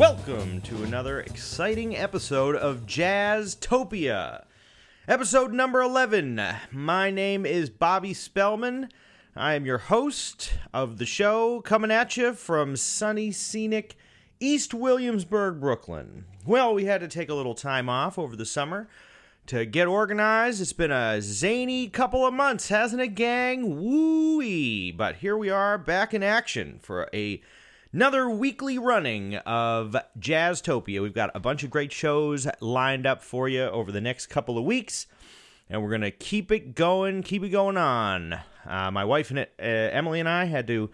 [0.00, 4.46] Welcome to another exciting episode of Jazztopia.
[5.06, 6.40] Episode number 11.
[6.72, 8.88] My name is Bobby Spellman.
[9.36, 13.94] I am your host of the show, coming at you from sunny, scenic
[14.40, 16.24] East Williamsburg, Brooklyn.
[16.46, 18.88] Well, we had to take a little time off over the summer
[19.48, 20.62] to get organized.
[20.62, 23.78] It's been a zany couple of months, hasn't it, gang?
[23.82, 27.42] Woo But here we are back in action for a
[27.92, 31.02] another weekly running of Jazztopia.
[31.02, 34.56] We've got a bunch of great shows lined up for you over the next couple
[34.56, 35.06] of weeks,
[35.68, 38.38] and we're going to keep it going, keep it going on.
[38.66, 40.90] Uh, my wife and uh, Emily and I had to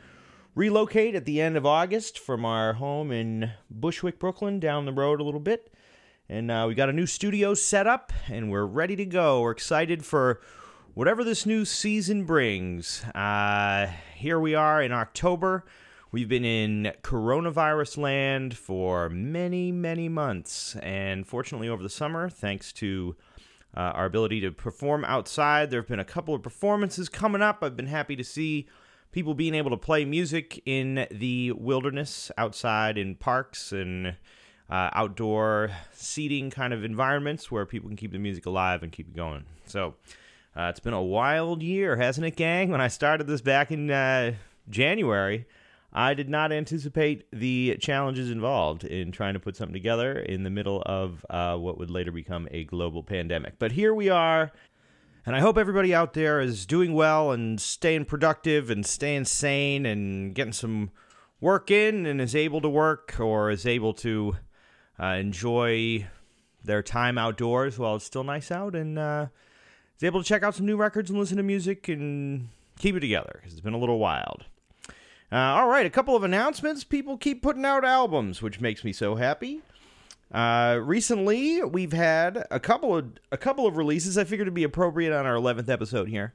[0.54, 5.20] relocate at the end of August from our home in Bushwick, Brooklyn, down the road
[5.20, 5.72] a little bit.
[6.28, 9.42] And uh, we got a new studio set up, and we're ready to go.
[9.42, 10.40] We're excited for
[10.94, 13.04] whatever this new season brings.
[13.14, 15.64] Uh, here we are in October.
[16.12, 20.76] We've been in coronavirus land for many, many months.
[20.76, 23.16] And fortunately, over the summer, thanks to
[23.76, 27.58] uh, our ability to perform outside, there have been a couple of performances coming up.
[27.62, 28.68] I've been happy to see
[29.10, 34.16] people being able to play music in the wilderness outside in parks and
[34.70, 39.08] uh, outdoor seating kind of environments where people can keep the music alive and keep
[39.08, 39.44] it going.
[39.66, 39.94] So
[40.56, 42.70] uh, it's been a wild year, hasn't it, gang?
[42.70, 44.34] When I started this back in uh,
[44.70, 45.46] January,
[45.96, 50.50] I did not anticipate the challenges involved in trying to put something together in the
[50.50, 53.58] middle of uh, what would later become a global pandemic.
[53.58, 54.52] But here we are.
[55.24, 59.86] And I hope everybody out there is doing well and staying productive and staying sane
[59.86, 60.90] and getting some
[61.40, 64.36] work in and is able to work or is able to
[65.00, 66.06] uh, enjoy
[66.62, 69.28] their time outdoors while it's still nice out and uh,
[69.96, 73.00] is able to check out some new records and listen to music and keep it
[73.00, 74.44] together because it's been a little wild.
[75.30, 76.84] Uh, all right, a couple of announcements.
[76.84, 79.60] People keep putting out albums, which makes me so happy.
[80.32, 84.16] Uh, recently, we've had a couple of a couple of releases.
[84.16, 86.32] I figured it'd be appropriate on our eleventh episode here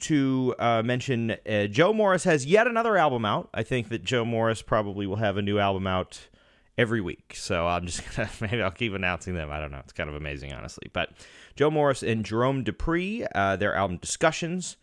[0.00, 3.48] to uh, mention uh, Joe Morris has yet another album out.
[3.54, 6.28] I think that Joe Morris probably will have a new album out
[6.76, 7.34] every week.
[7.36, 9.50] So I'm just gonna maybe I'll keep announcing them.
[9.50, 9.80] I don't know.
[9.80, 10.90] It's kind of amazing, honestly.
[10.92, 11.10] But
[11.56, 14.76] Joe Morris and Jerome Deupree, uh, their album Discussions.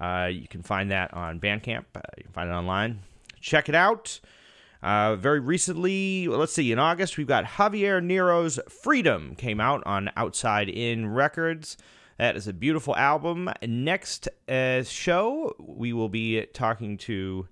[0.00, 1.84] Uh, you can find that on Bandcamp.
[1.94, 3.00] Uh, you can find it online.
[3.40, 4.20] Check it out.
[4.82, 10.10] Uh, very recently, let's see, in August, we've got Javier Nero's Freedom came out on
[10.16, 11.76] Outside In Records.
[12.18, 13.48] That is a beautiful album.
[13.62, 17.46] Next uh, show, we will be talking to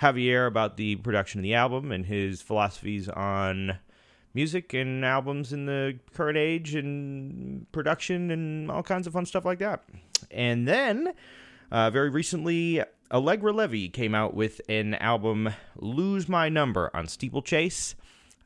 [0.00, 3.78] Javier about the production of the album and his philosophies on
[4.32, 9.44] music and albums in the current age and production and all kinds of fun stuff
[9.44, 9.82] like that.
[10.30, 11.14] And then,
[11.70, 17.94] uh, very recently, Allegra Levy came out with an album, Lose My Number, on Steeplechase,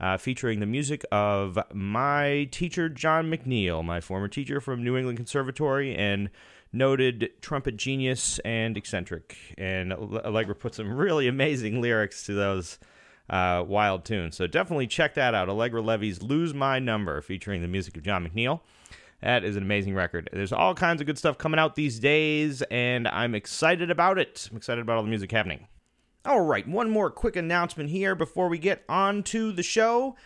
[0.01, 5.19] uh, featuring the music of my teacher, John McNeil, my former teacher from New England
[5.19, 6.31] Conservatory and
[6.73, 9.37] noted trumpet genius and eccentric.
[9.59, 12.79] And Allegra put some really amazing lyrics to those
[13.29, 14.37] uh, wild tunes.
[14.37, 15.49] So definitely check that out.
[15.49, 18.61] Allegra Levy's Lose My Number, featuring the music of John McNeil.
[19.23, 20.31] That is an amazing record.
[20.33, 24.49] There's all kinds of good stuff coming out these days, and I'm excited about it.
[24.51, 25.67] I'm excited about all the music happening.
[26.25, 30.17] All right, one more quick announcement here before we get on to the show.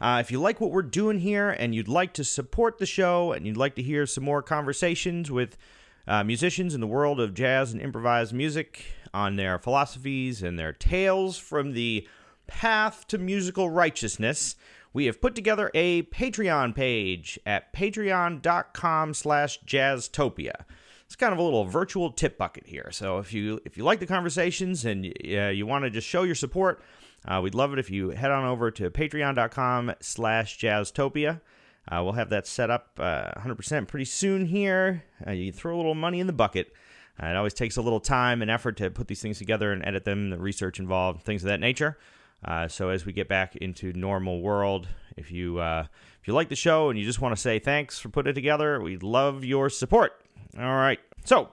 [0.00, 3.32] Uh, if you like what we're doing here and you'd like to support the show
[3.32, 5.56] and you'd like to hear some more conversations with
[6.06, 10.72] uh, musicians in the world of jazz and improvised music on their philosophies and their
[10.72, 12.06] tales from the
[12.46, 14.56] path to musical righteousness,
[14.94, 20.64] we have put together a Patreon page at patreon.com slash jazztopia.
[21.04, 22.88] It's kind of a little virtual tip bucket here.
[22.92, 26.22] So if you if you like the conversations and uh, you want to just show
[26.22, 26.82] your support,
[27.26, 31.40] uh, we'd love it if you head on over to patreon.com slash jazztopia.
[31.90, 35.04] Uh, we'll have that set up 100% uh, pretty soon here.
[35.26, 36.72] Uh, you throw a little money in the bucket.
[37.22, 39.84] Uh, it always takes a little time and effort to put these things together and
[39.84, 41.98] edit them, the research involved, things of that nature.
[42.44, 45.86] Uh, so as we get back into normal world, if you uh,
[46.20, 48.34] if you like the show and you just want to say thanks for putting it
[48.34, 50.20] together, we'd love your support.
[50.58, 51.00] All right.
[51.24, 51.48] So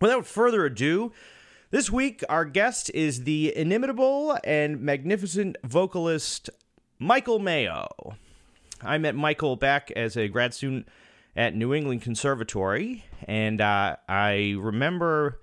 [0.00, 1.12] without further ado,
[1.70, 6.50] this week our guest is the inimitable and magnificent vocalist
[6.98, 8.16] Michael Mayo.
[8.82, 10.88] I met Michael back as a grad student
[11.36, 15.40] at New England Conservatory, and uh, I remember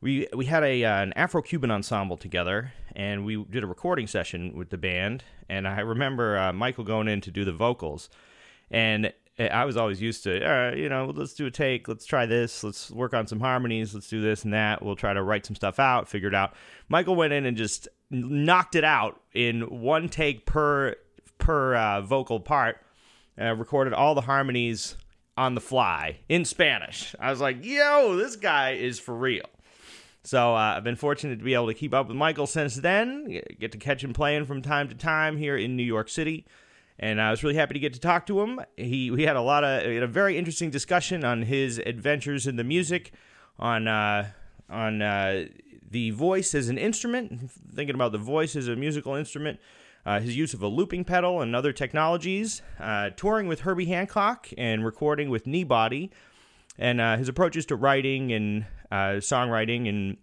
[0.00, 4.06] we we had a uh, an Afro Cuban ensemble together, and we did a recording
[4.06, 5.24] session with the band.
[5.48, 8.08] And I remember uh, Michael going in to do the vocals,
[8.70, 12.06] and I was always used to, all right, you know, let's do a take, let's
[12.06, 14.80] try this, let's work on some harmonies, let's do this and that.
[14.80, 16.54] We'll try to write some stuff out, figure it out.
[16.88, 20.94] Michael went in and just knocked it out in one take per
[21.38, 22.78] per uh, vocal part.
[23.36, 24.96] Uh, recorded all the harmonies
[25.36, 27.16] on the fly in Spanish.
[27.18, 29.46] I was like, yo, this guy is for real.
[30.24, 33.42] So uh, I've been fortunate to be able to keep up with Michael since then.
[33.60, 36.46] Get to catch him playing from time to time here in New York City,
[36.98, 38.60] and I was really happy to get to talk to him.
[38.78, 42.64] He we had a lot of a very interesting discussion on his adventures in the
[42.64, 43.12] music,
[43.58, 44.30] on uh,
[44.70, 45.44] on uh,
[45.90, 49.60] the voice as an instrument, thinking about the voice as a musical instrument.
[50.06, 54.48] Uh, his use of a looping pedal and other technologies, uh, touring with Herbie Hancock
[54.58, 56.10] and recording with Kneebody,
[56.78, 60.16] and uh, his approaches to writing and Uh, songwriting and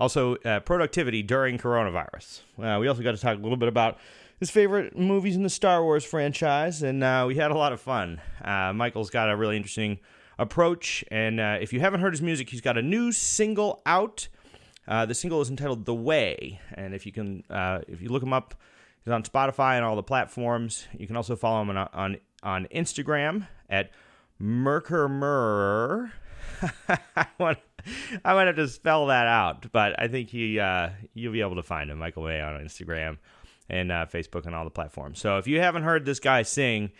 [0.00, 2.40] also uh, productivity during coronavirus.
[2.60, 3.96] Uh, we also got to talk a little bit about
[4.40, 7.80] his favorite movies in the Star Wars franchise, and uh, we had a lot of
[7.80, 8.20] fun.
[8.42, 10.00] Uh, Michael's got a really interesting
[10.36, 14.26] approach, and if you haven't heard his music, he's got a new single out.
[14.88, 17.44] the single is entitled "The Way," and if you can,
[17.86, 18.54] if you look him up
[19.04, 20.86] He's on Spotify and all the platforms.
[20.98, 23.90] You can also follow him on on, on Instagram at
[24.42, 26.10] Merkermer.
[27.16, 27.58] I want
[28.24, 31.56] I might have to spell that out, but I think he uh, you'll be able
[31.56, 33.18] to find him, Michael Mayo, on Instagram
[33.68, 35.20] and uh, Facebook and all the platforms.
[35.20, 36.90] So if you haven't heard this guy sing,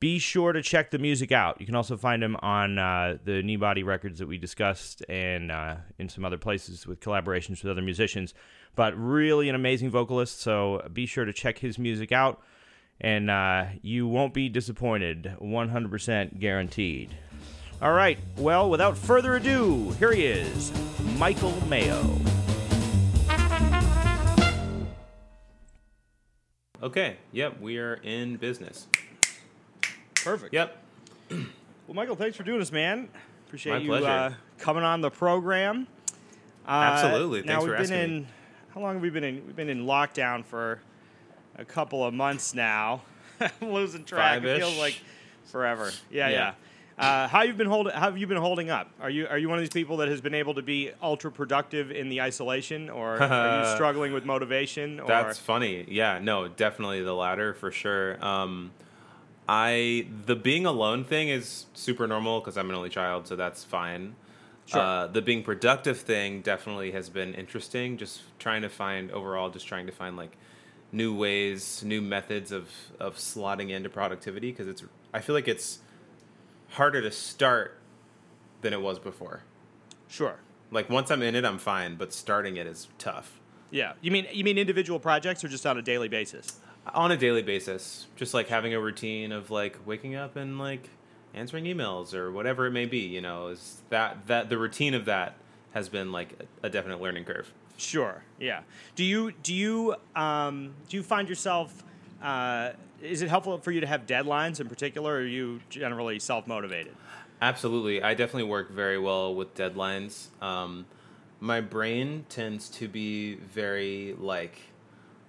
[0.00, 1.60] be sure to check the music out.
[1.60, 5.76] You can also find him on uh, the Kneebody records that we discussed and uh,
[5.98, 8.34] in some other places with collaborations with other musicians
[8.76, 10.40] but really an amazing vocalist.
[10.40, 12.40] So be sure to check his music out,
[13.00, 15.34] and uh, you won't be disappointed.
[15.40, 17.16] 100% guaranteed.
[17.82, 20.72] All right, well, without further ado, here he is,
[21.18, 22.18] Michael Mayo.
[26.82, 28.86] Okay, yep, we are in business.
[30.14, 30.52] Perfect.
[30.54, 30.82] Yep.
[31.88, 33.08] Well, Michael, thanks for doing this, man.
[33.46, 35.86] Appreciate My you uh, coming on the program.
[36.66, 37.42] Uh, Absolutely.
[37.42, 38.20] now Thanks we've for been asking in.
[38.22, 38.26] me.
[38.74, 39.46] How long have we been in?
[39.46, 40.80] We've been in lockdown for
[41.56, 43.02] a couple of months now.
[43.40, 44.40] I'm losing track.
[44.42, 44.58] Five-ish.
[44.58, 45.00] feels like
[45.44, 45.92] forever.
[46.10, 46.54] Yeah, yeah.
[46.98, 47.92] Uh, how you've been holding?
[47.92, 48.88] How have you been holding up?
[49.00, 51.30] Are you are you one of these people that has been able to be ultra
[51.30, 55.00] productive in the isolation, or are you struggling with motivation?
[55.00, 55.84] Or That's funny.
[55.88, 58.24] Yeah, no, definitely the latter for sure.
[58.24, 58.70] Um,
[59.46, 63.62] I the being alone thing is super normal because I'm an only child, so that's
[63.62, 64.16] fine.
[64.64, 64.80] Sure.
[64.80, 67.98] Uh, the being productive thing definitely has been interesting.
[67.98, 70.36] Just trying to find overall, just trying to find like
[70.92, 74.82] new ways, new methods of of slotting into productivity because it's.
[75.12, 75.80] I feel like it's
[76.76, 77.78] harder to start
[78.60, 79.42] than it was before.
[80.08, 80.36] sure.
[80.70, 83.40] Like once I'm in it, I'm fine, but starting it is tough.
[83.70, 83.92] Yeah.
[84.00, 86.60] You mean you mean individual projects or just on a daily basis?
[86.94, 90.88] on a daily basis just like having a routine of like waking up and like
[91.34, 95.04] answering emails or whatever it may be you know is that that the routine of
[95.04, 95.34] that
[95.72, 98.22] has been like a, definite learning curve Sure.
[98.38, 98.60] Yeah.
[98.94, 101.84] Do you do you um, do you find yourself?
[102.22, 102.72] Uh,
[103.02, 106.46] is it helpful for you to have deadlines in particular, or are you generally self
[106.46, 106.94] motivated?
[107.42, 110.86] absolutely i definitely work very well with deadlines um,
[111.38, 114.58] my brain tends to be very like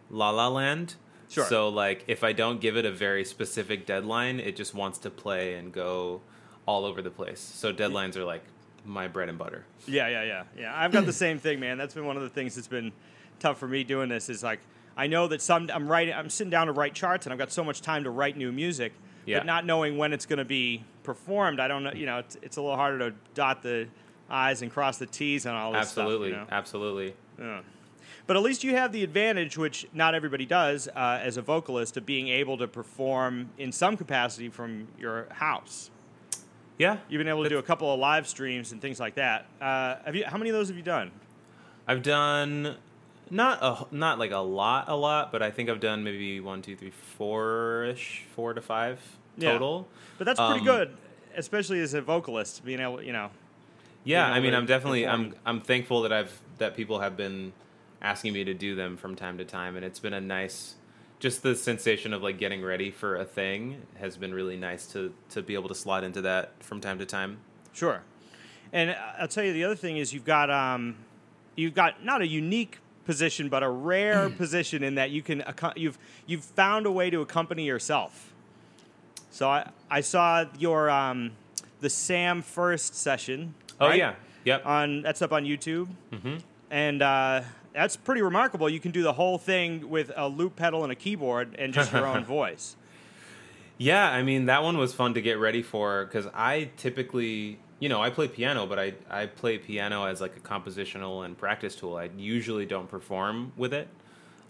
[0.09, 0.95] la la land
[1.29, 1.43] Sure.
[1.43, 5.09] so like if i don't give it a very specific deadline it just wants to
[5.09, 6.21] play and go
[6.65, 8.43] all over the place so deadlines are like
[8.85, 10.73] my bread and butter Yeah, yeah, yeah, yeah.
[10.73, 11.77] I've got the same thing, man.
[11.77, 12.93] That's been one of the things that's been
[13.39, 14.29] tough for me doing this.
[14.29, 14.61] Is like
[14.97, 17.51] I know that some I'm writing, I'm sitting down to write charts, and I've got
[17.51, 18.93] so much time to write new music,
[19.25, 19.37] Yeah.
[19.39, 21.93] but not knowing when it's going to be performed, I don't know.
[21.93, 23.87] You know, it's, it's a little harder to dot the
[24.29, 26.41] i's and cross the t's and all this absolutely stuff.
[26.41, 26.57] you know?
[26.57, 27.61] absolutely Yeah.
[28.25, 31.95] But at least you have the advantage, which not everybody does, uh, as a vocalist,
[31.95, 35.89] of being able to perform in some capacity from your house.
[36.77, 39.45] yeah You've been able to do a couple of live streams and things like that.
[39.61, 40.25] Uh, have you?
[40.25, 41.11] How many of those have you done?
[41.87, 42.75] I've done
[43.29, 46.61] not a not like a lot, a lot, but I think I've done maybe one,
[46.61, 48.99] two, three, four ish, four to five
[49.37, 49.51] Yeah.
[49.53, 49.87] total.
[50.17, 50.97] But that's pretty Um, good,
[51.35, 53.29] especially as a vocalist, being able, you know.
[54.03, 55.21] Yeah, I mean, I'm definitely perform.
[55.45, 57.53] I'm I'm thankful that I've that people have been
[58.01, 60.75] asking me to do them from time to time, and it's been a nice.
[61.19, 65.13] Just the sensation of like getting ready for a thing has been really nice to
[65.31, 67.39] to be able to slot into that from time to time.
[67.73, 68.01] Sure.
[68.71, 70.95] And I'll tell you the other thing is you've got um,
[71.55, 72.77] you've got not a unique
[73.07, 75.43] position, but a rare position in that you can
[75.75, 75.97] you've
[76.27, 78.31] you've found a way to accompany yourself.
[79.31, 81.31] So I I saw your um,
[81.79, 83.55] the Sam First session.
[83.79, 83.97] Oh right?
[83.97, 84.63] yeah, yep.
[84.65, 86.35] on that's up on YouTube, Mm-hmm.
[86.69, 87.41] and uh,
[87.73, 88.69] that's pretty remarkable.
[88.69, 91.91] You can do the whole thing with a loop pedal and a keyboard and just
[91.93, 92.75] your own voice.
[93.77, 97.89] Yeah, I mean that one was fun to get ready for because I typically, you
[97.89, 101.75] know, I play piano, but I I play piano as like a compositional and practice
[101.75, 101.95] tool.
[101.95, 103.87] I usually don't perform with it,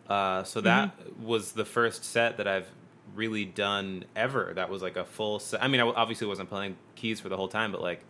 [0.10, 2.70] uh, so that was the first set that I've
[3.16, 4.54] really done ever.
[4.56, 5.40] That was like a full.
[5.40, 8.02] Se- I mean, I obviously wasn't playing keys for the whole time, but like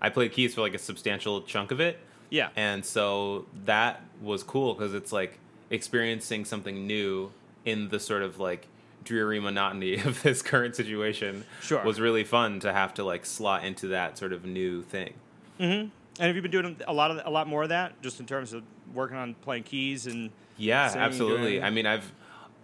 [0.00, 1.98] I played keys for like a substantial chunk of it.
[2.30, 2.50] Yeah.
[2.56, 7.32] And so that was cool because it's like experiencing something new
[7.64, 8.66] in the sort of like
[9.04, 11.44] dreary monotony of this current situation.
[11.60, 11.82] Sure.
[11.84, 15.14] Was really fun to have to like slot into that sort of new thing.
[15.58, 18.26] And have you been doing a lot of a lot more of that, just in
[18.26, 18.62] terms of
[18.94, 20.30] working on playing keys and?
[20.56, 21.50] Yeah, singing, absolutely.
[21.52, 22.12] doing- I mean, I've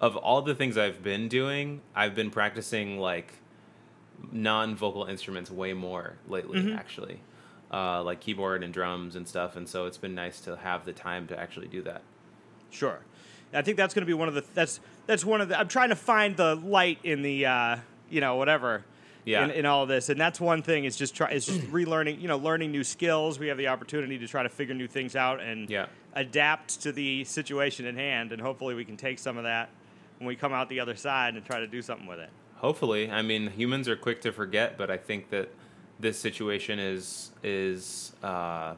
[0.01, 3.33] of all the things I've been doing, I've been practicing like
[4.33, 6.77] non-vocal instruments way more lately, Mm-hmm.
[6.77, 7.21] actually,
[7.73, 9.57] uh, like keyboard and drums and stuff.
[9.57, 12.03] And so it's been nice to have the time to actually do that.
[12.71, 13.01] Sure.
[13.55, 15.59] I think that's going to be one of the that's that's one of the.
[15.59, 17.77] I'm trying to find the light in the uh,
[18.11, 18.85] you know whatever.
[19.25, 19.45] Yeah.
[19.47, 22.21] In, in all of this, and that's one thing is just try is just relearning.
[22.21, 23.41] You know, learning new skills.
[23.41, 25.87] We have the opportunity to try to figure new things out and Yeah.
[26.15, 29.69] adapt to the situation in hand, and hopefully we can take some of that
[30.19, 32.31] when we come out the other side and try to do something with it.
[32.59, 35.49] Hopefully, I mean, humans are quick to forget, but I think that
[35.99, 38.75] this situation is is uh,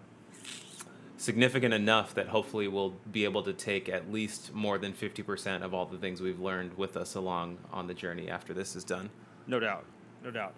[1.19, 5.63] significant enough that hopefully we'll be able to take at least more than fifty percent
[5.63, 8.85] of all the things we've learned with us along on the journey after this is
[8.85, 9.11] done.
[9.47, 9.85] No doubt,
[10.25, 10.55] no doubt.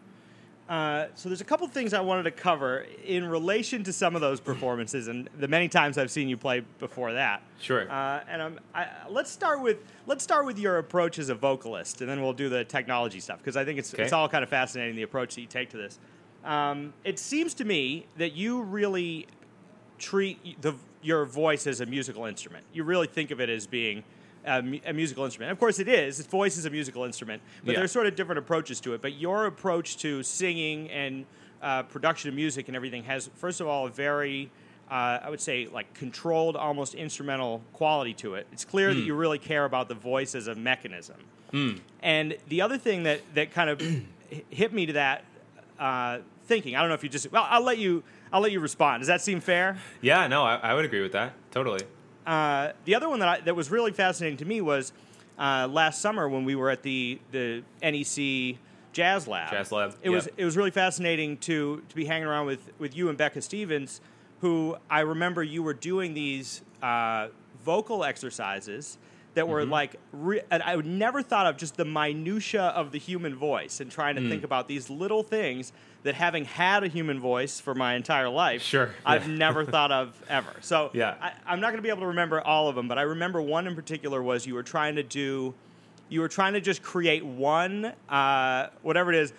[0.69, 4.21] Uh, so there's a couple things I wanted to cover in relation to some of
[4.21, 7.43] those performances and the many times I've seen you play before that.
[7.61, 7.91] Sure.
[7.91, 12.03] Uh, and I'm, I, let's start with let's start with your approach as a vocalist,
[12.03, 14.05] and then we'll do the technology stuff because I think it's Okay.
[14.05, 15.99] it's all kind of fascinating the approach that you take to this.
[16.45, 19.27] Um, it seems to me that you really
[20.01, 22.65] treat the your voice as a musical instrument.
[22.73, 24.03] You really think of it as being
[24.45, 25.53] a, a musical instrument.
[25.53, 26.19] Of course, it is.
[26.21, 27.79] Its voice is a musical instrument, but Yeah.
[27.79, 29.01] there's sort of different approaches to it.
[29.01, 31.25] But your approach to singing and
[31.63, 34.51] uh, production of music and everything has, first of all, a very
[34.91, 38.47] uh, I would say like controlled, almost instrumental quality to it.
[38.53, 41.17] It's clear that you really care about the voice as a mechanism.
[42.03, 43.81] And the other thing that that kind of
[44.51, 45.25] hit me to that
[45.79, 48.61] uh, thinking, I don't know if you just well, I'll let you I'll let you
[48.61, 49.01] respond.
[49.01, 49.79] Does that seem fair?
[50.01, 51.35] yeah, no, I, I would agree with that.
[51.51, 51.81] Totally.
[52.27, 54.93] Uh, the other one that I, that was really fascinating to me was
[55.39, 58.59] uh, last summer when we were at the the NEC
[58.93, 59.51] Jazz Lab.
[59.51, 62.97] Jazz Lab, It was it was really fascinating to to be hanging around with with
[62.97, 64.01] you and Becca Stevens,
[64.41, 67.29] who I remember you were doing these uh,
[67.65, 68.99] vocal exercises
[69.41, 69.73] that were Mm-hmm.
[69.73, 73.81] like re- and I would never thought of just the minutia of the human voice
[73.81, 74.29] and trying to Mm.
[74.29, 78.61] think about these little things that having had a human voice for my entire life,
[78.61, 79.35] Sure, I've yeah.
[79.37, 80.53] never thought of ever.
[80.61, 81.15] So Yeah.
[81.23, 83.41] I, I'm not going to be able to remember all of them, but I remember
[83.41, 85.55] one in particular was you were trying to do,
[86.11, 89.33] you were trying to just create one, uh, whatever it is.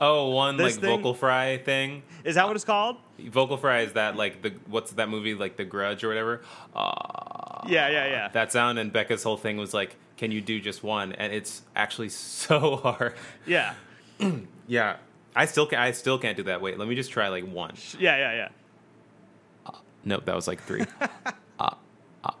[0.00, 2.02] Oh, one like thing- vocal fry thing.
[2.24, 2.96] Is that what it's called?
[3.18, 6.42] Vocal fry is that like the what's that movie like The Grudge or whatever?
[6.74, 8.28] Uh, Yeah, yeah, yeah.
[8.28, 11.12] that sound and Becca's whole thing was like, can you do just one?
[11.12, 13.14] And it's actually so hard.
[13.46, 13.74] yeah,
[14.66, 14.96] Yeah,
[15.36, 15.78] I still can.
[15.78, 16.60] I still can't do that.
[16.62, 17.74] Wait, let me just try like one.
[17.98, 18.48] yeah, yeah, yeah.
[20.06, 20.84] Nope, that was like three.
[21.58, 21.76] Ah,
[22.24, 22.36] ah,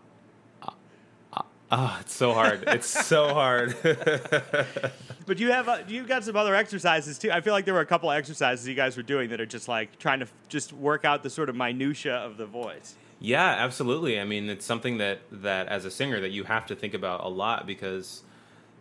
[1.32, 1.98] ah, ah.
[2.00, 2.64] It's so hard.
[2.68, 3.74] It's so hard.
[5.26, 7.30] But you have uh, you got some other exercises too.
[7.32, 9.46] I feel like there were a couple of exercises you guys were doing that are
[9.46, 12.94] just like trying to f- just work out the sort of minutia of the voice.
[13.24, 14.20] Yeah, absolutely.
[14.20, 17.24] I mean, it's something that that as a singer that you have to think about
[17.24, 18.22] a lot because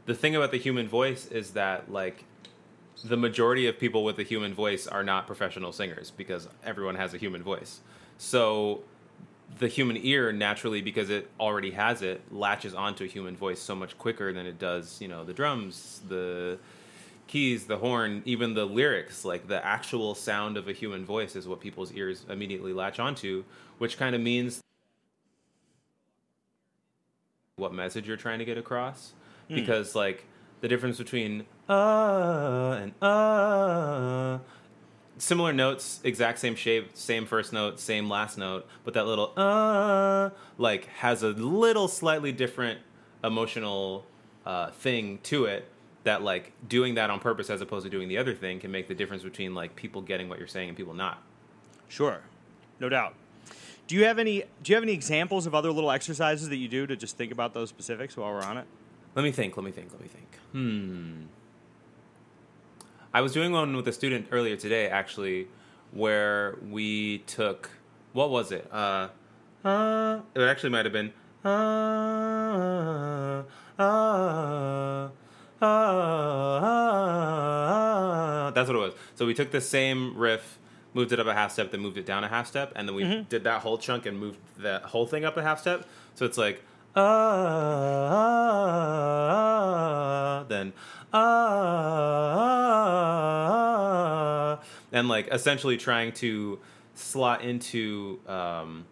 [0.05, 2.25] the thing about the human voice is that like
[3.05, 7.13] the majority of people with a human voice are not professional singers because everyone has
[7.13, 7.79] a human voice.
[8.17, 8.83] So
[9.59, 13.75] the human ear naturally because it already has it latches onto a human voice so
[13.75, 16.59] much quicker than it does, you know, the drums, the
[17.27, 21.47] keys, the horn, even the lyrics, like the actual sound of a human voice is
[21.47, 23.43] what people's ears immediately latch onto,
[23.77, 24.61] which kind of means
[27.55, 29.13] what message you're trying to get across.
[29.49, 30.25] Because like
[30.61, 34.39] the difference between uh and uh
[35.17, 40.29] similar notes, exact same shape, same first note, same last note, but that little uh
[40.57, 42.79] like has a little slightly different
[43.23, 44.05] emotional
[44.45, 45.69] uh, thing to it
[46.03, 48.87] that like doing that on purpose as opposed to doing the other thing can make
[48.87, 51.21] the difference between like people getting what you're saying and people not.
[51.87, 52.21] Sure,
[52.79, 53.15] no doubt.
[53.87, 56.67] Do you have any Do you have any examples of other little exercises that you
[56.67, 58.65] do to just think about those specifics while we're on it?
[59.15, 60.27] Let me think, let me think, let me think.
[60.51, 61.23] Hmm.
[63.13, 65.47] I was doing one with a student earlier today, actually,
[65.91, 67.69] where we took
[68.13, 68.67] what was it?
[68.71, 69.09] Uh,
[69.63, 71.13] uh it actually might have been
[71.45, 71.49] uh,
[73.77, 75.09] uh, uh,
[78.53, 78.93] that's what it was.
[79.15, 80.59] So we took the same riff,
[80.93, 82.95] moved it up a half step, then moved it down a half step, and then
[82.95, 85.87] we did that whole chunk and moved that whole thing up a half step.
[86.15, 86.61] So it's like
[86.95, 87.05] ah,
[90.47, 90.73] then
[91.11, 91.93] ah,
[94.91, 96.59] and like essentially trying to
[96.95, 98.85] slot into um,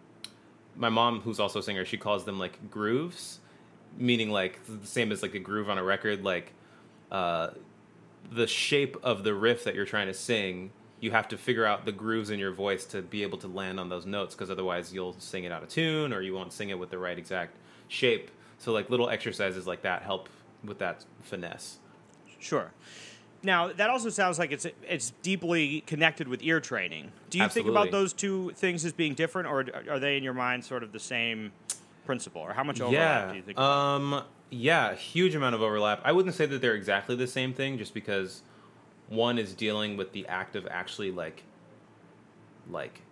[0.76, 1.84] my mom, who's also a singer.
[1.84, 3.38] She calls them like grooves,
[3.96, 6.52] meaning like the same as like a groove on a record, like.
[7.10, 7.50] Uh,
[8.30, 10.70] the shape of the riff that you're trying to sing,
[11.00, 13.80] you have to figure out the grooves in your voice to be able to land
[13.80, 16.70] on those notes because otherwise you'll sing it out of tune or you won't sing
[16.70, 17.56] it with the right exact
[17.88, 18.30] shape.
[18.58, 20.28] So like little exercises like that help
[20.64, 21.78] with that finesse.
[22.38, 22.70] Sure.
[23.42, 27.10] Now that also sounds like it's it's deeply connected with ear training.
[27.28, 27.70] Do you Absolutely.
[27.70, 30.84] think about those two things as being different, or are they in your mind sort
[30.84, 31.50] of the same
[32.04, 33.30] principle, or how much overlap yeah.
[33.30, 33.58] do you think?
[33.58, 36.00] Um, yeah, huge amount of overlap.
[36.04, 38.42] I wouldn't say that they're exactly the same thing, just because
[39.08, 41.44] one is dealing with the act of actually like,
[42.70, 43.02] like,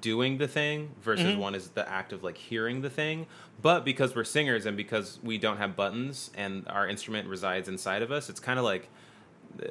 [0.00, 1.40] doing the thing versus mm-hmm.
[1.40, 3.26] one is the act of like hearing the thing.
[3.62, 8.02] But because we're singers and because we don't have buttons and our instrument resides inside
[8.02, 8.88] of us, it's kind of like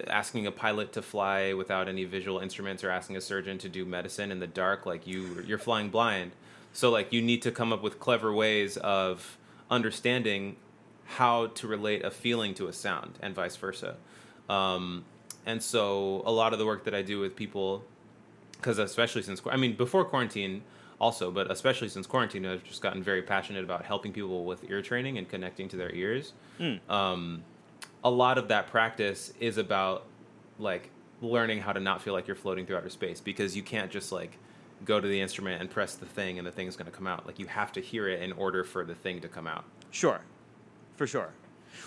[0.07, 3.85] asking a pilot to fly without any visual instruments or asking a surgeon to do
[3.85, 4.85] medicine in the dark.
[4.85, 6.31] Like you, you're flying blind.
[6.75, 9.38] So like you need to come up with clever ways of
[9.72, 10.58] understanding
[11.05, 13.96] how to relate a feeling to a sound and vice versa.
[14.50, 15.05] Um,
[15.46, 17.86] and so a lot of the work that I do with people,
[18.58, 20.63] because especially since I mean before quarantine
[21.00, 24.82] also, but especially since quarantine, I've just gotten very passionate about helping people with ear
[24.82, 26.34] training and connecting to their ears.
[26.60, 26.89] Mm.
[26.89, 27.44] Um,
[28.03, 30.05] a lot of that practice is about
[30.60, 30.89] like
[31.22, 34.12] learning how to not feel like you're floating through outer space because you can't just
[34.12, 34.38] like
[34.86, 37.25] go to the instrument and press the thing and the thing's going to come out.
[37.25, 39.65] Like you have to hear it in order for the thing to come out.
[39.92, 40.22] Sure
[40.96, 41.30] for sure.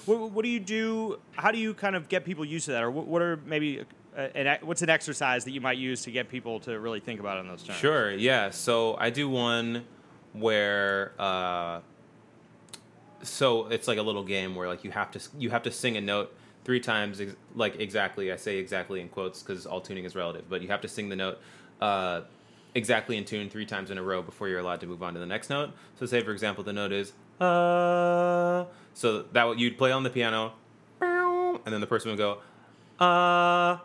[0.06, 1.18] What, what, do you do?
[1.32, 3.84] How do you kind of get people used to that, or what, what are maybe
[4.16, 7.38] an, what's an exercise that you might use to get people to really think about
[7.38, 7.78] it in those terms?
[7.78, 8.12] Sure.
[8.12, 8.50] Yeah.
[8.50, 9.84] So I do one
[10.32, 11.12] where.
[11.18, 11.80] Uh,
[13.22, 15.96] so it's like a little game where like you have to you have to sing
[15.96, 16.32] a note
[16.64, 20.48] three times ex- like exactly i say exactly in quotes because all tuning is relative
[20.48, 21.40] but you have to sing the note
[21.80, 22.20] uh,
[22.78, 25.20] exactly in tune three times in a row before you're allowed to move on to
[25.20, 28.64] the next note so say for example the note is uh,
[28.94, 30.54] so that what you'd play on the piano,
[31.00, 32.38] and then the person would go,
[32.98, 33.78] uh,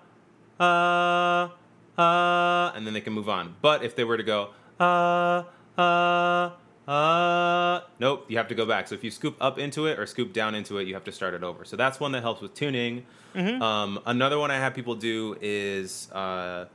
[0.60, 1.49] uh,
[1.97, 3.56] uh, and then they can move on.
[3.62, 5.43] But if they were to go, uh,
[5.77, 6.51] uh,
[6.88, 8.88] uh, nope, you have to go back.
[8.88, 11.12] So if you scoop up into it or scoop down into it, you have to
[11.12, 11.63] start it over.
[11.63, 13.06] So that's one that helps with tuning.
[13.36, 13.62] Mm-hmm.
[13.62, 16.65] Um, another one I have people do is uh,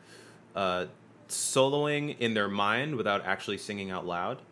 [0.54, 0.86] uh,
[1.28, 4.42] soloing in their mind without actually singing out loud.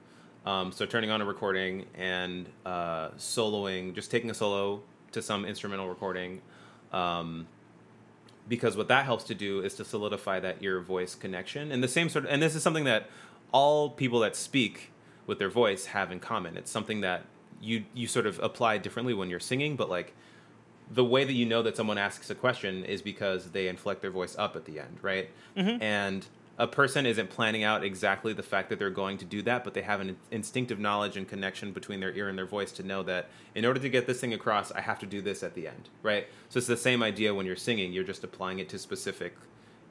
[0.44, 5.44] Um, so turning on a recording and uh, soloing, just taking a solo to some
[5.44, 6.40] instrumental recording,
[6.92, 7.48] um,
[8.48, 11.72] because what that helps to do is to solidify that ear voice connection.
[11.72, 13.10] And the same sort of, and this is something that
[13.50, 14.92] all people that speak
[15.26, 16.56] with their voice have in common.
[16.56, 17.24] It's something that
[17.60, 20.14] you you sort of apply differently when you're singing, but like
[20.90, 24.10] the way that you know that someone asks a question is because they inflect their
[24.10, 25.30] voice up at the end, right?
[25.56, 25.82] Mm-hmm.
[25.82, 26.26] And
[26.58, 29.74] a person isn't planning out exactly the fact that they're going to do that, but
[29.74, 33.02] they have an instinctive knowledge and connection between their ear and their voice to know
[33.02, 35.68] that in order to get this thing across, I have to do this at the
[35.68, 36.26] end, right?
[36.48, 39.34] So it's the same idea when you're singing, you're just applying it to specific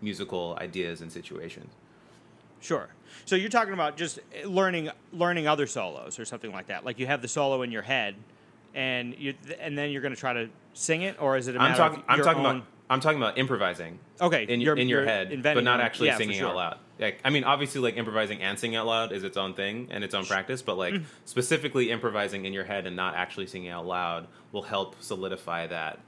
[0.01, 1.71] musical ideas and situations.
[2.61, 2.87] Sure.
[3.25, 6.83] So you're talking about just learning learning other solos or something like that.
[6.83, 8.15] Like you have the solo in your head
[8.73, 11.59] and you and then you're going to try to sing it or is it a
[11.59, 12.55] matter I'm talking I'm talking own...
[12.57, 13.99] about I'm talking about improvising.
[14.21, 16.49] Okay, in your in your head, but not actually yeah, singing sure.
[16.49, 16.77] out loud.
[16.99, 20.03] Like, I mean, obviously, like improvising and singing out loud is its own thing and
[20.03, 20.61] its own practice.
[20.61, 21.03] But like mm.
[21.25, 25.99] specifically improvising in your head and not actually singing out loud will help solidify that.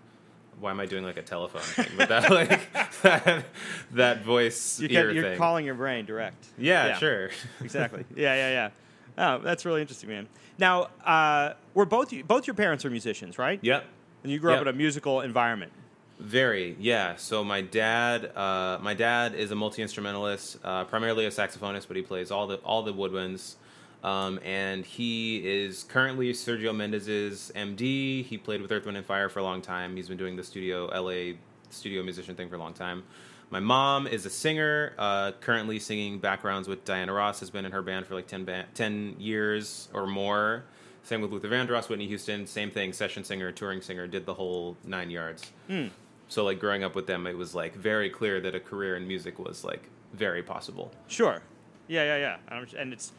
[0.59, 1.97] Why am I doing like a telephone thing?
[1.97, 3.45] But that like that,
[3.91, 5.37] that voice you ear you're thing.
[5.37, 6.47] calling your brain direct.
[6.57, 7.31] Yeah, sure.
[7.61, 8.05] exactly.
[8.15, 8.69] Yeah, yeah, yeah.
[9.17, 10.27] Oh, that's really interesting, man.
[10.59, 13.59] Now, uh, we're both both your parents are musicians, right?
[13.61, 13.85] Yep.
[14.23, 14.61] And you grew yep.
[14.61, 15.71] up in a musical environment.
[16.19, 17.15] Very, yeah.
[17.15, 21.95] So my dad, uh, my dad is a multi instrumentalist, uh, primarily a saxophonist, but
[21.95, 23.55] he plays all the all the woodwinds.
[24.03, 28.23] Um, and he is currently Sergio Mendes's MD.
[28.23, 29.95] He played with Earth, Wind, and Fire for a long time.
[29.95, 31.35] He's been doing the studio LA
[31.69, 33.03] studio musician thing for a long time.
[33.49, 37.39] My mom is a singer, uh, currently singing backgrounds with Diana Ross.
[37.41, 40.63] Has been in her band for like 10, ba- 10 years or more.
[41.03, 42.47] Same with Luther Vandross, Whitney Houston.
[42.47, 45.51] Same thing, session singer, touring singer, did the whole nine yards.
[45.69, 45.91] Mm
[46.27, 49.07] so like growing up with them, it was like very clear that a career in
[49.07, 50.91] music was like very possible.
[51.07, 51.41] Sure.
[51.87, 52.67] Yeah, yeah, yeah.
[52.77, 53.11] And it's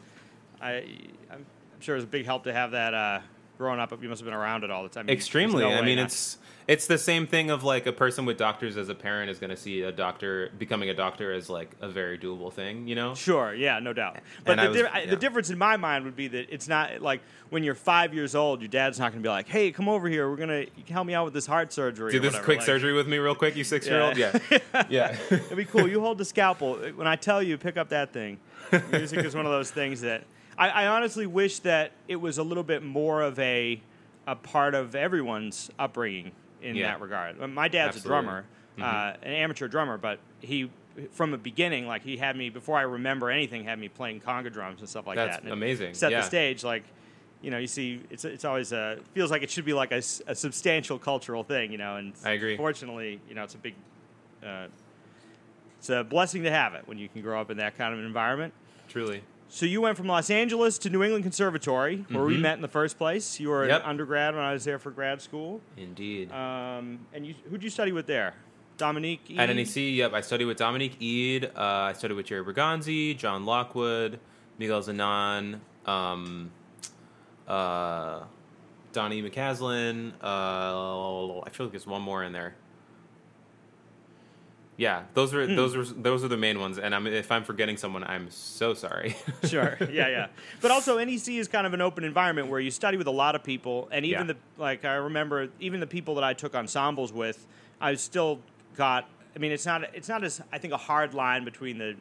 [0.61, 0.83] I
[1.31, 1.45] I'm
[1.79, 3.19] sure it was a big help to have that uh,
[3.57, 5.09] growing up, you must have been around it all the time.
[5.09, 5.63] Extremely.
[5.63, 6.37] no I mean, not- it's
[6.69, 9.49] it's the same thing of like a person with doctors as a parent is going
[9.49, 13.15] to see a doctor becoming a doctor as like a very doable thing, you know?
[13.15, 14.19] Sure, yeah, no doubt.
[14.45, 15.09] But the, was- di- yeah.
[15.09, 18.35] the difference in my mind would be that it's not like when you're five years
[18.35, 20.29] old, your dad's not going to be like, "Hey, come over here.
[20.29, 22.45] We're gonna help me out with this heart surgery." Do this whatever.
[22.45, 24.15] quick Like, surgery with me real quick, you six year old.
[24.15, 24.37] Yeah.
[24.51, 25.17] Yeah, yeah.
[25.31, 25.87] It'd be cool.
[25.87, 26.75] You hold the scalpel.
[26.93, 28.37] When I tell you, pick up that thing.
[28.91, 30.23] Music is one of those things that
[30.55, 33.81] I, I honestly wish that it was a little bit more of a
[34.27, 36.87] a part of everyone's upbringing in Yeah.
[36.91, 37.37] that regard.
[37.39, 38.17] My dad's Absolutely.
[38.17, 38.45] a drummer,
[38.81, 40.69] uh, an amateur drummer, but he
[41.11, 44.51] from the beginning, like he had me before I remember anything, had me playing conga
[44.51, 45.43] drums and stuff like That's that.
[45.43, 45.93] And amazing.
[45.93, 46.19] Set Yeah.
[46.21, 46.83] the stage like.
[47.41, 49.99] You know, you see, it's it's always uh feels like it should be like a,
[50.27, 51.95] a substantial cultural thing, you know.
[51.95, 52.57] And I agree.
[52.57, 53.75] Fortunately, you know, it's a big
[54.45, 54.67] uh,
[55.77, 58.01] it's a blessing to have it when you can grow up in that kind of
[58.01, 58.53] environment.
[58.89, 59.21] Truly.
[59.51, 62.41] So you went from Los Angeles to New England Conservatory, where we Mhm.
[62.41, 63.39] met in the first place.
[63.39, 63.81] You were Yep.
[63.83, 65.59] an undergrad when I was there for grad school.
[65.75, 66.31] Indeed.
[66.31, 68.35] Um, and you, who'd you study with there?
[68.77, 69.21] Dominique.
[69.37, 71.45] At NEC, yep, I studied with Dominique Eade.
[71.55, 74.19] Uh, I studied with Jerry Bergonzi, John Lockwood,
[74.59, 76.51] Miguel Zenón, um,
[77.47, 78.21] uh,
[78.93, 80.13] Donny McCaslin.
[80.23, 82.55] Uh, I feel like there's one more in there.
[84.79, 86.79] Yeah, those are those are those are the main ones.
[86.79, 89.13] And I'm, if I'm forgetting someone, I'm so sorry.
[89.43, 89.77] sure.
[89.91, 90.27] Yeah, yeah.
[90.61, 93.35] But also, NEC is kind of an open environment where you study with a lot
[93.35, 94.33] of people, and even Yeah.
[94.33, 97.45] the like I remember, even the people that I took ensembles with,
[97.81, 98.39] I still
[98.77, 99.05] got.
[99.35, 101.95] I mean, it's not it's not as I think a hard line between the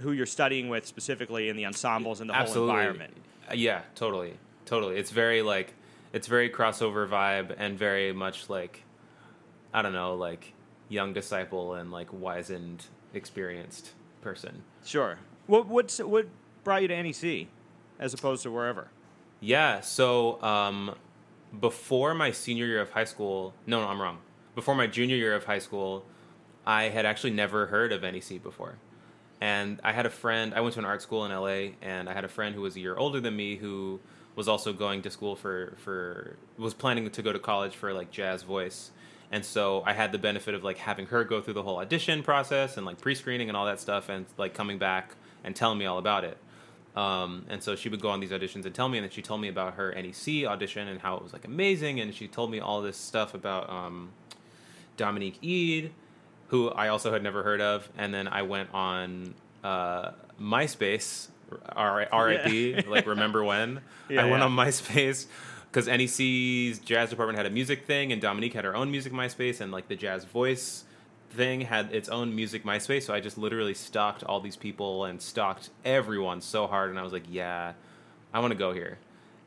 [0.00, 3.12] who you're studying with specifically and the ensembles and the whole environment.
[3.50, 4.32] Uh, Yeah, totally,
[4.64, 4.96] totally.
[4.96, 5.74] It's very like
[6.14, 8.82] it's very crossover vibe and very much like
[9.74, 10.54] I don't know, like
[10.88, 14.62] young disciple and like wizened, experienced person.
[14.84, 15.18] Sure.
[15.46, 16.26] What what's what
[16.64, 17.48] brought you to NEC
[17.98, 18.88] as opposed to wherever?
[19.40, 19.80] Yeah.
[19.80, 20.94] So um,
[21.58, 24.18] before my senior year of high school, no, no, I'm wrong.
[24.54, 26.04] Before my junior year of high school,
[26.66, 28.76] I had actually never heard of NEC before.
[29.40, 32.12] And I had a friend, I went to an art school in LA, and I
[32.12, 34.00] had a friend who was a year older than me who
[34.34, 38.10] was also going to school for, for was planning to go to college for like
[38.10, 38.90] jazz voice.
[39.30, 42.22] And so I had the benefit of like having her go through the whole audition
[42.22, 45.14] process and like pre screening and all that stuff, and like coming back
[45.44, 46.38] and telling me all about it.
[46.96, 49.22] Um, and so she would go on these auditions and tell me, and then she
[49.22, 52.50] told me about her NEC audition and how it was like amazing, and she told
[52.50, 54.10] me all this stuff about um,
[54.96, 55.92] Dominique Eade,
[56.48, 61.28] who I also had never heard of, and then I went on uh, MySpace,
[61.76, 63.80] R- RIP, like remember when?
[64.08, 64.46] Yeah, I went yeah.
[64.46, 65.26] on MySpace
[65.78, 69.60] because NEC's jazz department had a music thing, and Dominique had her own music MySpace,
[69.60, 70.84] and like the jazz voice
[71.30, 73.02] thing had its own music MySpace.
[73.04, 77.02] So I just literally stalked all these people and stalked everyone so hard, and I
[77.02, 77.74] was like, yeah,
[78.34, 78.98] I want to go here.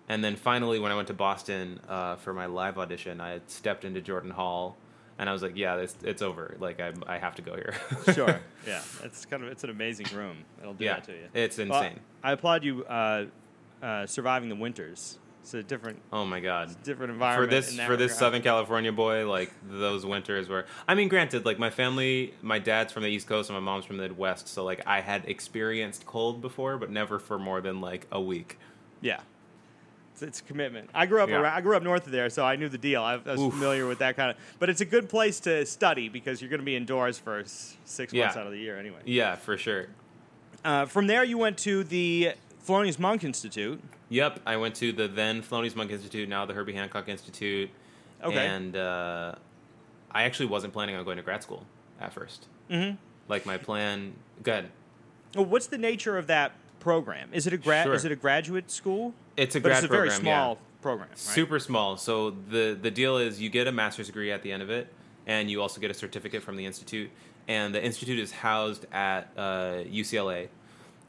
[0.08, 3.50] And then finally, when I went to Boston uh, for my live audition, I had
[3.50, 4.78] stepped into Jordan Hall,
[5.20, 6.56] and I was like, yeah, it's, it's over.
[6.60, 7.74] Like I, I have to go here.
[8.14, 8.40] Sure.
[8.66, 8.82] yeah.
[9.04, 10.38] It's kind of it's an amazing room.
[10.62, 11.28] It'll do yeah, that to you.
[11.34, 12.00] it's Well, insane.
[12.24, 13.26] I applaud you uh,
[13.82, 15.18] uh, surviving the winters.
[15.42, 16.76] It's a different oh my god.
[16.84, 17.50] different environment.
[17.50, 18.16] for this for this.
[18.18, 20.66] Southern California boy, like those winters were.
[20.88, 23.86] I mean, granted, like my family, my dad's from the East Coast and my mom's
[23.86, 27.82] from the Midwest, so like I had experienced cold before, but never for more than
[27.82, 28.60] like a week.
[29.02, 29.22] Yeah.
[30.14, 30.90] It's, it's a commitment.
[30.94, 31.38] I grew up Yeah.
[31.42, 33.02] around, I grew up north of there, so I knew the deal.
[33.02, 33.54] I, I was Oof.
[33.54, 34.38] familiar with that kind of.
[34.60, 38.14] But it's a good place to study because you're going to be indoors for six
[38.14, 39.00] months out of the year anyway.
[39.06, 39.88] Yeah, for sure.
[40.64, 42.34] Uh, from there, you went to the
[42.68, 43.82] Thelonious Monk Institute.
[44.10, 47.70] Yep, I went to the then Thelonious Monk Institute, now the Herbie Hancock Institute.
[48.24, 48.46] Okay.
[48.46, 49.36] And uh,
[50.12, 51.66] I actually wasn't planning on going to grad school
[52.00, 52.98] at 1st Mhm.
[53.28, 54.14] Like my plan.
[54.44, 54.70] Good.
[55.36, 57.30] Well, what's the nature of that program?
[57.32, 57.86] Is it a grad?
[57.86, 57.94] Sure.
[57.94, 59.14] Is it a graduate school?
[59.38, 60.44] It's a but grad it's a very program, yeah.
[60.44, 61.10] small program.
[61.10, 61.18] Right?
[61.18, 61.98] Super small.
[61.98, 64.94] So the the deal is you get a master's degree at the end of it,
[65.26, 67.10] and you also get a certificate from the institute.
[67.48, 70.50] And the institute is housed at uh, UCLA.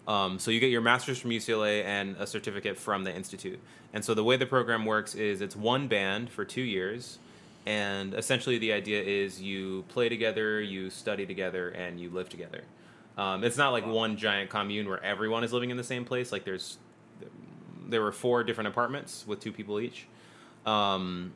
[0.07, 3.61] Um, so you get your master's from UCLA and a certificate from the institute.
[3.93, 7.19] And so the way the program works is it's one band for two years,
[7.67, 12.63] and essentially the idea is you play together, you study together, and you live together.
[13.17, 16.33] Um, it's not like one giant commune where everyone is living in the same place.
[16.33, 16.79] Like there's
[17.89, 20.07] there were four different apartments with two people each.
[20.65, 21.35] Um,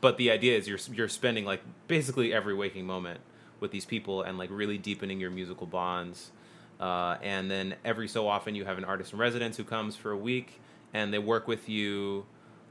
[0.00, 3.20] but the idea is you're you're spending like basically every waking moment
[3.60, 6.30] with these people and like really deepening your musical bonds.
[6.80, 10.10] Uh, and then every so often you have an artist in residence who comes for
[10.10, 10.60] a week
[10.92, 12.24] and they work with you.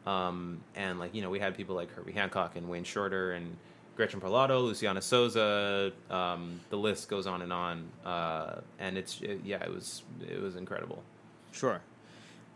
[0.05, 3.55] Um, and like you know we had people like Herbie Hancock and Wayne Shorter and
[3.95, 5.91] Gretchen Parlato, Luciana Souza.
[6.09, 7.89] Um, the list goes on and on.
[8.05, 11.03] Uh, and it's it, yeah, it was it was incredible.
[11.51, 11.81] Sure.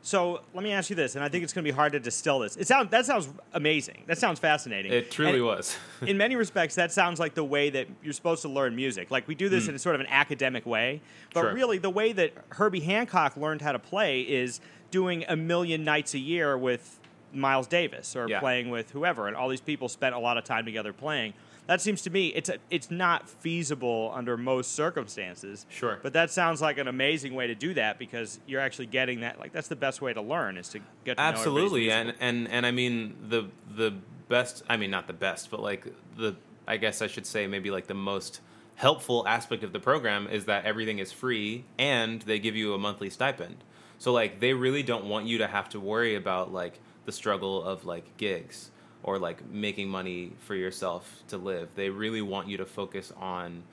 [0.01, 1.99] So let me ask you this, and I think it's going to be hard to
[1.99, 2.55] distill this.
[2.55, 4.03] It sounds that sounds amazing.
[4.05, 4.93] That sounds fascinating.
[4.93, 5.75] It truly And was.
[6.01, 9.11] in many respects, that sounds like the way that you're supposed to learn music.
[9.11, 9.71] Like we do this hmm.
[9.71, 11.01] in a sort of an academic way,
[11.33, 11.41] but.
[11.41, 11.53] Sure.
[11.53, 14.59] really the way that Herbie Hancock learned how to play is
[14.91, 16.99] doing a million nights a year with
[17.33, 18.39] Miles Davis or Yeah.
[18.39, 21.33] playing with whoever, and all these people spent a lot of time together playing.
[21.67, 25.65] That seems to me it's a, it's not feasible under most circumstances.
[25.69, 25.99] Sure.
[26.01, 29.39] But that sounds like an amazing way to do that because you're actually getting that.
[29.39, 32.65] Like that's the best way to learn is to get to absolutely and and and
[32.65, 33.93] i mean the the
[34.29, 36.35] best i mean not the best but like the
[36.67, 38.41] i guess i should say maybe like the most
[38.75, 42.77] helpful aspect of the program is that everything is free and they give you a
[42.77, 43.57] monthly stipend
[43.97, 47.63] so like they really don't want you to have to worry about like the struggle
[47.63, 48.69] of like gigs
[49.07, 53.63] or like making money for yourself to live they really want you to focus on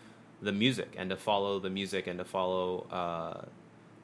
[0.41, 3.45] the music and to follow the music and to follow uh,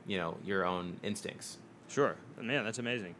[0.06, 1.56] you know your own instincts
[1.88, 3.16] Sure, man, that's amazing.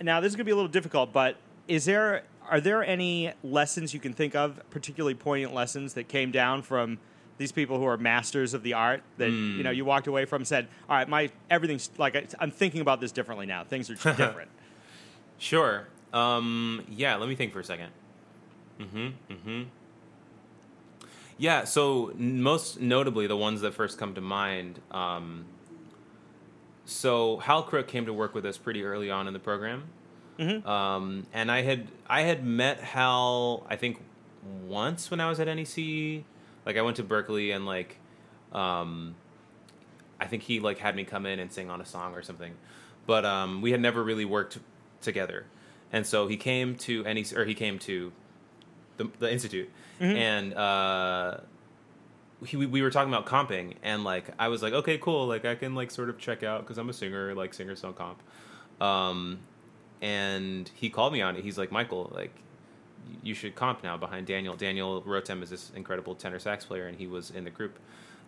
[0.00, 1.34] Now this is gonna be a little difficult, but
[1.66, 6.30] is there are there any lessons you can think of, particularly poignant lessons that came
[6.30, 6.98] down from
[7.38, 10.42] these people who are masters of the art that you know you walked away from
[10.42, 13.64] and said, all right, my everything's like I- I'm thinking about this differently now.
[13.64, 14.50] Things are different.
[15.38, 15.88] Sure.
[16.12, 17.90] Um, yeah, let me think for a second.
[18.80, 19.32] Mm-hmm.
[19.32, 19.62] Mm-hmm.
[21.36, 24.80] Yeah, so most notably, the ones that first come to mind.
[24.90, 25.44] Um,
[26.84, 29.84] so Hal Crook came to work with us pretty early on in the program,
[30.66, 34.00] um, and I had I had met Hal I think
[34.66, 36.24] once when I was at NEC.
[36.66, 37.96] Like I went to Berklee and like,
[38.52, 39.14] um,
[40.20, 42.54] I think he like had me come in and sing on a song or something,
[43.06, 44.58] but um, we had never really worked
[45.00, 45.46] together,
[45.92, 48.12] and so he came to NEC or he came to
[48.96, 49.70] the, the institute,
[50.16, 51.38] and uh,
[52.44, 55.44] he, we, we were talking about comping, and like I was like, okay, cool, like
[55.44, 58.20] I can like sort of check out because I'm a singer, like singer song comp,
[58.80, 59.38] um,
[60.00, 61.44] and he called me on it.
[61.44, 62.32] He's like, Michael, like
[63.22, 64.56] you should comp now behind Daniel.
[64.56, 67.78] Daniel Rotem is this incredible tenor sax player, and he was in the group.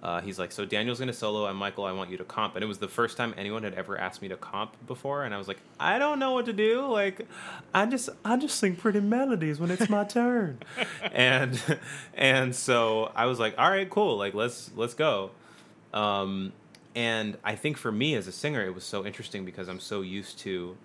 [0.03, 2.55] Uh, he's like, so Daniel's gonna solo, and Michael, I want you to comp.
[2.55, 5.35] And it was the first time anyone had ever asked me to comp before, and
[5.35, 6.87] I was like, I don't know what to do.
[6.87, 7.27] Like,
[7.75, 10.59] I just, I just sing pretty melodies when it's my turn.
[11.13, 11.63] and,
[12.15, 14.17] and so I was like, all right, cool.
[14.17, 15.33] Like, let's, let's go.
[15.93, 16.55] Um,
[16.95, 20.01] and I think for me as a singer, it was so interesting because I'm so
[20.01, 20.79] used to,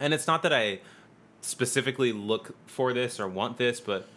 [0.00, 0.80] and it's not that I
[1.40, 4.08] specifically look for this or want this, but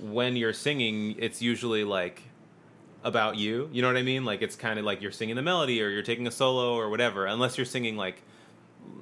[0.00, 2.22] when you're singing, it's usually like
[3.06, 3.70] about you.
[3.72, 4.24] You know what I mean?
[4.24, 6.90] Like it's kind of like you're singing the melody or you're taking a solo or
[6.90, 7.24] whatever.
[7.24, 8.20] Unless you're singing like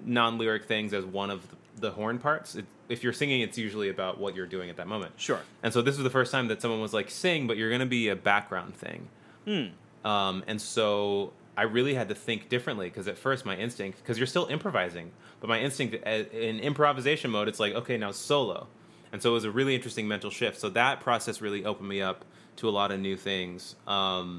[0.04, 1.40] non-lyric things as one of
[1.76, 2.54] the horn parts.
[2.54, 5.12] It, if you're singing, it's usually about what you're doing at that moment.
[5.16, 5.40] Sure.
[5.62, 7.80] And so this was the first time that someone was like, "Sing, but you're going
[7.80, 9.08] to be a background thing."
[9.46, 10.08] Hmm.
[10.08, 14.18] Um, and so I really had to think differently because at first my instinct, because
[14.18, 18.66] you're still improvising, but my instinct uh, in improvisation mode, it's like, okay, now solo.
[19.12, 20.58] And so it was a really interesting mental shift.
[20.58, 22.24] So that process really opened me up
[22.56, 23.76] to a lot of new things.
[23.86, 24.38] Um,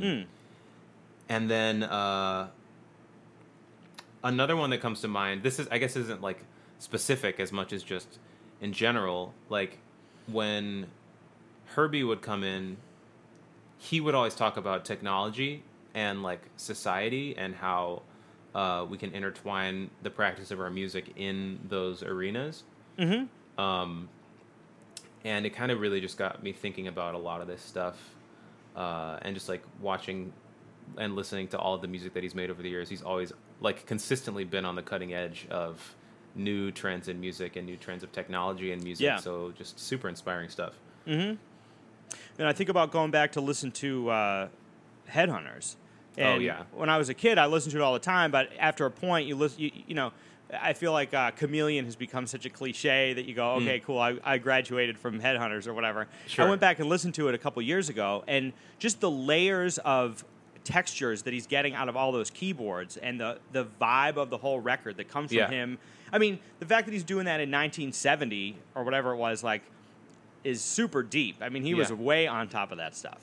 [1.27, 2.49] And then uh,
[4.23, 5.43] another one that comes to mind.
[5.43, 6.43] This is, I guess, isn't like
[6.79, 8.19] specific as much as just
[8.61, 9.33] in general.
[9.49, 9.79] Like
[10.27, 10.87] when
[11.75, 12.77] Herbie would come in,
[13.77, 18.03] he would always talk about technology and like society and how
[18.53, 22.63] uh, we can intertwine the practice of our music in those arenas.
[22.97, 23.61] Mm-hmm.
[23.61, 24.09] Um,
[25.25, 27.97] and it kind of really just got me thinking about a lot of this stuff
[28.75, 30.31] uh, and just like watching
[30.97, 32.87] and listening to all of the music that he's made over the years.
[32.87, 35.95] He's always like consistently been on the cutting edge of
[36.35, 39.03] new trends in music and new trends of technology and music.
[39.03, 39.17] Yeah.
[39.17, 40.73] So just super inspiring stuff.
[41.05, 41.33] Hmm.
[42.37, 44.47] And I think about going back to listen to uh,
[45.09, 45.75] Headhunters.
[46.17, 46.63] And Oh, yeah.
[46.73, 48.29] When I was a kid, I listened to it all the time.
[48.29, 49.59] But after a point, you listen.
[49.59, 50.11] You, you know,
[50.53, 53.97] I feel like uh, Chameleon has become such a cliche that you go, okay, cool.
[53.99, 56.07] I, I graduated from Headhunters or whatever.
[56.27, 56.45] Sure.
[56.45, 59.79] I went back and listened to it a couple years ago, and just the layers
[59.79, 60.23] of
[60.63, 64.37] textures that he's getting out of all those keyboards and the the vibe of the
[64.37, 65.49] whole record that comes from Yeah.
[65.49, 65.77] him.
[66.11, 69.63] I mean, the fact that he's doing that in 1970 or whatever it was, like,
[70.43, 71.37] is super deep.
[71.41, 73.17] I mean, he was way on top of that stuff.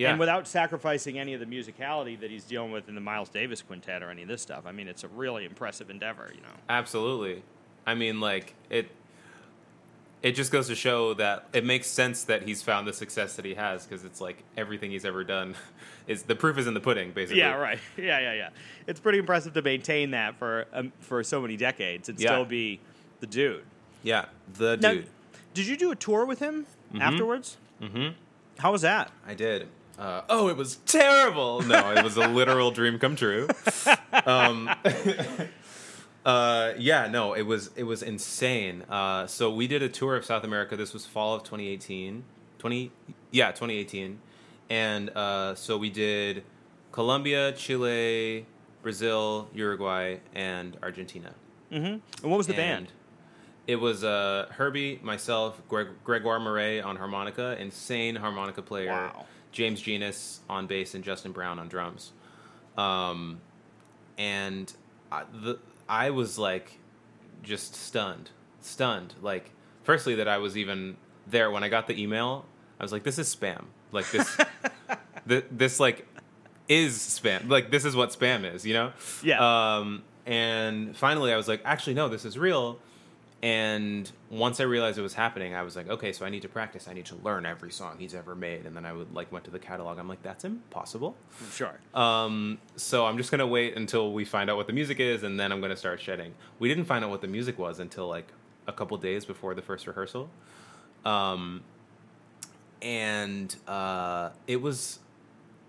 [0.00, 0.10] Yeah.
[0.12, 3.60] And without sacrificing any of the musicality that he's dealing with in the Miles Davis
[3.60, 4.64] quintet or any of this stuff.
[4.66, 6.48] I mean, it's a really impressive endeavor, you know.
[6.70, 7.42] Absolutely.
[7.86, 8.90] I mean, like it.
[10.22, 13.44] It just goes to show that it makes sense that he's found the success that
[13.46, 15.54] he has because it's like everything he's ever done
[16.06, 17.38] is the proof is in the pudding, basically.
[17.40, 17.78] Yeah, right.
[17.96, 18.48] Yeah, yeah, yeah.
[18.86, 22.30] It's pretty impressive to maintain that for um, for so many decades and Yeah.
[22.30, 22.80] still be
[23.20, 23.64] the dude.
[24.02, 25.06] Yeah, the Now, dude.
[25.54, 26.66] did you do a tour with him
[26.98, 27.56] afterwards?
[27.82, 28.12] Mm-hmm.
[28.58, 29.10] How was that?
[29.26, 29.68] I did.
[30.00, 31.60] Uh, oh, it was terrible.
[31.60, 33.48] No, it was a literal dream come true.
[34.26, 34.70] Um,
[36.24, 38.82] Uh, yeah, no, it was it was insane.
[38.90, 40.76] Uh, so we did a tour of South America.
[40.76, 42.24] This was fall of 2018.
[42.58, 42.92] 20
[43.30, 44.18] yeah, 2018.
[44.68, 46.44] And uh, so we did
[46.92, 48.44] Colombia, Chile,
[48.82, 51.32] Brazil, Uruguay, and Argentina.
[51.72, 51.86] Mm-hmm.
[51.86, 52.92] And what was the And band?
[53.66, 59.24] It was uh, Herbie, myself, Greg, Gregoire Maret on harmonica, insane harmonica player, Wow.
[59.52, 62.12] James Genus on bass, and Justin Brown on drums.
[62.76, 63.40] Um,
[64.18, 64.72] and
[65.10, 65.58] I, the,
[65.88, 66.78] I was like,
[67.42, 69.14] just stunned, stunned.
[69.20, 69.50] Like,
[69.82, 72.44] firstly, that I was even there when I got the email.
[72.78, 73.64] I was like, this is spam.
[73.92, 74.36] Like this,
[75.28, 76.06] th- this like
[76.68, 77.48] is spam.
[77.48, 78.92] Like this is what spam is, you know?
[79.22, 79.76] Yeah.
[79.78, 82.78] Um, and finally, I was like, actually, no, this is real.
[83.42, 86.48] And once I realized it was happening, I was like, okay, so I need to
[86.48, 86.86] practice.
[86.88, 88.66] I need to learn every song he's ever made.
[88.66, 89.98] And then I would like went to the catalog.
[89.98, 91.16] I'm like, that's impossible.
[91.54, 91.80] Sure.
[91.94, 95.40] Um, so I'm just gonna wait until we find out what the music is, and
[95.40, 96.34] then I'm gonna start shedding.
[96.58, 98.28] We didn't find out what the music was until like
[98.66, 100.28] a couple days before the first rehearsal,
[101.06, 101.62] um,
[102.82, 104.98] and uh, it was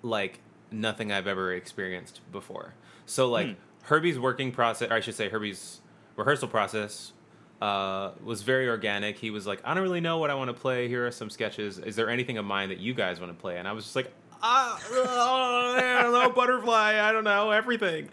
[0.01, 0.39] like
[0.71, 2.73] nothing I've ever experienced before.
[3.05, 3.53] So like Hmm.
[3.84, 5.79] Herbie's working process, or I should say Herbie's
[6.15, 7.13] rehearsal process.
[7.62, 9.17] Uh, was very organic.
[9.17, 10.88] He was like, I don't really know what I want to play.
[10.88, 11.78] Here are some sketches.
[11.78, 13.60] Is there anything of mine that you guys want to play?
[13.60, 17.00] And I was just like, ah, oh, I don't know, butterfly.
[17.00, 18.10] I don't know everything.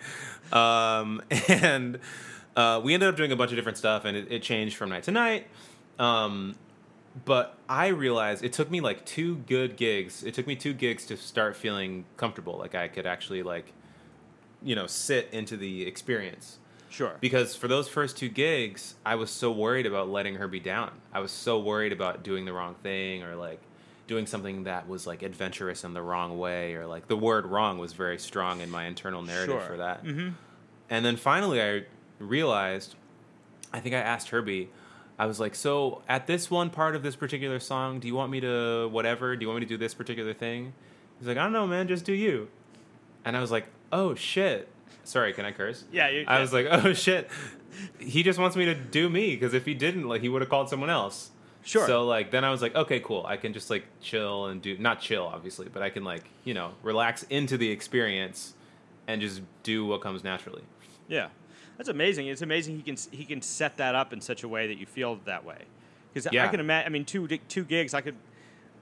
[0.52, 1.98] Um, and
[2.56, 4.90] uh, we ended up doing a bunch of different stuff, and it, it changed from
[4.90, 5.46] night to night.
[5.98, 6.54] Um,
[7.24, 10.22] but I realized it took me like two good gigs.
[10.22, 13.72] It took me two gigs to start feeling comfortable, like I could actually like,
[14.62, 16.58] you know, sit into the experience
[16.90, 17.16] Sure.
[17.20, 21.20] because for those first two gigs i was so worried about letting Herbie down i
[21.20, 23.60] was so worried about doing the wrong thing or like
[24.06, 27.78] doing something that was like adventurous in the wrong way or like the word wrong
[27.78, 29.68] was very strong in my internal narrative Sure.
[29.68, 30.32] for that Mhm.
[30.88, 31.82] and then finally i
[32.18, 32.94] realized
[33.72, 34.70] i think i asked herbie
[35.18, 38.30] i was like so at this one part of this particular song do you want
[38.30, 40.72] me to whatever do you want me to do this particular thing
[41.18, 42.48] he's like i don't know man just do you
[43.24, 44.68] and i was like oh shit
[45.08, 46.40] sorry can i curse Yeah, you- I yeah.
[46.40, 47.28] was like, oh shit.
[47.98, 50.48] He just wants me to do me because if he didn't, like, he would have
[50.48, 51.30] called someone else.
[51.62, 51.86] Sure.
[51.86, 53.24] So like, then I was like, okay, cool.
[53.26, 56.54] I can just like chill and do not chill, obviously, but I can like you
[56.54, 58.54] know relax into the experience
[59.06, 60.62] and just do what comes naturally.
[61.08, 61.28] Yeah,
[61.76, 62.26] that's amazing.
[62.28, 64.86] It's amazing he can he can set that up in such a way that you
[64.86, 65.58] feel that way.
[66.14, 66.86] Because I can imagine.
[66.86, 67.92] I mean, two two gigs.
[67.92, 68.16] I could.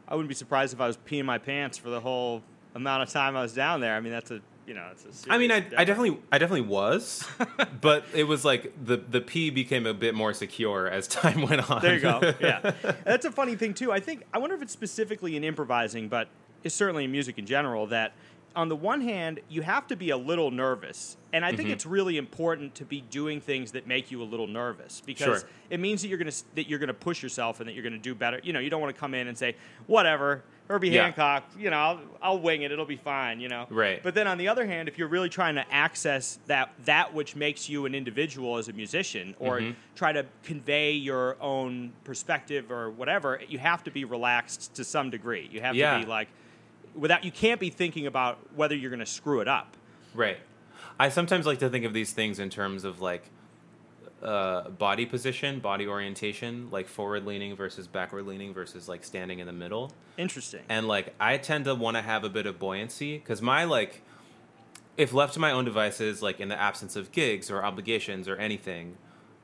[0.09, 2.43] I wouldn't be surprised if I was peeing my pants for the whole
[2.75, 3.97] amount of time I was down there.
[3.97, 5.33] I mean, that's a you know, it's a.
[5.33, 7.27] I mean, I, I definitely I definitely was,
[7.81, 11.71] but it was like the the P became a bit more secure as time went
[11.71, 11.83] on.
[11.83, 12.33] There you go.
[12.41, 12.73] Yeah,
[13.05, 13.93] that's a funny thing too.
[13.93, 16.29] I think I wonder if it's specifically in improvising, but
[16.65, 18.13] it's certainly in music in general that.
[18.55, 21.57] On the one hand, you have to be a little nervous, and I Mm-hmm.
[21.59, 25.41] think it's really important to be doing things that make you a little nervous because
[25.43, 25.49] Sure.
[25.69, 28.15] it means that you're gonna that you're gonna push yourself and that you're gonna do
[28.15, 28.41] better.
[28.43, 31.05] You know, you don't want to come in and say whatever, Herbie Yeah.
[31.05, 31.45] Hancock.
[31.59, 32.73] You know, I'll, I'll wing it.
[32.73, 33.41] It'll be fine.
[33.41, 34.03] You know, Right.
[34.03, 37.37] But then on the other hand, if you're really trying to access that that which
[37.37, 39.73] makes you an individual as a musician, or Mm-hmm.
[39.95, 45.11] try to convey your own perspective or whatever, you have to be relaxed to some
[45.11, 45.49] degree.
[45.53, 45.99] You have Yeah.
[45.99, 46.29] to be like,
[46.95, 49.77] without you can't be thinking about whether you're going to screw it up.
[50.15, 50.39] Right.
[50.99, 53.31] I sometimes like to think of these things in terms of like
[54.23, 59.47] uh, body position, body orientation, like forward leaning versus backward leaning versus like standing in
[59.47, 59.93] the middle.
[60.17, 60.61] Interesting.
[60.69, 64.03] And like I tend to want to have a bit of buoyancy because my like,
[64.97, 68.37] if left to my own devices, like in the absence of gigs or obligations or
[68.37, 68.97] anything,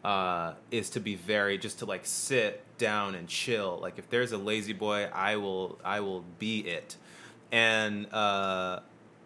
[0.05, 3.79] uh, is to be very just to like sit down and chill.
[3.81, 6.97] Like if there's a lazy boy, I will I will be it.
[7.53, 8.81] And uh,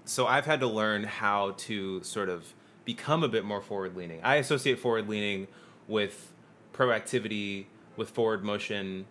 [0.05, 2.53] so I've had to learn how to sort of
[2.87, 4.21] become a bit more forward leaning.
[4.23, 5.49] I associate forward leaning
[5.87, 6.33] with
[6.73, 9.05] proactivity, with forward motion,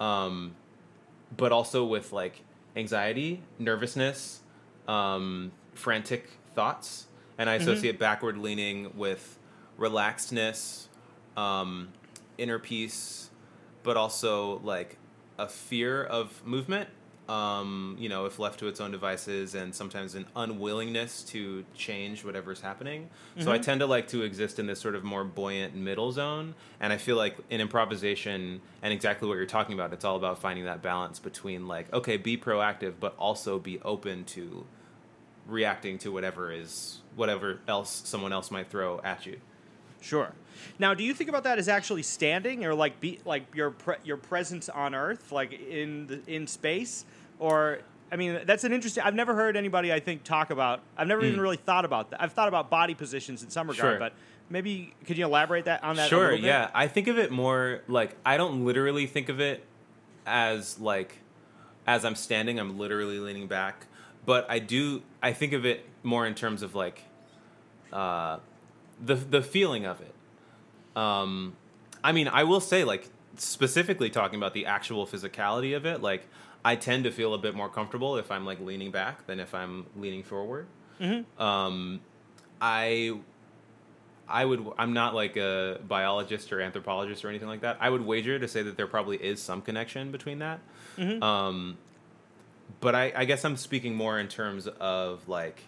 [0.00, 0.56] um,
[1.36, 2.42] but also with like
[2.74, 4.40] anxiety, nervousness,
[4.88, 7.06] um, frantic thoughts.
[7.36, 9.38] And I associate backward leaning with
[9.78, 10.88] relaxedness,
[11.36, 11.90] um,
[12.36, 13.30] inner peace,
[13.84, 14.96] but also like
[15.38, 16.88] a fear of movement.
[17.28, 22.24] Um, you know, if left to its own devices, and sometimes an unwillingness to change
[22.24, 23.10] whatever's happening.
[23.38, 26.54] So I tend to like to exist in this sort of more buoyant middle zone.
[26.80, 30.38] And I feel like in improvisation, and exactly what you're talking about, it's all about
[30.38, 34.64] finding that balance between like, okay, be proactive, but also be open to
[35.46, 39.38] reacting to whatever is whatever else someone else might throw at you.
[40.00, 40.32] Sure.
[40.78, 43.96] Now, do you think about that as actually standing, or like be like your pre-
[44.04, 47.04] your presence on Earth, like in the, in space,
[47.38, 47.80] or
[48.10, 49.02] I mean, that's an interesting.
[49.02, 50.80] I've never heard anybody I think talk about.
[50.96, 52.22] I've never even really thought about that.
[52.22, 53.90] I've thought about body positions in some regard, Mm.
[53.92, 53.98] Sure.
[53.98, 54.12] but
[54.50, 56.06] maybe could you elaborate that on that?
[56.06, 56.44] a Sure, little bit?
[56.46, 56.70] yeah.
[56.74, 59.62] I think of it more like I don't literally think of it
[60.26, 61.18] as like
[61.86, 63.86] as I'm standing, I'm literally leaning back,
[64.24, 67.02] but I do I think of it more in terms of like
[67.92, 68.38] uh
[69.04, 70.14] the the feeling of it.
[70.96, 71.56] Um
[72.02, 76.26] I mean, I will say like specifically talking about the actual physicality of it, like
[76.68, 79.54] I tend to feel a bit more comfortable if I'm like leaning back than if
[79.54, 80.66] I'm leaning forward.
[81.38, 82.00] Um
[82.60, 83.18] I
[84.28, 84.66] I would.
[84.76, 87.78] I'm not like a biologist or anthropologist or anything like that.
[87.80, 90.60] I would wager to say that there probably is some connection between that.
[91.22, 91.78] Um,
[92.80, 95.62] but I, I guess I'm speaking more in terms of like,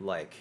[0.00, 0.34] like,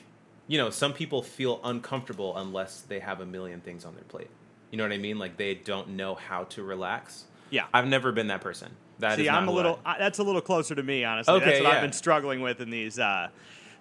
[0.48, 4.30] you know, some people feel uncomfortable unless they have a million things on their plate.
[4.72, 5.20] You know what I mean?
[5.20, 7.26] Like they don't know how to relax.
[7.50, 7.66] Yeah.
[7.74, 8.70] I've never been that person.
[9.00, 9.80] That See, I'm a little.
[9.86, 11.34] I, that's a little closer to me, honestly.
[11.34, 11.76] Okay, that's what yeah.
[11.78, 13.30] I've been struggling with in these, uh,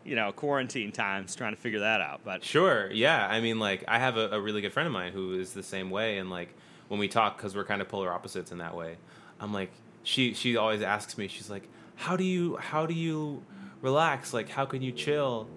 [0.05, 2.21] you know, quarantine times, trying to figure that out.
[2.25, 2.91] But Sure.
[2.91, 3.27] Yeah.
[3.27, 5.63] I mean, like, I have a, a really good friend of mine who is the
[5.63, 6.55] same way, and like,
[6.87, 8.97] when we talk, because we're kind of polar opposites in that way,
[9.41, 9.71] I'm like,
[10.05, 13.43] she she always asks me, she's like, how do you how do you
[13.83, 14.33] relax?
[14.33, 15.49] Like, how can you chill?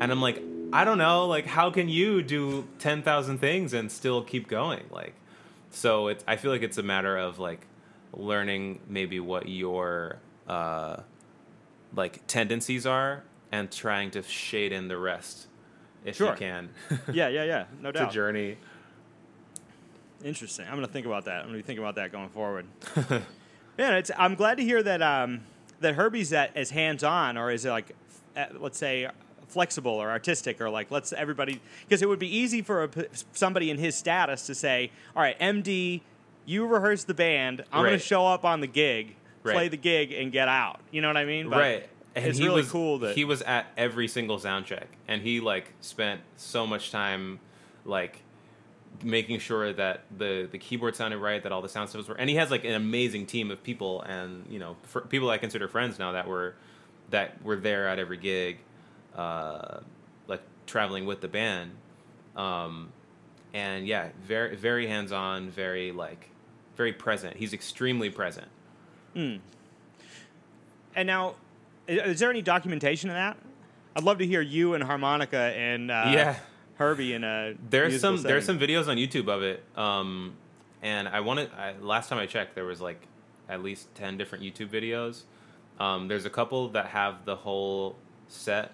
[0.00, 0.42] And I'm like,
[0.72, 1.26] I don't know.
[1.26, 4.84] Like, how can you do ten thousand things and still keep going?
[4.90, 5.14] Like,
[5.70, 7.66] so it's I feel like it's a matter of like
[8.12, 10.96] learning maybe what your uh
[11.94, 15.46] like tendencies are and trying to shade in the rest
[16.04, 16.30] if Sure.
[16.30, 16.70] you can.
[17.12, 18.04] yeah, yeah, yeah, no doubt.
[18.04, 18.56] it's a journey.
[20.24, 20.66] Interesting.
[20.66, 21.40] I'm going to think about that.
[21.40, 22.66] I'm going to be thinking about that going forward.
[23.78, 24.10] yeah, it's.
[24.16, 25.40] I'm glad to hear that um,
[25.80, 27.94] that Herbie's that as hands on, or is it like,
[28.36, 29.08] uh, let's say,
[29.48, 32.90] flexible or artistic, or like let's everybody because it would be easy for a,
[33.32, 36.02] somebody in his status to say, all right, MD,
[36.44, 37.64] you rehearse the band.
[37.72, 40.80] I'm going to show up on the gig, play the gig, and get out.
[40.90, 41.50] You know what I mean?
[41.50, 41.88] But right.
[42.14, 45.22] And it's he really was, cool that he was at every single sound check and
[45.22, 47.40] he like spent so much time
[47.86, 48.20] like
[49.02, 52.28] making sure that the the keyboard sounded right, that all the sound was were and
[52.28, 54.76] he has like an amazing team of people and you know
[55.08, 56.54] people I consider friends now that were
[57.10, 58.58] that were there at every gig,
[59.16, 59.78] uh,
[60.26, 61.70] like traveling with the band,
[62.36, 62.90] um,
[63.54, 66.28] and yeah, very very hands on, very like
[66.76, 67.36] very present.
[67.36, 68.48] He's extremely present.
[69.14, 69.40] And
[70.96, 71.34] now,
[71.86, 73.36] is there any documentation of that?
[73.94, 76.36] I'd love to hear you and harmonica and uh, Yeah.
[76.76, 80.32] Herbie in a There's some there's some videos on YouTube of it, um,
[80.80, 83.06] and I wanted I, last time I checked there was like
[83.48, 85.22] at least ten different YouTube videos.
[85.78, 87.96] Um, there's a couple that have the whole
[88.28, 88.72] set,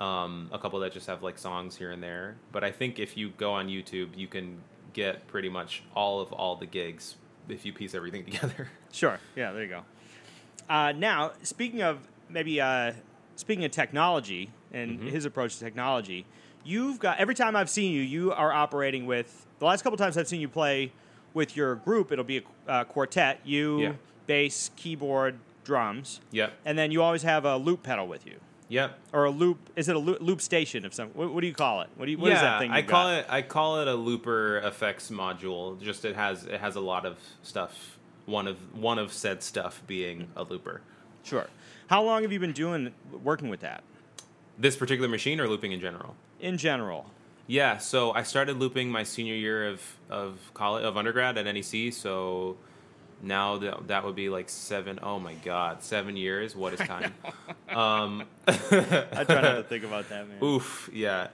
[0.00, 2.36] um, a couple that just have like songs here and there.
[2.50, 4.58] But I think if you go on YouTube, you can
[4.92, 7.14] get pretty much all of all the gigs
[7.52, 8.68] if you piece everything together.
[8.92, 9.18] Sure.
[9.36, 9.52] Yeah.
[9.52, 9.82] There you go.
[10.68, 11.98] Uh, now, speaking of
[12.28, 12.92] maybe uh,
[13.36, 15.08] speaking of technology and Mm-hmm.
[15.08, 16.24] his approach to technology,
[16.64, 20.16] you've got every time I've seen you, you are operating with the last couple times
[20.16, 20.92] I've seen you play
[21.34, 22.12] with your group.
[22.12, 22.38] It'll be
[22.68, 23.92] a uh, quartet: you, Yeah.
[24.26, 28.36] bass, keyboard, drums, yep, and then you always have a loop pedal with you.
[28.70, 28.98] Yep.
[29.12, 29.68] Or a loop?
[29.76, 31.08] Is it a loop, loop station of some?
[31.10, 31.90] What, what do you call it?
[31.96, 32.16] What do you?
[32.18, 32.70] What yeah, is that thing?
[32.70, 33.18] I call got?
[33.18, 35.78] it I call it a looper effects module.
[35.82, 37.98] Just it has it has a lot of stuff.
[38.24, 40.80] One of one of said stuff being a looper.
[41.24, 41.46] Sure.
[41.88, 43.82] How long have you been doing working with that
[44.56, 46.14] This particular machine or looping in general?
[46.38, 47.10] in general?
[47.46, 51.92] Yeah, so I started looping my senior year of of college of undergrad at NEC.
[51.92, 52.56] So
[53.22, 54.98] now that that would be like seven.
[55.02, 56.54] Oh my god, seven years.
[56.56, 57.14] What is time?
[57.68, 60.42] um, I try not to think about that, man.
[60.42, 61.28] Oof, yeah.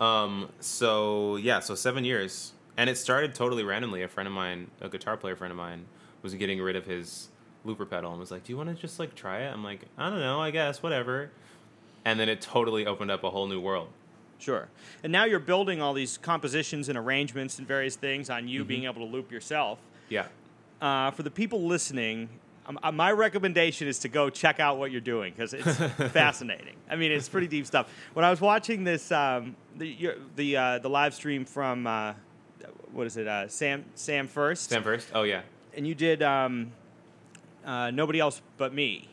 [0.00, 4.02] Um, so yeah, so seven years, and it started totally randomly.
[4.02, 5.86] A friend of mine, a guitar player friend of mine,
[6.22, 7.28] was getting rid of his
[7.64, 9.80] looper pedal and was like, "Do you want to just like try it?" I'm like,
[9.98, 11.30] "I don't know, I guess, whatever."
[12.04, 13.88] And then it totally opened up a whole new world.
[14.38, 14.68] Sure.
[15.02, 18.48] And now you're building all these compositions and arrangements and various things on Mm-hmm.
[18.48, 19.78] you being able to loop yourself.
[20.10, 20.26] Yeah,
[20.80, 22.28] Uh, for the people listening,
[22.66, 25.76] um, uh, my recommendation is to go check out what you're doing because it's
[26.12, 26.74] fascinating.
[26.90, 27.88] I mean, it's pretty deep stuff.
[28.12, 32.12] When I was watching this, um, the the uh, the live stream from uh,
[32.92, 35.08] what is it, uh, Sam Sam First, Sam first.
[35.14, 35.42] Oh yeah,
[35.76, 36.72] and you did um,
[37.64, 39.08] uh, nobody else but me.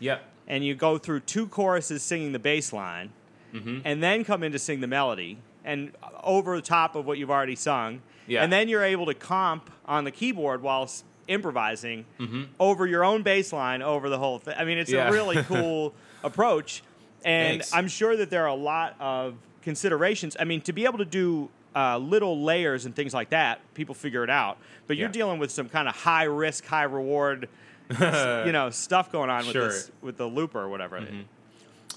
[0.00, 3.10] yep, and you go through two choruses singing the bass line,
[3.54, 3.80] Mm-hmm.
[3.84, 5.92] and then come in to sing the melody, and
[6.22, 8.42] over the top of what you've already sung, Yeah.
[8.44, 10.88] and then you're able to comp on the keyboard while
[11.28, 12.42] improvising Mm-hmm.
[12.60, 14.54] over your own bass line over the whole thing.
[14.58, 15.08] I mean, it's Yeah.
[15.08, 16.82] a really cool approach,
[17.24, 17.74] and Thanks.
[17.74, 20.36] I'm sure that there are a lot of considerations.
[20.38, 23.94] I mean, to be able to do uh, little layers and things like that, people
[23.96, 24.58] figure it out.
[24.86, 25.12] But you're Yeah.
[25.12, 27.48] dealing with some kind of high risk, high reward
[28.00, 31.04] you know stuff going on with this with the looper or whatever.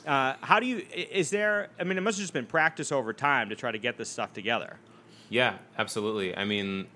[0.08, 0.84] Uh, how do you?
[0.94, 1.70] Is there?
[1.80, 4.10] I mean, it must have just been practice over time to try to get this
[4.10, 4.78] stuff together.
[5.30, 6.36] Yeah, absolutely.
[6.36, 6.88] I mean,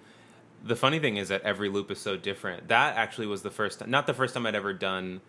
[0.64, 2.70] the funny thing is that every loop is so different.
[2.70, 5.20] That actually was the first, not the first time I'd ever done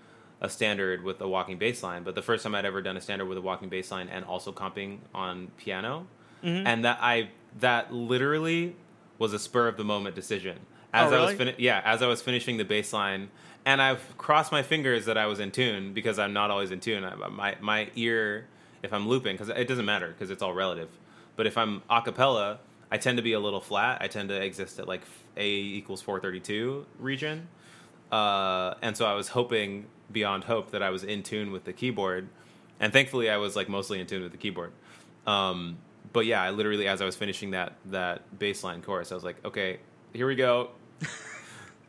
[0.41, 3.01] a standard with a walking bass line, but the first time I'd ever done a
[3.01, 6.07] standard with a walking bass line and also comping on piano.
[6.45, 6.67] Mm-hmm.
[6.67, 7.31] And that I
[7.61, 8.77] that literally
[9.19, 10.59] was a spur of the moment decision.
[10.95, 11.53] As Oh, I was really?
[11.53, 13.31] fini- yeah, as I was finishing the bass line,
[13.65, 16.81] and I've crossed my fingers that I was in tune because I'm not always in
[16.81, 17.05] tune.
[17.05, 18.47] I, my my ear,
[18.83, 20.89] if I'm looping, because it doesn't matter because it's all relative.
[21.37, 22.59] But if I'm a cappella,
[22.91, 24.03] I tend to be a little flat.
[24.03, 25.03] I tend to exist at like
[25.37, 27.49] A equals 432 region.
[28.11, 31.73] Uh, and so I was hoping beyond hope that I was in tune with the
[31.73, 32.29] keyboard,
[32.79, 34.73] and thankfully I was like mostly in tune with the keyboard.
[35.27, 35.79] Um,
[36.13, 39.25] but yeah, I literally as I was finishing that that bass line chorus, I was
[39.25, 39.79] like, okay,
[40.13, 40.71] here we go.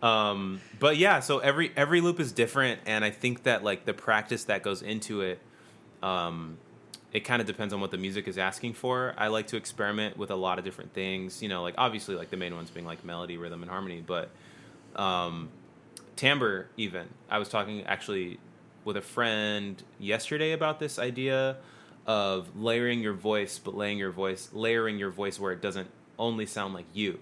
[0.03, 3.93] um, but yeah, so every every loop is different, and I think that like the
[3.93, 5.39] practice that goes into it,
[6.03, 6.57] um,
[7.13, 9.13] it kind of depends on what the music is asking for.
[9.17, 11.41] I like to experiment with a lot of different things.
[11.41, 14.29] You know, like obviously like the main ones being like melody, rhythm, and harmony, but
[14.97, 15.47] um,
[16.17, 17.07] timbre even.
[17.29, 18.39] I was talking actually
[18.83, 21.55] with a friend yesterday about this idea
[22.05, 25.87] of layering your voice, but laying your voice, layering your voice where it doesn't
[26.19, 27.19] only sound like you.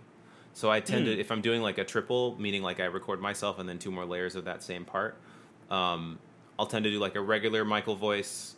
[0.53, 3.57] So I tend to, if I'm doing like a triple, meaning like I record myself
[3.59, 5.15] and then two more layers of that same part,
[5.69, 6.19] um,
[6.59, 8.55] I'll tend to do like a regular Michael voice,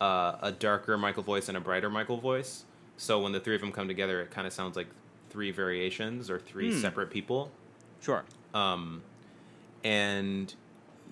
[0.00, 2.64] uh, a darker Michael voice, and a brighter Michael voice.
[2.96, 4.88] So when the three of them come together, it kind of sounds like
[5.30, 6.80] three variations or three Hmm.
[6.80, 7.50] separate people.
[8.00, 8.24] Sure.
[8.54, 9.02] Um,
[9.84, 10.54] and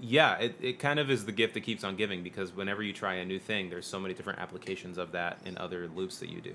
[0.00, 2.92] yeah, it, it kind of is the gift that keeps on giving because whenever you
[2.92, 6.30] try a new thing, there's so many different applications of that in other loops that
[6.30, 6.54] you do.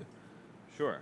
[0.76, 0.98] Sure.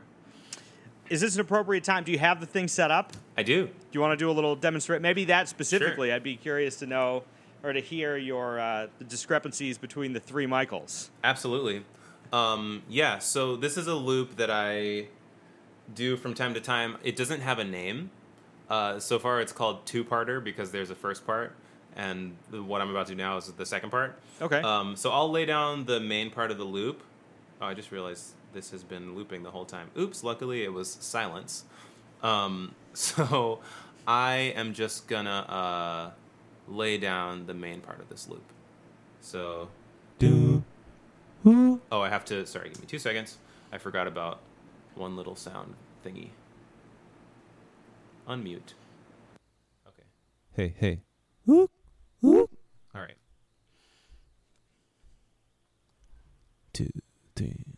[1.10, 2.04] Is this an appropriate time?
[2.04, 3.12] Do you have the thing set up?
[3.36, 3.66] I do.
[3.66, 5.00] Do you want to do a little demonstrate?
[5.00, 6.08] Maybe that specifically.
[6.08, 6.16] Sure.
[6.16, 7.24] I'd be curious to know
[7.62, 11.10] or to hear your uh, the discrepancies between the three Michaels.
[11.24, 11.84] Absolutely.
[12.32, 15.06] Um, yeah, so this is a loop that I
[15.94, 16.98] do from time to time.
[17.02, 18.10] It doesn't have a name.
[18.68, 21.54] Uh, so far, it's called two parter because there's a first part,
[21.96, 24.18] and the, what I'm about to do now is the second part.
[24.42, 24.60] Okay.
[24.60, 27.02] Um, so I'll lay down the main part of the loop.
[27.62, 29.88] Oh, I just realized this has been looping the whole time.
[29.96, 31.64] Oops, luckily it was silence.
[32.24, 33.60] Um, so
[34.04, 36.10] I am just gonna uh,
[36.66, 38.42] lay down the main part of this loop.
[39.20, 39.68] So.
[40.18, 40.64] Do.
[41.46, 42.44] Oh, I have to.
[42.46, 43.38] Sorry, give me two seconds.
[43.72, 44.40] I forgot about
[44.96, 46.30] one little sound thingy.
[48.28, 48.74] Unmute.
[49.86, 50.08] Okay.
[50.56, 51.00] Hey, hey.
[51.48, 51.68] All
[52.92, 53.14] right.
[56.72, 56.90] Two,
[57.36, 57.77] three.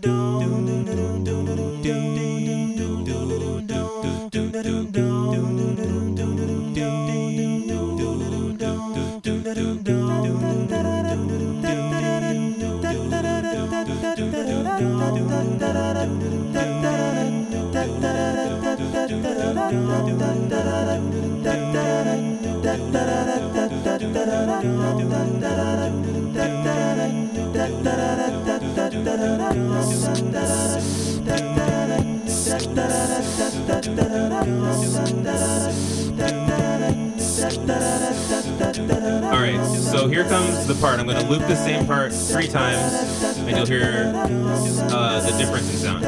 [39.23, 39.65] All right.
[39.65, 40.99] So here comes the part.
[40.99, 42.93] I'm going to loop the same part three times,
[43.37, 46.03] and you'll hear uh, the difference in sound.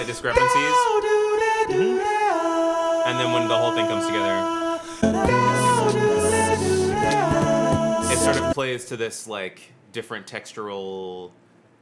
[0.00, 0.74] Slight discrepancies,
[3.06, 4.78] and then when the whole thing comes together,
[8.10, 11.32] it sort of plays to this like different textural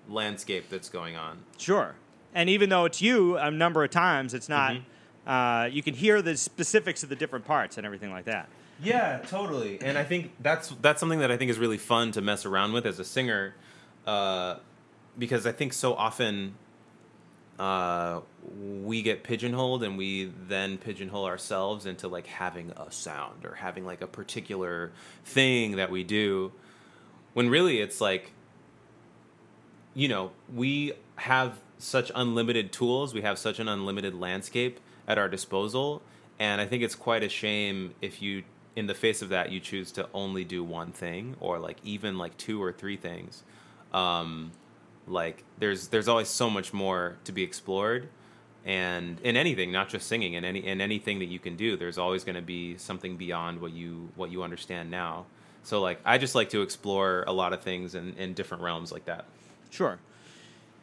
[0.09, 1.39] landscape that's going on.
[1.59, 1.95] Sure.
[2.35, 4.77] And even though it's you a number of times, it's not.
[5.27, 8.49] Uh, you can hear the specifics of the different parts and everything like that.
[8.83, 9.79] Yeah, totally.
[9.83, 12.73] And I think that's that's something that I think is really fun to mess around
[12.73, 13.55] with as a singer,
[14.07, 14.57] uh,
[15.19, 16.55] because I think so often
[17.59, 18.21] uh,
[18.83, 23.85] we get pigeonholed and we then pigeonhole ourselves into like having a sound or having
[23.85, 24.93] like a particular
[25.25, 26.53] thing that we do
[27.35, 28.33] when really it's like
[29.95, 35.29] you know we have such unlimited tools we have such an unlimited landscape at our
[35.29, 36.01] disposal
[36.39, 38.45] and i think it's quite a shame if you
[38.79, 42.17] in the face of that you choose to only do one thing or like even
[42.17, 43.43] like two or three things.
[43.93, 44.53] Um
[45.11, 48.09] like there's there's always so much more to be explored
[48.65, 51.99] and in anything not just singing in any in anything that you can do there's
[51.99, 55.25] always going to be something beyond what you what you understand now
[55.63, 58.91] so like i just like to explore a lot of things in, in different realms
[58.93, 59.25] like that
[59.71, 59.99] Sure.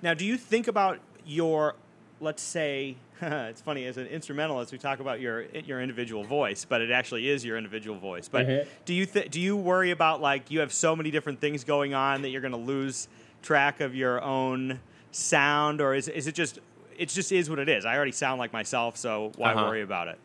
[0.02, 1.74] Now, do you think about your,
[2.20, 6.82] let's say, it's funny as an instrumentalist, we talk about your your individual voice, but
[6.82, 8.28] it actually is your individual voice.
[8.28, 8.68] But Mhm.
[8.86, 11.96] do you th- do you worry about like you have so many different things going
[11.96, 13.08] on that you're going to lose
[13.46, 14.80] track of your own
[15.12, 16.60] sound, or is is it just
[16.98, 17.86] it just is what it is?
[17.86, 19.66] I already sound like myself, so why Uh-huh.
[19.68, 20.18] worry about it?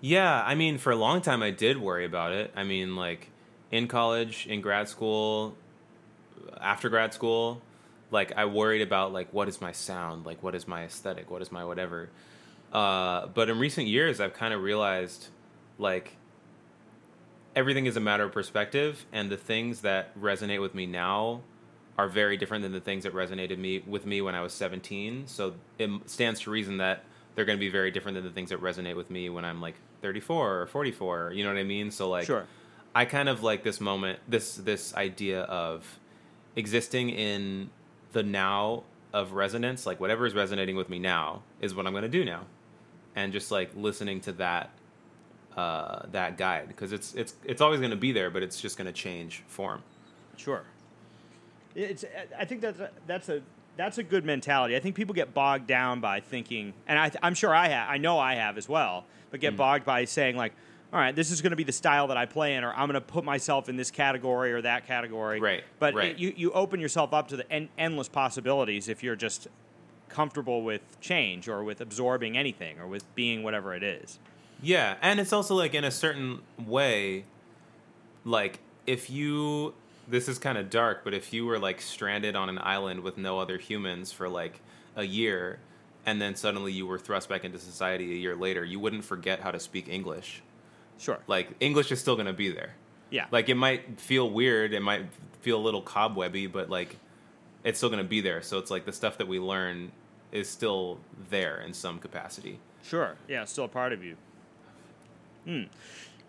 [0.00, 2.52] Yeah, I mean, for a long time, I did worry about it.
[2.56, 3.28] I mean, like
[3.70, 5.56] in college, in grad school,
[6.60, 7.60] after grad school,
[8.10, 11.42] like I worried about like what is my sound, like what is my aesthetic, what
[11.42, 12.08] is my whatever.
[12.72, 15.28] Uh, but in recent years, I've kind of realized
[15.78, 16.16] like
[17.56, 21.42] everything is a matter of perspective, and the things that resonate with me now
[22.00, 25.26] are very different than the things that resonated me with me when I was 17.
[25.26, 28.48] So it stands to reason that they're going to be very different than the things
[28.48, 31.32] that resonate with me when I'm like 34 or 44.
[31.34, 31.90] You know what I mean?
[31.90, 32.46] So like, Sure.
[32.94, 35.98] I kind of like this moment, this this idea of
[36.56, 37.68] existing in
[38.12, 39.84] the now of resonance.
[39.84, 42.46] Like whatever is resonating with me now is what I'm going to do now,
[43.14, 44.70] and just like listening to that
[45.54, 48.76] uh, that guide because it's it's it's always going to be there, but it's just
[48.76, 49.82] going to change form.
[50.36, 50.64] Sure.
[51.74, 52.04] It's.
[52.38, 53.42] I think that's a, that's a
[53.76, 54.76] that's a good mentality.
[54.76, 57.88] I think people get bogged down by thinking, and I, I'm sure I have.
[57.88, 59.04] I know I have as well.
[59.30, 59.42] But Mm.
[59.42, 60.52] get bogged by saying like,
[60.92, 62.88] all right, this is going to be the style that I play in, or I'm
[62.88, 65.38] going to put myself in this category or that category.
[65.40, 66.10] Right, But right.
[66.10, 69.46] it- you you open yourself up to the en- endless possibilities if you're just
[70.08, 74.18] comfortable with change or with absorbing anything or with being whatever it is.
[74.60, 77.24] Yeah, and it's also like in a certain way,
[78.24, 79.74] like if you
[80.10, 83.16] this is kind of dark, but if you were like stranded on an island with
[83.16, 84.60] no other humans for like
[84.96, 85.58] a year,
[86.06, 89.40] and then suddenly you were thrust back into society a year later, you wouldn't forget
[89.40, 90.42] how to speak English.
[90.98, 91.18] Sure.
[91.26, 92.74] Like English is still gonna be there.
[93.10, 93.26] yeah.
[93.30, 95.06] Like it might feel weird, it might
[95.42, 96.96] feel a little cobwebby, but like
[97.64, 98.42] it's still gonna be there.
[98.42, 99.92] So it's like the stuff that we learn
[100.32, 100.98] is still
[101.30, 102.58] there in some capacity.
[102.82, 103.14] Sure.
[103.28, 104.16] Yeah, still a part of you.
[105.44, 105.62] Hmm.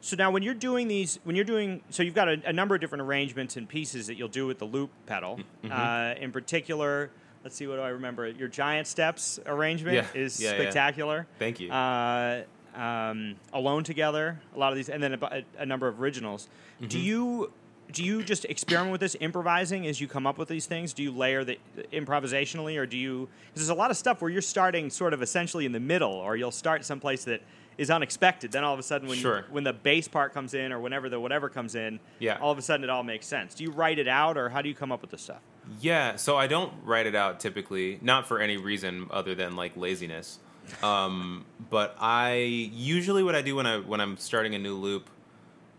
[0.03, 2.73] So now, when you're doing these, when you're doing, so you've got a, a number
[2.75, 5.39] of different arrangements and pieces that you'll do with the loop pedal.
[5.63, 5.71] Mm-hmm.
[5.71, 7.11] Uh, in particular,
[7.43, 8.27] let's see, what do I remember?
[8.27, 10.05] Your giant steps arrangement Yeah.
[10.19, 10.55] is Yeah, yeah.
[10.55, 11.27] spectacular.
[11.37, 11.71] Thank you.
[11.71, 12.43] Uh,
[12.75, 16.49] um, Alone together, a lot of these, and then a, a number of originals.
[16.79, 16.97] Do Mm-hmm.
[17.05, 17.53] you
[17.91, 20.93] do you just experiment with this improvising as you come up with these things?
[20.93, 21.57] Do you layer the
[21.91, 23.27] improvisationally, or do you?
[23.47, 26.13] Because there's a lot of stuff where you're starting sort of essentially in the middle,
[26.13, 27.41] or you'll start someplace that
[27.77, 28.51] is unexpected.
[28.51, 31.09] Then all of a sudden, when you, when the bass part comes in, or whenever
[31.09, 32.37] the whatever comes in, Yeah.
[32.39, 33.55] all of a sudden it all makes sense.
[33.55, 35.41] Do you write it out, or how do you come up with this stuff?
[35.79, 39.75] Yeah, so I don't write it out typically, not for any reason other than like
[39.77, 40.39] laziness.
[40.83, 45.09] Um, but I usually what I do when I when I'm starting a new loop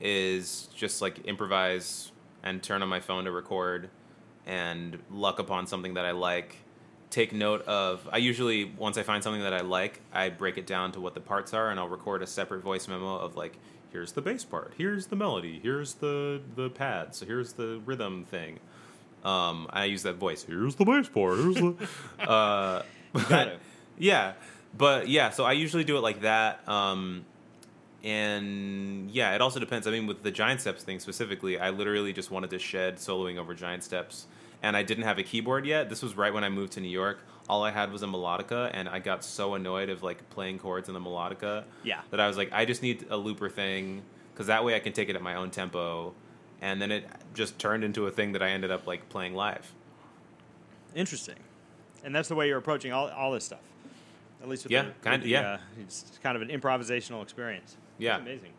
[0.00, 2.10] is just like improvise
[2.42, 3.88] and turn on my phone to record
[4.46, 6.56] and luck upon something that I like.
[7.12, 10.66] Take note of I usually once I find something that I like, I break it
[10.66, 13.58] down to what the parts are and I'll record a separate voice memo of like
[13.92, 18.58] here's the bass part, here's the melody, here's the the pads, here's the rhythm thing.
[19.24, 20.42] Um, I use that voice.
[20.42, 21.38] Here's the bass part.
[21.38, 21.88] Here's the.
[22.28, 22.82] uh,
[23.14, 23.58] it.
[23.98, 24.32] yeah,
[24.76, 25.30] but yeah.
[25.30, 26.66] So I usually do it like that.
[26.68, 27.24] Um,
[28.02, 29.86] and yeah, it also depends.
[29.86, 33.38] I mean, with the giant steps thing specifically, I literally just wanted to shed soloing
[33.38, 34.26] over giant steps,
[34.62, 35.88] and I didn't have a keyboard yet.
[35.88, 37.18] This was right when I moved to New York.
[37.48, 40.88] All I had was a melodica, and I got so annoyed of like playing chords
[40.88, 41.64] in the melodica.
[41.82, 42.00] Yeah.
[42.10, 44.02] That I was like, I just need a looper thing
[44.32, 46.14] because that way I can take it at my own tempo,
[46.60, 47.04] and then it
[47.34, 49.72] just turned into a thing that I ended up like playing live.
[50.94, 51.36] Interesting.
[52.04, 53.60] And that's the way you're approaching all, all this stuff.
[54.42, 55.40] At least with Yeah, the, kind- the, yeah.
[55.52, 57.76] uh, it's kind of an improvisational experience.
[57.98, 58.18] Yeah.
[58.18, 58.52] That's amazing.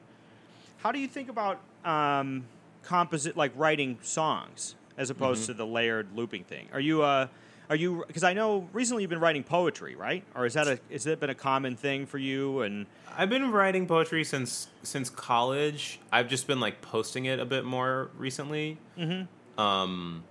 [0.78, 2.45] How do you think about um,
[2.84, 5.52] composite, like writing songs, as opposed Mm-hmm.
[5.54, 6.68] to the layered looping thing?
[6.74, 7.28] Are you, uh,
[7.70, 8.04] are you?
[8.08, 10.24] Because I know recently you've been writing poetry, right?
[10.36, 12.62] Or is that a, is that been a common thing for you?
[12.62, 12.86] And
[13.18, 16.00] I've been writing poetry since since college.
[16.12, 18.78] I've just been like posting it a bit more recently.
[18.98, 19.60] Mm-hmm.
[19.60, 20.24] Um,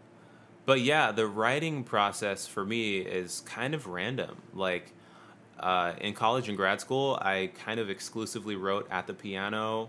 [0.67, 4.37] but yeah, the writing process for me is kind of random.
[4.55, 4.93] Like
[5.59, 9.89] uh, in college and grad school, I kind of exclusively wrote at the piano.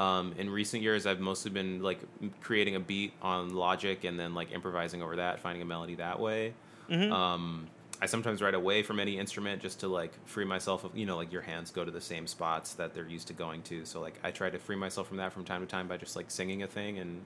[0.00, 2.00] Um, in recent years, I've mostly been like
[2.40, 6.18] creating a beat on Logic and then like improvising over that, finding a melody that
[6.18, 6.54] way.
[6.90, 7.66] Um,
[8.00, 11.16] I sometimes write away from any instrument just to like free myself of you know
[11.16, 13.84] like your hands go to the same spots that they're used to going to.
[13.84, 16.16] So like I try to free myself from that from time to time by just
[16.16, 17.20] like singing a thing and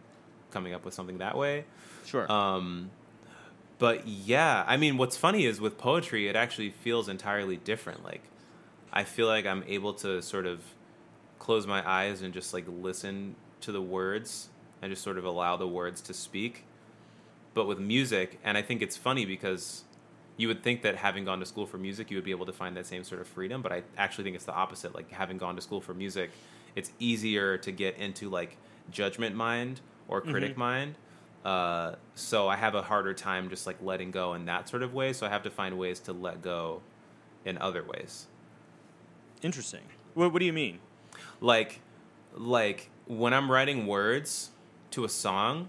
[0.50, 1.64] coming up with something that way.
[2.04, 2.30] Sure.
[2.30, 2.90] Um,
[3.78, 8.04] but yeah, I mean, what's funny is with poetry, it actually feels entirely different.
[8.04, 8.22] Like,
[8.92, 10.60] I feel like I'm able to sort of
[11.45, 14.49] close my eyes and just like listen to the words
[14.80, 16.64] and just sort of allow the words to speak.
[17.53, 19.84] But with music, and I think it's funny because
[20.38, 22.53] you would think that having gone to school for music, you would be able to
[22.53, 23.61] find that same sort of freedom.
[23.61, 24.95] But I actually think it's the opposite.
[24.95, 26.30] Like, having gone to school for music,
[26.76, 28.57] it's easier to get into like
[28.90, 30.97] judgment mind or critic mind.
[31.45, 34.95] Uh, so I have a harder time just like letting go in that sort of
[34.95, 35.12] way.
[35.12, 36.80] So I have to find ways to let go
[37.45, 38.28] in other ways.
[39.42, 39.82] Interesting.
[40.14, 40.78] What, what do you mean?
[41.41, 41.80] Like,
[42.37, 44.51] like when I'm writing words
[44.93, 45.68] to a song,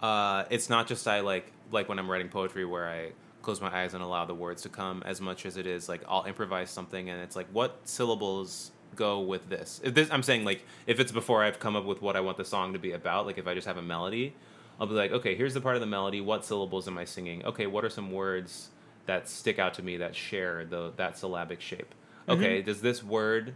[0.00, 3.12] uh, it's not just I like like when I'm writing poetry where I
[3.42, 6.02] close my eyes and allow the words to come as much as it is like
[6.08, 9.80] I'll improvise something and it's like what syllables go with this.
[9.82, 12.36] If this I'm saying like if it's before I've come up with what I want
[12.36, 14.34] the song to be about, like if I just have a melody,
[14.78, 16.20] I'll be like, okay, here's the part of the melody.
[16.20, 17.44] What syllables am I singing?
[17.44, 18.70] Okay, what are some words
[19.06, 21.94] that stick out to me that share the that syllabic shape?
[22.28, 23.54] Okay, does this word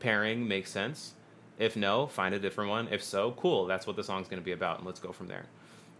[0.00, 1.14] pairing makes sense?
[1.58, 2.88] If no, find a different one.
[2.90, 3.66] If so, cool.
[3.66, 5.44] That's what the song's going to be about, and let's go from there.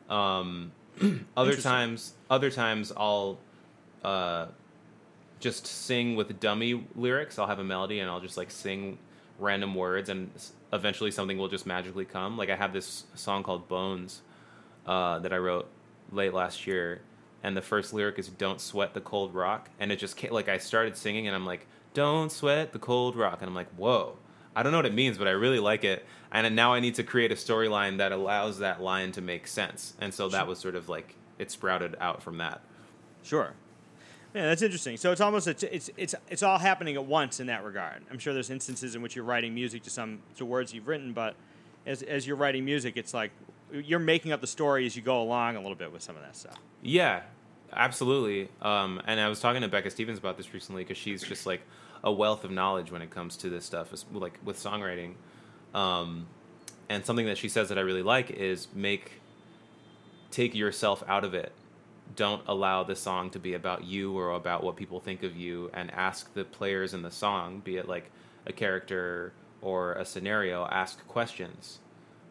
[0.09, 0.73] Um,
[1.37, 3.39] other times, other times I'll
[4.03, 4.47] uh,
[5.39, 7.39] just sing with dummy lyrics.
[7.39, 8.99] I'll have a melody, and I'll just like sing
[9.39, 10.31] random words, and
[10.73, 12.37] eventually something will just magically come.
[12.39, 14.23] Like I have this song called Bones
[14.87, 15.69] uh, that I wrote
[16.11, 17.03] late last year,
[17.43, 20.49] and the first lyric is "Don't sweat the cold rock," and it just came, like
[20.49, 24.17] I started singing, and I'm like, "Don't sweat the cold rock," and I'm like, "Whoa."
[24.55, 26.05] I don't know what it means, but I really like it.
[26.33, 29.95] And now I need to create a storyline that allows that line to make sense.
[30.01, 32.61] And so that was sort of like it sprouted out from that.
[33.23, 33.53] Sure.
[34.35, 34.97] Yeah, that's interesting.
[34.97, 38.03] So it's almost it's it's it's it's all happening at once in that regard.
[38.11, 41.13] I'm sure there's instances in which you're writing music to some to words you've written,
[41.13, 41.35] but
[41.85, 43.33] as as you're writing music, it's like
[43.73, 46.23] you're making up the story as you go along a little bit with some of
[46.23, 46.57] that stuff.
[46.83, 47.23] Yeah,
[47.73, 48.51] absolutely.
[48.63, 51.63] Um, and I was talking to Becca Stevens about this recently because she's just like
[52.03, 55.15] a wealth of knowledge when it comes to this stuff, like with songwriting.
[55.75, 56.27] Um,
[56.89, 59.21] and something that she says that I really like is make
[60.31, 61.53] take yourself out of it.
[62.17, 65.71] Don't allow the song to be about you or about what people think of you,
[65.73, 68.11] and ask the players in the song, be it like
[68.47, 69.33] a character
[69.63, 71.79] or a scenario, ask questions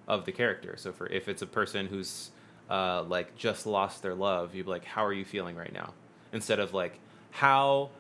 [0.08, 0.76] of the character.
[0.76, 2.32] So for if it's a person who's
[2.70, 5.94] uh, like just lost their love, you'd be like, "How are you feeling right now?"
[6.34, 7.00] Instead of like,
[7.32, 7.92] "How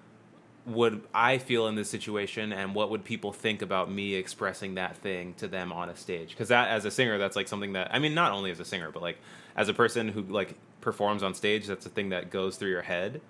[0.70, 4.95] would I feel in this situation, and what would people think about me expressing that
[4.97, 7.93] thing to them on a stage?" Because that, as a singer, that's like something that
[7.93, 9.17] I mean, not only as a singer, but like
[9.55, 12.82] as a person who like performs on stage, that's a thing that goes through your
[12.84, 13.22] head.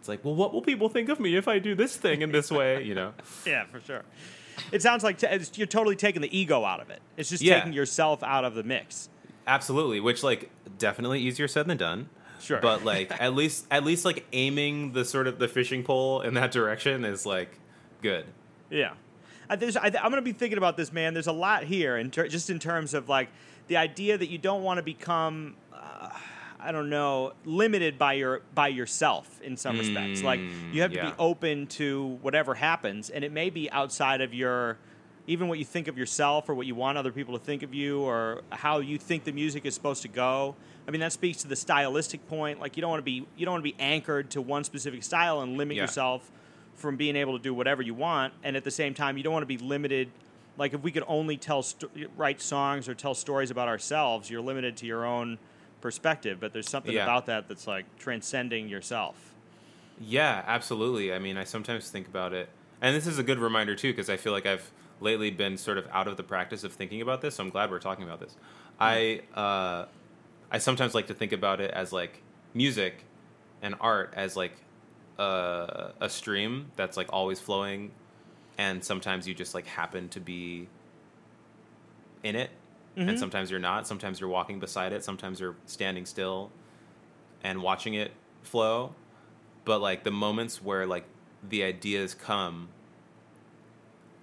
[0.00, 2.30] It's like, well, what will people think of me if I do this thing in
[2.30, 2.82] this way?
[2.82, 3.12] You know?
[3.46, 4.02] Yeah, for sure.
[4.70, 7.00] It sounds like t- it's, you're totally taking the ego out of it.
[7.16, 7.58] It's just Yeah.
[7.58, 9.08] taking yourself out of the mix.
[9.46, 12.08] Absolutely, which like definitely easier said than done.
[12.44, 12.60] Sure.
[12.60, 16.34] But like at least at least like aiming the sort of the fishing pole in
[16.34, 17.58] that direction is like
[18.02, 18.26] good.
[18.70, 18.92] Yeah.
[19.48, 21.12] I, there's, I, I'm going to be thinking about this, man.
[21.12, 23.28] There's a lot here, in ter- just in terms of like
[23.66, 26.10] the idea that you don't want to become, uh,
[26.58, 30.22] I don't know, limited by your by yourself in some respects.
[30.22, 30.40] Like
[30.72, 31.10] you have to yeah.
[31.10, 34.78] be open to whatever happens, and it may be outside of your,
[35.26, 37.74] even what you think of yourself or what you want other people to think of
[37.74, 40.56] you or how you think the music is supposed to go.
[40.86, 42.60] I mean, that speaks to the stylistic point.
[42.60, 45.02] Like you don't want to be you don't want to be anchored to one specific
[45.02, 45.84] style and limit Yeah.
[45.84, 46.30] yourself
[46.76, 49.32] from being able to do whatever you want, and at the same time, you don't
[49.32, 50.10] want to be limited.
[50.58, 54.40] Like if we could only tell sto- write songs or tell stories about ourselves, you're
[54.42, 55.38] limited to your own
[55.80, 56.38] perspective.
[56.40, 57.04] But there's something Yeah.
[57.04, 59.32] about that that's like transcending yourself.
[60.00, 61.12] Yeah, absolutely.
[61.12, 62.48] I mean, I sometimes think about it,
[62.82, 64.70] and this is a good reminder too, because I feel like I've
[65.00, 67.36] lately been sort of out of the practice of thinking about this.
[67.36, 68.36] So I'm glad we're talking about this.
[68.80, 69.86] I uh,
[70.50, 72.22] I sometimes like to think about it as like
[72.52, 73.04] music
[73.62, 74.56] and art as like
[75.18, 77.90] a, a stream that's like always flowing,
[78.58, 80.68] and sometimes you just like happen to be
[82.22, 82.50] in it,
[82.96, 83.18] and mm-hmm.
[83.18, 83.86] sometimes you're not.
[83.86, 85.04] Sometimes you're walking beside it.
[85.04, 86.50] Sometimes you're standing still
[87.44, 88.94] and watching it flow
[89.64, 91.04] but like the moments where like
[91.48, 92.68] the ideas come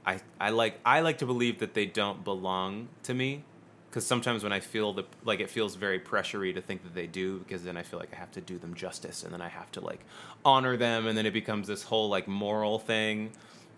[0.06, 3.44] i i like i like to believe that they don't belong to me
[3.92, 7.08] because sometimes when I feel the like it feels very pressury to think that they
[7.08, 9.50] do because then I feel like I have to do them justice and then I
[9.50, 10.00] have to like
[10.46, 13.32] honor them and then it becomes this whole like moral thing.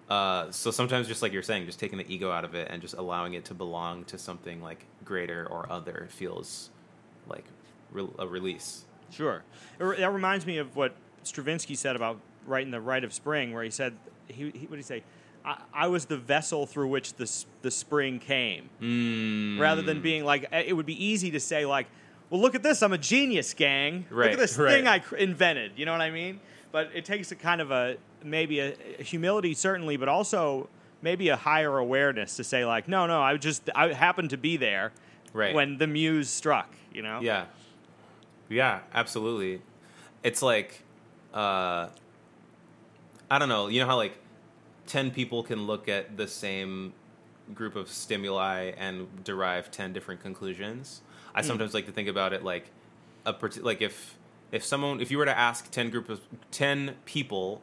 [0.07, 2.79] Uh, so sometimes just like you're saying, just taking the ego out of it and
[2.79, 6.69] just allowing it to belong to something like greater or other feels
[7.27, 7.45] like
[7.91, 8.85] re- a release.
[9.09, 9.41] Sure.
[9.79, 10.93] That reminds me of what
[11.23, 13.95] Stravinsky said about writing the Rite of Spring, where he said,
[14.27, 15.03] he, he, what did he say?
[15.45, 17.29] I, I was the vessel through which the,
[17.61, 18.69] the spring came.
[18.81, 19.59] Mm.
[19.59, 21.87] Rather than being like, eh, it would be easy to say, like,
[22.29, 24.05] well, look at this, I'm a genius, gang.
[24.09, 24.71] look at this right.
[24.71, 25.73] thing I invented.
[25.75, 26.39] You know what I mean?
[26.71, 30.69] But it takes a kind of a, maybe a, a humility, certainly, but also
[31.01, 34.57] maybe a higher awareness to say, like, no, no, I just, I happened to be
[34.57, 34.91] there
[35.33, 35.53] Right.
[35.55, 37.19] when the muse struck, you know?
[37.21, 37.45] Yeah.
[38.49, 39.61] Yeah, absolutely.
[40.21, 40.83] It's like
[41.33, 41.87] uh
[43.31, 44.15] I don't know, you know how like
[44.87, 46.93] 10 people can look at the same
[47.53, 51.01] group of stimuli and derive 10 different conclusions.
[51.35, 51.47] I hmm.
[51.47, 52.71] sometimes like to think about it like
[53.25, 54.17] a like if
[54.51, 56.21] if someone if you were to ask 10 group of
[56.51, 57.61] 10 people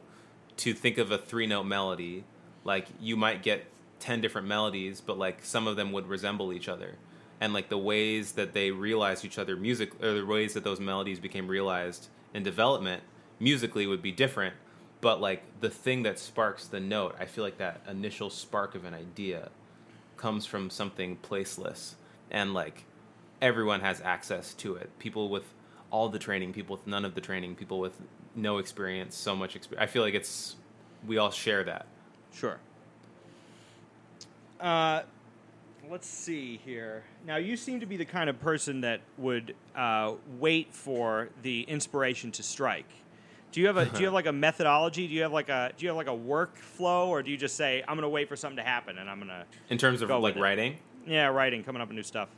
[0.57, 2.23] to think of a three note melody,
[2.63, 3.65] like you might get
[3.99, 6.95] 10 different melodies, but like some of them would resemble each other.
[7.39, 10.79] And like the ways that they realized each other music or the ways that those
[10.79, 13.03] melodies became realized in development
[13.39, 14.55] musically would be different.
[15.01, 18.85] But like the thing that sparks the note, I feel like that initial spark of
[18.85, 19.49] an idea
[20.17, 21.95] comes from something placeless
[22.29, 22.85] and like
[23.41, 25.51] everyone has access to it people with
[25.89, 27.97] all the training people with none of the training people with
[28.35, 30.57] no experience so much experience i feel like it's
[31.07, 31.87] we all share that
[32.33, 32.57] Sure.
[34.59, 35.01] Uh,
[35.89, 37.03] let's see here.
[37.25, 41.63] Now, you seem to be the kind of person that would uh, wait for the
[41.63, 42.89] inspiration to strike.
[43.51, 45.07] Do you have a Do you have like a methodology?
[45.07, 47.55] Do you have like a Do you have like a workflow, or do you just
[47.55, 50.01] say I'm going to wait for something to happen and I'm going to in terms
[50.01, 50.41] of like with it.
[50.41, 52.29] writing yeah writing coming up with new stuff?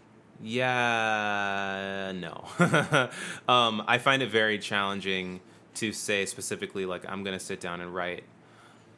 [0.41, 2.43] yeah no
[3.47, 5.39] um, i find it very challenging
[5.75, 8.23] to say specifically like i'm gonna sit down and write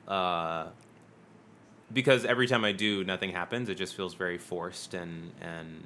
[0.07, 0.67] uh,
[1.91, 3.69] because every time I do, nothing happens.
[3.69, 5.83] It just feels very forced and and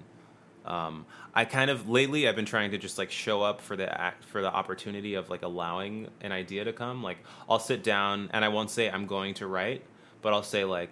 [0.70, 3.90] um, I kind of lately I've been trying to just like show up for the
[4.00, 7.02] act for the opportunity of like allowing an idea to come.
[7.04, 7.18] Like
[7.50, 9.84] I'll sit down and I won't say I'm going to write,
[10.22, 10.92] but I'll say like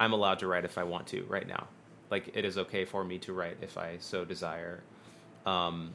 [0.00, 1.68] I'm allowed to write if I want to right now.
[2.10, 4.82] Like it is okay for me to write if I so desire.
[5.46, 5.94] Um,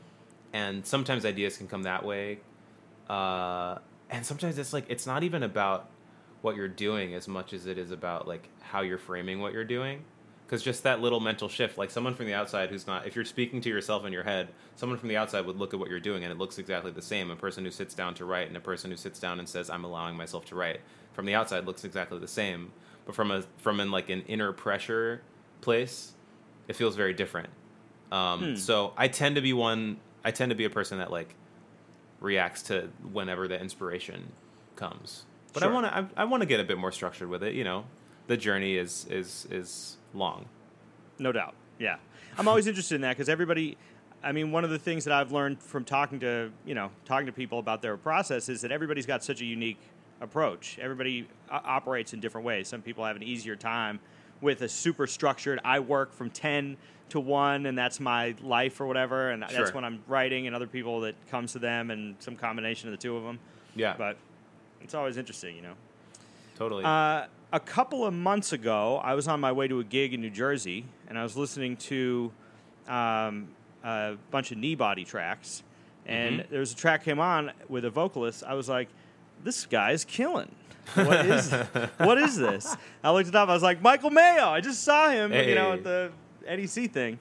[0.53, 2.39] and sometimes ideas can come that way.
[3.09, 5.89] Uh, and sometimes it's like it's not even about
[6.41, 9.65] what you're doing as much as it is about like how you're framing what you're
[9.65, 10.03] doing
[10.53, 13.25] because just that little mental shift like someone from the outside who's not if you're
[13.25, 15.99] speaking to yourself in your head someone from the outside would look at what you're
[15.99, 18.55] doing and it looks exactly the same a person who sits down to write and
[18.55, 20.79] a person who sits down and says i'm allowing myself to write
[21.13, 22.71] from the outside looks exactly the same
[23.07, 25.23] but from a from in like an inner pressure
[25.61, 26.11] place
[26.67, 27.49] it feels very different
[28.11, 28.55] um, Hmm.
[28.55, 31.33] so i tend to be one i tend to be a person that like
[32.19, 34.31] reacts to whenever the inspiration
[34.75, 35.25] comes.
[35.53, 37.53] But I want to I, I want to get a bit more structured with it.
[37.53, 37.85] You know,
[38.27, 40.45] the journey is is is long.
[41.19, 41.55] No doubt.
[41.79, 41.97] Yeah.
[42.37, 43.77] I'm always interested in that because everybody,
[44.23, 47.25] I mean, one of the things that I've learned from talking to, you know, talking
[47.27, 49.79] to people about their process is that everybody's got such a unique
[50.21, 50.77] approach.
[50.81, 52.67] Everybody o- operates in different ways.
[52.67, 53.99] Some people have an easier time
[54.41, 56.75] with a super structured, I work from 10
[57.09, 59.29] to 1 and that's my life or whatever.
[59.29, 59.59] And Sure.
[59.59, 62.91] that's when I'm writing and other people that comes to them and some combination of
[62.91, 63.39] the two of them.
[63.75, 64.17] Yeah, But
[64.81, 65.73] it's always interesting, you know.
[66.57, 66.83] totally.
[66.83, 70.19] Uh, a couple of months ago, I was on my way to a gig in
[70.21, 72.31] New Jersey, and I was listening to
[72.89, 73.47] um,
[73.83, 75.63] a bunch of Kneebody tracks,
[76.05, 76.49] and Mhm.
[76.49, 78.43] there was a track came on with a vocalist.
[78.45, 78.89] I was like,
[79.43, 80.51] "This guy's killing."
[80.95, 81.49] What is
[81.99, 82.75] what is this?
[83.03, 83.47] I looked it up.
[83.47, 84.49] I was like, Michael Mayo.
[84.49, 86.11] I just saw him, you know, at the
[86.45, 87.19] NEC thing.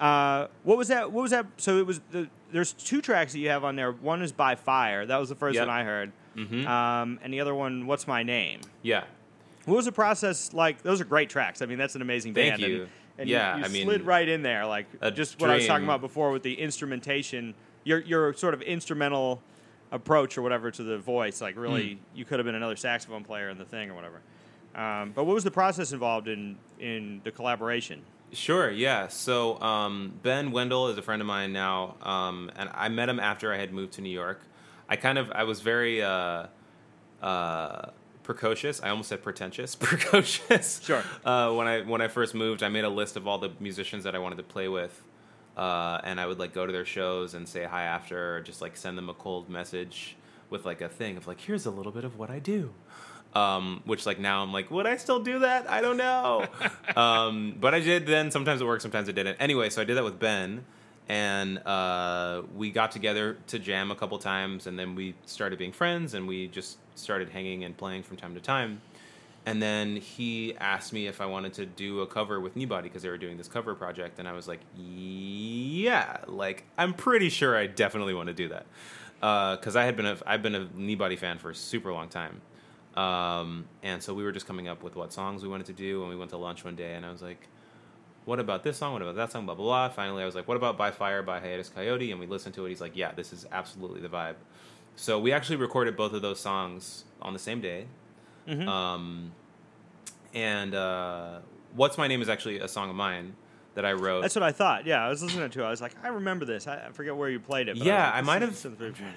[0.00, 1.12] Uh, what was that?
[1.12, 1.46] What was that?
[1.58, 2.28] So it was the.
[2.50, 3.92] There's two tracks that you have on there.
[3.92, 5.06] One is by Fire.
[5.06, 5.68] That was the first Yep.
[5.68, 6.12] one I heard.
[6.36, 6.66] Mhm.
[6.66, 8.60] Um, and the other one, What's My Name?
[8.82, 9.04] yeah,
[9.66, 10.82] What was the process like?
[10.82, 11.62] Those are great tracks.
[11.62, 12.62] I mean, that's an amazing Thank band.
[12.62, 12.82] you.
[12.82, 15.54] And, and Yeah, you, you I mean, slid right in there, like just what I
[15.56, 17.54] was talking about before with the instrumentation.
[17.84, 19.42] Your your sort of instrumental
[19.92, 21.40] approach or whatever to the voice.
[21.40, 21.98] Like really, Hmm.
[22.18, 24.20] you could have been another saxophone player in the thing or whatever.
[24.74, 28.02] Um, but what was the process involved in in the collaboration?
[28.32, 29.06] Sure, yeah.
[29.06, 33.20] So um, Ben Wendel is a friend of mine now, um, and I met him
[33.20, 34.40] after I had moved to New York.
[34.88, 36.46] I kind of I was very uh,
[37.22, 37.90] uh,
[38.24, 38.82] precocious.
[38.82, 39.76] I almost said pretentious.
[39.80, 40.82] Precocious.
[40.82, 41.04] Sure.
[41.24, 44.02] Uh, when I when I first moved, I made a list of all the musicians
[44.04, 45.04] that I wanted to play with,
[45.56, 48.60] uh, and I would like go to their shows and say hi after, or just
[48.60, 50.16] like send them a cold message
[50.50, 52.72] with like a thing of like, here's a little bit of what I do.
[53.34, 55.68] Um, which like now I'm like, would I still do that?
[55.68, 56.46] I don't know.
[56.96, 58.30] um, but I did then.
[58.30, 59.36] Sometimes it worked, sometimes it didn't.
[59.38, 60.64] Anyway, so I did that with Ben,
[61.08, 65.72] and uh, we got together to jam a couple times, and then we started being
[65.72, 68.80] friends, and we just started hanging and playing from time to time.
[69.46, 73.02] And then he asked me if I wanted to do a cover with Kneebody because
[73.02, 77.54] they were doing this cover project, and I was like, "Yeah, like I'm pretty sure
[77.54, 78.66] I definitely want to do that."
[79.20, 82.40] Because I had been a I've been a Kneebody fan for a super long time,
[82.96, 86.00] um, and so we were just coming up with what songs we wanted to do,
[86.00, 87.46] and we went to lunch one day, and I was like,
[88.24, 88.94] "What about this song?
[88.94, 89.88] What about that song?" Blah blah blah.
[89.90, 92.64] Finally, I was like, "What about By Fire by Hiatus Kaiyote?" And we listened to
[92.64, 92.70] it.
[92.70, 94.36] He's like, "Yeah, this is absolutely the vibe."
[94.96, 97.86] So we actually recorded both of those songs on the same day.
[98.48, 98.66] Mhm.
[98.68, 99.32] Um,
[100.34, 101.38] and uh,
[101.74, 103.34] "What's My Name" is actually a song of mine
[103.74, 104.22] that I wrote.
[104.22, 104.86] That's what I thought.
[104.86, 105.64] Yeah, I was listening to it.
[105.66, 106.66] I was like, I remember this.
[106.66, 107.76] I, I forget where you played it.
[107.78, 109.16] But Yeah, was like, I might have- this is very familiar.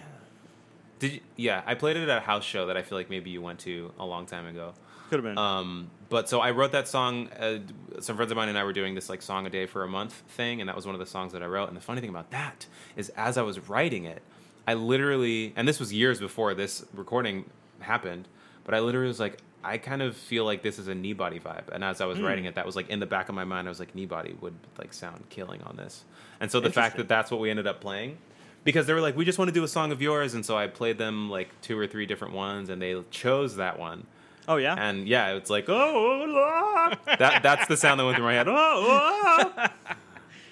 [0.99, 3.29] Did you, yeah, I played it at a house show that I feel like maybe
[3.29, 4.73] you went to a long time ago.
[5.11, 5.37] Could have been.
[5.37, 7.27] Um, but so I wrote that song.
[7.39, 7.59] Uh,
[7.99, 9.87] some friends of mine and I were doing this like song a day for a
[9.87, 11.67] month thing, and that was one of the songs that I wrote.
[11.67, 12.65] And the funny thing about that
[12.95, 14.23] is, as I was writing it,
[14.67, 17.49] I literally, and this was years before this recording
[17.79, 18.27] happened,
[18.65, 21.69] but I literally was like, I kind of feel like this is a Kneebody vibe.
[21.71, 23.67] And as I was writing it, that was like in the back of my mind.
[23.67, 26.05] I was like, Kneebody would like sound killing on this.
[26.39, 28.17] And so the fact that that's what we ended up playing.
[28.63, 30.57] Because they were like, we just want to do a song of yours, and so
[30.57, 34.05] I played them like two or three different ones, and they chose that one
[34.47, 34.75] oh yeah.
[34.77, 38.47] and yeah, it's like oh, ah." that that's the sound that went through my head.
[38.47, 39.73] Oh, ah."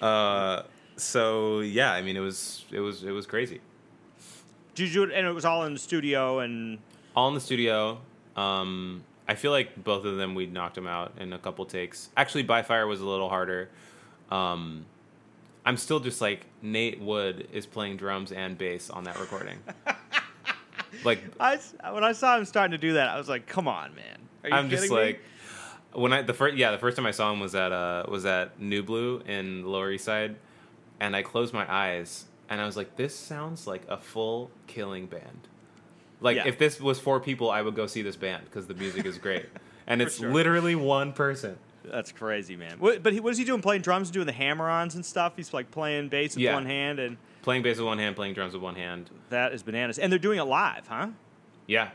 [0.04, 0.62] uh,
[0.96, 3.60] so yeah, I mean, it was it was it was crazy.
[4.76, 5.18] Did you do it?
[5.18, 6.38] And it was all in the studio.
[6.40, 6.78] And
[7.16, 7.98] All in the studio.
[8.36, 12.10] Um, I feel like both of them we knocked them out in a couple takes.
[12.16, 13.70] Actually, by fire was a little harder.
[14.30, 14.84] Um,
[15.64, 19.58] I'm still just like Nate Wood is playing drums and bass on that recording.
[21.04, 21.58] like I
[21.90, 24.18] when I saw him starting to do that, I was like, come on, man.
[24.44, 24.90] Are you I'm just me?
[24.90, 25.20] like
[25.92, 28.26] when I the first yeah the first time I saw him was at uh was
[28.26, 30.36] at Nublu in the Lower East Side,
[31.00, 35.06] and I closed my eyes and I was like, this sounds like a full killing
[35.06, 35.48] band.
[36.20, 36.46] Like Yeah.
[36.46, 39.18] if this was four people, I would go see this band because the music is
[39.18, 39.46] great,
[39.86, 40.32] and it's sure.
[40.32, 41.58] literally one person.
[41.84, 42.78] That's crazy, man.
[42.80, 43.62] What, but he, what is he doing?
[43.62, 45.34] Playing drums and doing the hammer-ons and stuff.
[45.36, 46.54] He's like playing bass with Yeah.
[46.54, 49.08] one hand, and Playing bass with one hand, playing drums with one hand.
[49.30, 49.98] that is bananas.
[49.98, 51.08] And they're doing it live, huh?
[51.66, 51.90] Yeah,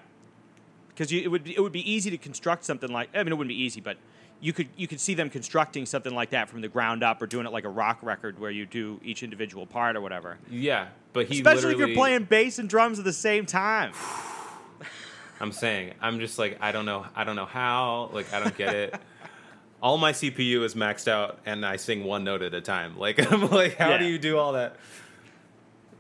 [0.89, 3.09] Because it would be, it would be easy to construct something like.
[3.13, 3.97] I mean, it wouldn't be easy, but
[4.41, 7.27] you could you could see them constructing something like that from the ground up, or
[7.27, 10.37] doing it like a rock record where you do each individual part or whatever.
[10.49, 10.87] yeah.
[11.13, 13.91] But he Especially if you're playing bass and drums at the same time.
[15.41, 18.55] I'm saying I'm just like I don't know I don't know how like I don't
[18.55, 18.95] get it.
[19.81, 22.97] all my CPU is maxed out and I sing one note at a time.
[22.97, 24.77] Like I'm like how do you do all that?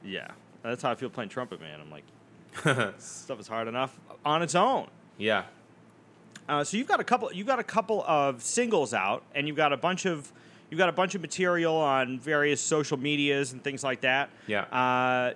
[0.03, 0.31] Yeah,
[0.63, 1.79] that's how I feel playing trumpet, man.
[1.79, 4.87] I'm like, stuff is hard enough on its own.
[5.17, 5.43] yeah.
[6.51, 7.31] Uh, so you've got a couple.
[7.31, 10.29] You've got a couple of singles out, and you've got a bunch of
[10.69, 14.29] you've got a bunch of material on various social medias and things like that.
[14.47, 14.63] Yeah.
[14.63, 15.33] Uh,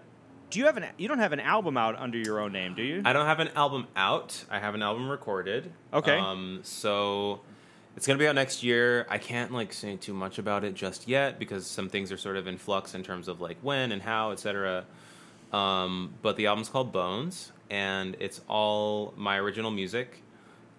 [0.49, 0.86] do you have an?
[0.97, 3.01] You don't have an album out under your own name, do you?
[3.05, 4.43] I don't have an album out.
[4.51, 5.72] I have an album recorded.
[5.93, 6.18] Okay.
[6.18, 7.39] Um so
[7.95, 9.07] it's gonna be out next year.
[9.09, 12.36] I can't like say too much about it just yet because some things are sort
[12.36, 14.84] of in flux in terms of like when and how, etc.
[15.53, 20.22] Um, but the album's called Bones, and it's all my original music.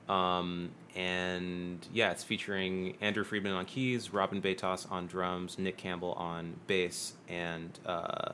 [0.08, 6.12] Um, and yeah, it's featuring Andrew Friedman on keys, Robin Baytas on drums, Nick Campbell
[6.12, 8.32] on bass, and uh,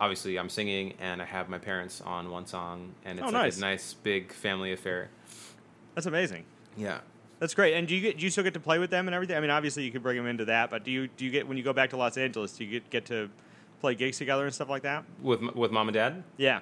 [0.00, 3.42] obviously I'm singing, and I have my parents on one song, and it's Oh, like
[3.42, 3.58] nice.
[3.58, 5.10] a nice big family affair.
[5.94, 6.44] That's amazing.
[6.76, 6.98] Yeah.
[7.40, 7.74] That's great.
[7.74, 8.18] And do you get?
[8.18, 9.36] Do you still get to play with them and everything?
[9.36, 11.46] I mean, obviously you could bring them into that, but do you do you get
[11.46, 12.52] when you go back to Los Angeles?
[12.56, 13.30] Do you get get to
[13.80, 15.04] play gigs together and stuff like that?
[15.22, 16.24] With with mom and dad.
[16.36, 16.60] Yeah.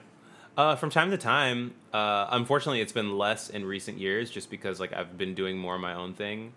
[0.57, 4.81] Uh, from time to time, uh, unfortunately, it's been less in recent years, just because
[4.81, 6.53] like I've been doing more of my own thing.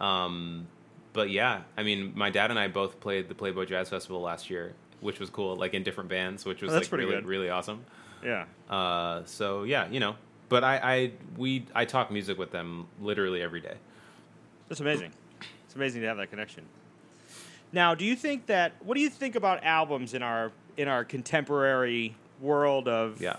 [0.00, 0.66] Um,
[1.12, 4.50] but yeah, I mean, my dad and I both played the Playboy Jazz Festival last
[4.50, 7.24] year, which was cool, like in different bands, which was Oh, that's like really good.
[7.26, 7.84] really awesome.
[8.24, 8.46] Yeah.
[8.68, 10.16] Uh, so yeah, you know,
[10.48, 13.76] but I, I we I talk music with them literally every day.
[14.68, 15.12] That's amazing.
[15.66, 16.64] It's amazing to have that connection.
[17.72, 18.72] Now, do you think that?
[18.80, 23.36] What do you think about albums in our in our contemporary world of Yeah,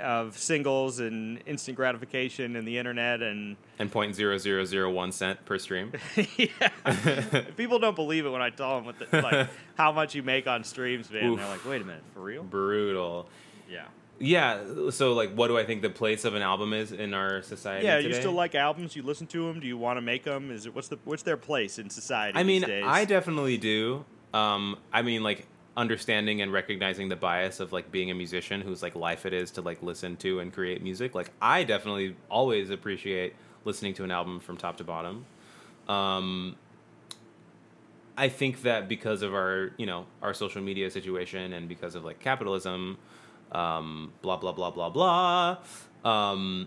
[0.00, 5.12] of singles and instant gratification and the internet and and point zero zero zero one
[5.12, 5.92] cent per stream.
[6.36, 6.68] yeah.
[7.56, 10.46] people don't believe it when I tell them what the, like how much you make
[10.46, 11.24] on streams, man.
[11.24, 11.38] Oof.
[11.38, 12.42] They're like, wait a minute, for real?
[12.42, 13.28] Brutal.
[13.70, 13.84] Yeah.
[14.18, 14.90] Yeah.
[14.90, 17.86] So like, what do I think the place of an album is in our society?
[17.86, 17.96] Yeah.
[17.96, 18.08] today?
[18.08, 18.96] You still like albums?
[18.96, 19.60] You listen to them?
[19.60, 20.50] Do you want to make them?
[20.50, 22.38] Is it what's the what's their place in society?
[22.38, 22.64] I mean?
[22.64, 24.04] I definitely do.
[24.34, 25.46] Um, I mean, like
[25.78, 29.52] understanding and recognizing the bias of like being a musician whose like life it is
[29.52, 33.32] to like listen to and create music like i definitely always appreciate
[33.64, 35.24] listening to an album from top to bottom
[35.88, 36.56] um
[38.16, 42.04] i think that because of our you know our social media situation and because of
[42.04, 42.98] like capitalism
[43.52, 45.58] um blah blah blah blah blah
[46.04, 46.66] um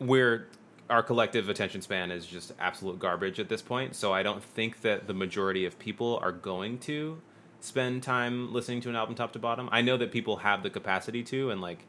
[0.00, 0.48] we're
[0.90, 3.94] our collective attention span is just absolute garbage at this point.
[3.94, 7.20] So I don't think that the majority of people are going to
[7.60, 9.68] spend time listening to an album top to bottom.
[9.72, 11.84] I know that people have the capacity to, and like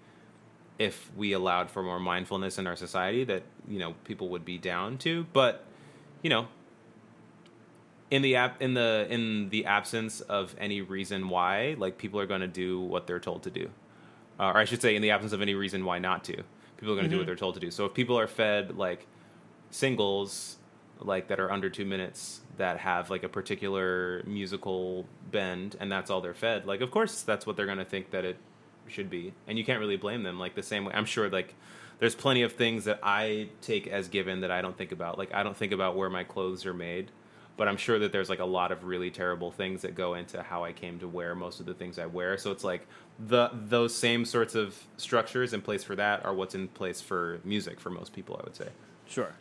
[0.77, 4.57] if we allowed for more mindfulness in our society, that you know people would be
[4.57, 5.25] down to.
[5.33, 5.65] But
[6.21, 6.47] you know,
[8.11, 12.27] in the app in the in the absence of any reason why, like people are
[12.27, 13.69] going to do what they're told to do,
[14.39, 16.43] uh, or I should say, in the absence of any reason why not to
[16.79, 17.69] people are going to do what they're told to do.
[17.69, 19.05] So if people are fed like
[19.69, 20.57] singles
[20.99, 26.09] like that are under 2 minutes that have like a particular musical bend and that's
[26.09, 28.37] all they're fed, like of course that's what they're going to think that it
[28.87, 29.33] should be.
[29.47, 30.93] And you can't really blame them like the same way.
[30.93, 31.55] I'm sure like
[31.99, 35.17] there's plenty of things that I take as given that I don't think about.
[35.17, 37.11] Like I don't think about where my clothes are made
[37.59, 40.41] but I'm sure that there's like a lot of really terrible things that go into
[40.41, 42.37] how I came to wear most of the things I wear.
[42.37, 42.87] So it's like
[43.19, 47.41] the those same sorts of structures in place for that are what's in place for
[47.43, 48.37] music for most people.
[48.39, 48.69] I would say.
[49.07, 49.33] Sure.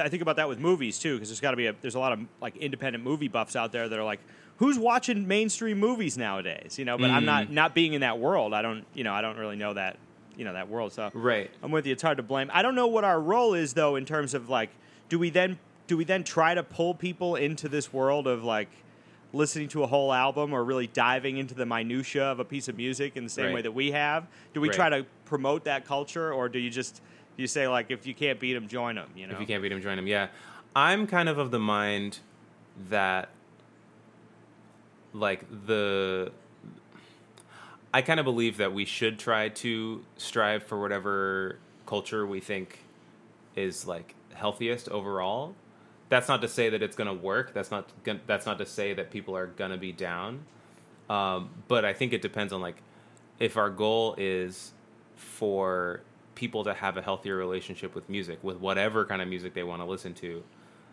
[0.00, 2.00] I think about that with movies too, because there's got to be a there's a
[2.00, 4.20] lot of like independent movie buffs out there that are like,
[4.58, 6.78] who's watching mainstream movies nowadays?
[6.78, 7.50] You know, but I'm not mm.
[7.50, 8.52] not being in that world.
[8.52, 9.96] I don't you know I don't really know that
[10.36, 10.92] you know that world.
[10.92, 11.50] So Right.
[11.62, 11.92] I'm with you.
[11.92, 12.50] It's hard to blame.
[12.52, 14.70] I don't know what our role is though in terms of like,
[15.08, 18.68] do we then do we then try to pull people into this world of like
[19.32, 22.76] listening to a whole album or really diving into the minutia of a piece of
[22.76, 23.54] music in the same Right.
[23.54, 24.26] way that we have?
[24.54, 24.76] Do we Right.
[24.76, 27.02] try to promote that culture or do you just
[27.36, 29.10] you say like if you can't beat them, join them?
[29.16, 30.06] You know, If you can't beat him, join him.
[30.06, 30.28] Yeah,
[30.74, 32.18] I'm kind of of the mind
[32.88, 33.28] that
[35.12, 36.32] like the
[37.92, 42.80] I kind of believe that we should try to strive for whatever culture we think
[43.54, 45.54] is like healthiest overall.
[46.08, 47.54] That's not to say that it's going to work.
[47.54, 47.88] That's not
[48.26, 50.40] that's not to say that people are going to be down.
[51.08, 52.76] Um, but I think it depends on like
[53.38, 54.72] if our goal is
[55.16, 56.00] for
[56.34, 59.80] people to have a healthier relationship with music, with whatever kind of music they want
[59.80, 60.42] to listen to,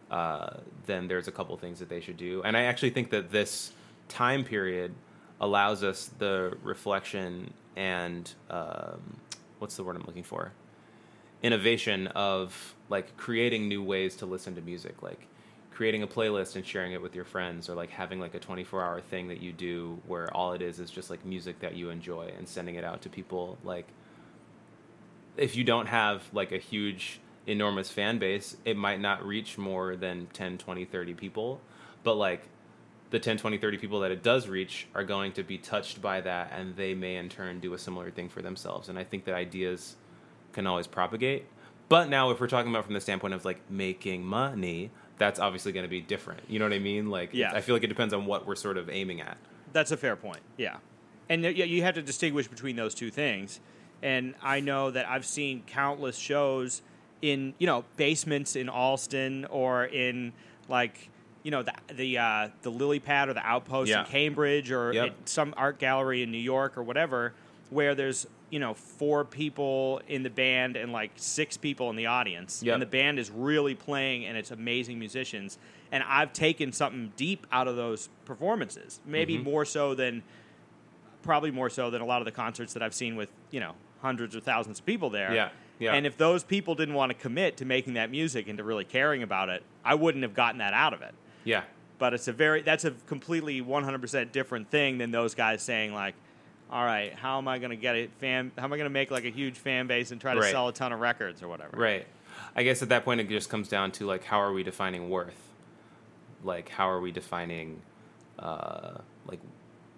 [0.09, 2.41] uh, then there's a couple things that they should do.
[2.43, 3.71] And I actually think that this
[4.07, 4.93] time period
[5.39, 9.17] allows us the reflection and um,
[9.59, 10.51] what's the word I'm looking for?
[11.41, 15.27] Innovation of like creating new ways to listen to music, like
[15.71, 18.83] creating a playlist and sharing it with your friends, or like having like a 24
[18.83, 21.89] hour thing that you do where all it is is just like music that you
[21.89, 23.57] enjoy and sending it out to people.
[23.63, 23.87] Like,
[25.41, 29.95] if you don't have like a huge enormous fan base it might not reach more
[29.95, 31.59] than 10 20 30 people.
[32.03, 32.43] But like
[33.09, 36.21] the 10 20 30 people that it does reach are going to be touched by
[36.21, 38.89] that and they may in turn do a similar thing for themselves.
[38.89, 39.95] And i think that ideas
[40.53, 41.45] can always propagate.
[41.89, 45.71] But now if we're talking about from the standpoint of like making money that's obviously
[45.71, 46.41] going to be different.
[46.47, 47.09] You know what i mean?
[47.09, 47.51] Like Yeah.
[47.53, 49.37] i feel like it depends on what we're sort of aiming at.
[49.73, 50.41] That's a fair point.
[50.57, 50.77] Yeah,
[51.29, 53.59] and you have to distinguish between those two things.
[54.03, 56.81] And I know that I've seen countless shows
[57.21, 60.33] in you know basements in Allston or in
[60.67, 61.09] like
[61.43, 64.01] you know the the uh, the Lilypad or the outpost Yeah.
[64.01, 65.15] in Cambridge or Yep.
[65.25, 67.33] some art gallery in New York or whatever,
[67.69, 72.07] where there's you know four people in the band and like six people in the
[72.07, 72.73] audience, Yep.
[72.73, 75.57] and the band is really playing and it's amazing musicians.
[75.91, 79.43] And I've taken something deep out of those performances, maybe Mm-hmm.
[79.43, 80.23] more so than
[81.23, 83.73] probably more so than a lot of the concerts that I've seen with you know
[84.01, 85.33] hundreds or thousands of people there.
[85.33, 85.49] Yeah,
[85.79, 85.93] yeah.
[85.93, 88.85] And if those people didn't want to commit to making that music and to really
[88.85, 91.13] caring about it, I wouldn't have gotten that out of it.
[91.43, 91.63] yeah
[91.99, 96.15] But it's a very that's a completely 100% different thing than those guys saying like,
[96.71, 98.51] all right, how am I going to get a fan?
[98.57, 100.51] How am I going to make like a huge fan base and try to Right.
[100.51, 101.75] sell a ton of records or whatever?
[101.77, 102.07] Right.
[102.55, 105.09] I guess at that point it just comes down to like how are we defining
[105.09, 105.37] worth?
[106.43, 107.81] Like how are we defining
[108.39, 108.97] uh
[109.27, 109.39] like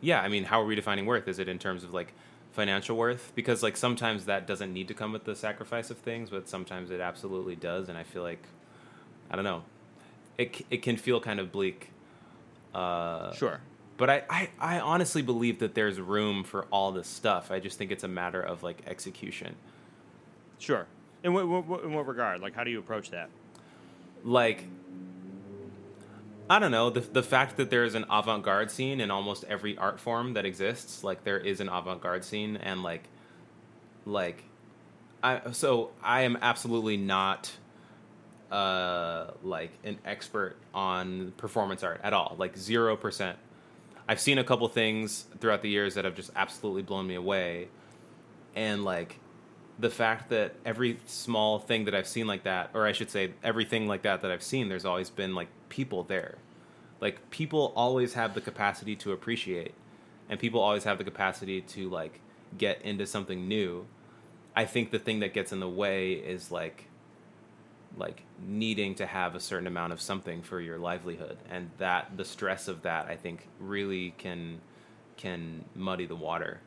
[0.01, 1.27] yeah, I mean how are we defining worth?
[1.27, 2.13] Is it in terms of like
[2.53, 3.31] financial worth?
[3.35, 6.89] Because like sometimes that doesn't need to come with the sacrifice of things, but sometimes
[6.91, 8.43] it absolutely does and I feel like
[9.29, 9.63] I don't know.
[10.37, 11.89] It it can feel kind of bleak.
[12.73, 13.59] Uh Sure.
[13.97, 17.51] but I, I, I honestly believe that there's room for all this stuff.
[17.51, 19.55] I just think it's a matter of like execution.
[20.59, 20.87] Sure.
[21.23, 22.41] In what, what, in what regard?
[22.41, 23.29] Like, how do you approach that?
[24.25, 24.63] like
[26.53, 29.43] I don't know the the fact that there is an avant garde scene in almost
[29.45, 31.03] every art form that exists.
[31.03, 33.05] Like there is an avant garde scene, and like
[34.05, 34.43] like
[35.23, 37.51] I so I am absolutely not
[38.51, 42.35] uh like an expert on performance art at all.
[42.37, 43.39] Like zero percent.
[44.07, 47.69] I've seen a couple things throughout the years that have just absolutely blown me away,
[48.55, 49.17] and like
[49.83, 53.33] the fact that every small thing that I've seen like that, or I should say,
[53.43, 56.37] everything like that that I've seen, there's always been like people there.
[57.01, 59.73] Like people always have the capacity to appreciate,
[60.29, 62.21] and people always have the capacity to like
[62.57, 63.85] get into something new.
[64.55, 66.85] I think the thing that gets in the way is like
[67.97, 72.25] like needing to have a certain amount of something for your livelihood and that the
[72.25, 74.61] stress of that I think really can
[75.17, 76.61] can muddy the water.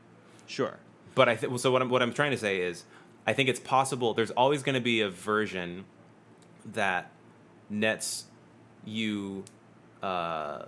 [0.47, 0.79] Sure.
[1.17, 1.73] But I think so.
[1.73, 2.85] What I'm what I'm trying to say is,
[3.27, 4.15] I think it's possible.
[4.15, 5.85] There's always going to be a version
[6.73, 7.11] that
[7.69, 8.25] nets
[8.85, 9.45] you
[10.03, 10.63] uh,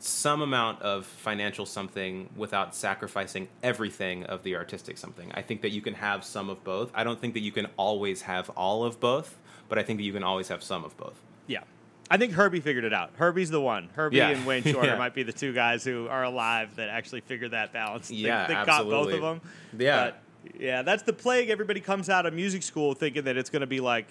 [0.00, 5.30] some amount of financial something without sacrificing everything of the artistic something.
[5.34, 6.90] I think that you can have some of both.
[6.94, 9.36] I don't think that you can always have all of both,
[9.68, 11.20] but I think that you can always have some of both.
[11.46, 11.62] Yeah.
[12.10, 13.10] I think Herbie figured it out.
[13.16, 13.90] Herbie's the one.
[13.94, 14.30] Herbie Yeah.
[14.30, 14.98] and Wayne Shorter Yeah.
[14.98, 18.08] might be the two guys who are alive that actually figured that balance.
[18.08, 19.40] They- Yeah, they, got both of them.
[19.76, 20.04] Yeah.
[20.06, 20.22] But,
[20.58, 21.50] yeah, that's the plague.
[21.50, 24.06] Everybody comes out of music school thinking that it's going to be like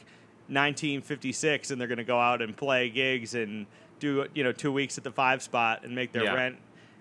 [0.49, 3.65] 1956 and they're going to go out and play gigs and
[3.99, 6.33] do you know two weeks at the five spot and make their Yeah.
[6.33, 6.57] rent.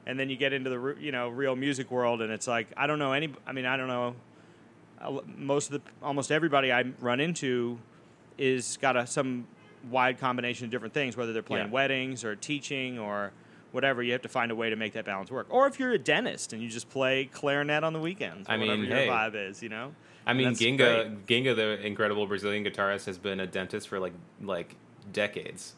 [0.06, 2.86] And then you get into the you know real music world and it's like I
[2.86, 3.32] don't know any.
[3.46, 4.14] I mean I don't know.
[5.36, 7.78] Most of the almost everybody I run into
[8.38, 9.46] is got a some
[9.90, 11.72] wide combination of different things, whether they're playing Yeah.
[11.72, 13.32] weddings or teaching or
[13.72, 14.02] whatever.
[14.02, 15.46] You have to find a way to make that balance work.
[15.50, 18.56] Or if you're a dentist and you just play clarinet on the weekends, or I
[18.56, 19.08] mean, whatever your hey.
[19.08, 19.92] vibe is, you know.
[20.26, 24.74] I mean, Guinga, Guinga, the incredible Brazilian guitarist, has been a dentist for like like
[25.12, 25.74] decades,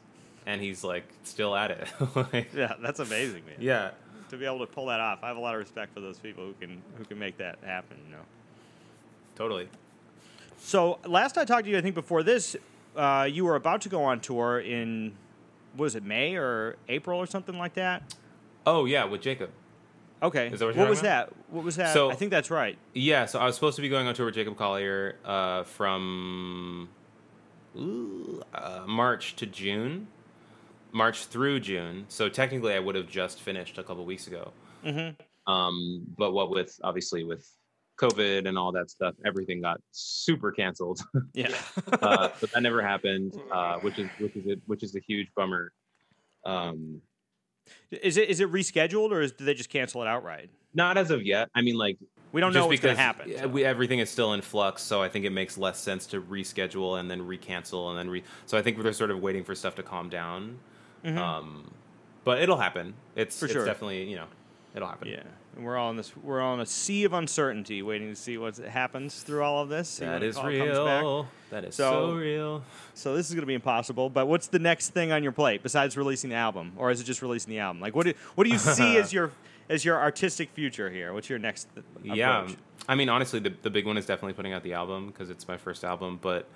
[0.47, 1.89] and he's like still at it.
[2.33, 3.57] Like, Yeah, that's amazing, man.
[3.59, 3.91] yeah,
[4.31, 6.19] To be able to pull that off, I have a lot of respect for those
[6.19, 7.99] people who can who can make that happen.
[8.07, 8.23] You know.
[9.37, 9.69] totally.
[10.61, 12.57] So last I talked to you, I think before this,
[12.97, 15.13] uh, you were about to go on tour in,
[15.79, 18.15] was it May or April or something like that?
[18.67, 19.51] Oh yeah, with Jacob.
[20.23, 20.51] Okay.
[20.51, 21.33] What you're was talking that?
[21.51, 21.95] What was that?
[21.95, 22.77] So- I think that's right.
[22.93, 26.89] Yeah, so I was supposed to be going on tour with Jacob Collier uh, from
[27.77, 30.09] ooh, uh, March to June,
[30.93, 32.05] March through June.
[32.09, 34.53] So technically, I would have just finished a couple weeks ago.
[34.85, 35.51] Mm-hmm.
[35.51, 37.49] Um, but what with obviously with
[38.01, 41.01] COVID and all that stuff, everything got super canceled.
[41.35, 41.49] Yeah.
[41.93, 45.29] uh, but that never happened, uh, which is which is a, which is a huge
[45.37, 45.73] bummer.
[46.45, 47.01] Um,
[47.91, 50.51] Is it is it rescheduled or is, did they just cancel it outright?
[50.75, 51.49] not as of yet.
[51.55, 51.97] I mean, like
[52.31, 53.33] We don't just know what's going to happen.
[53.39, 53.49] so.
[53.49, 57.01] we, everything is still in flux, so I think it makes less sense to reschedule
[57.01, 58.23] and then recancel and then re.
[58.47, 60.59] So I think they're sort of waiting for stuff to calm down.
[61.05, 61.71] Um,
[62.25, 62.95] but it'll happen.
[63.17, 63.41] It's Mm-hmm.
[63.41, 63.65] For it's sure.
[63.65, 64.27] definitely you know
[64.79, 65.09] it'll happen.
[65.09, 65.23] yeah,
[65.57, 66.17] and we're all in this.
[66.17, 69.69] We're all in a sea of uncertainty, waiting to see what happens through all of
[69.69, 69.99] this.
[69.99, 71.29] That is real.
[71.51, 72.63] That is So- so, real.
[72.95, 74.09] So this is going to be impossible.
[74.11, 77.05] But what's the next thing on your plate besides releasing the album, or is it
[77.05, 77.81] just releasing the album?
[77.83, 79.31] Like, what do what do you see as your
[79.69, 81.13] as your artistic future here?
[81.13, 81.85] What's your next th-
[82.17, 82.49] Yeah.
[82.89, 85.47] I mean, honestly, the the big one is definitely putting out the album because it's
[85.49, 86.47] my first album, but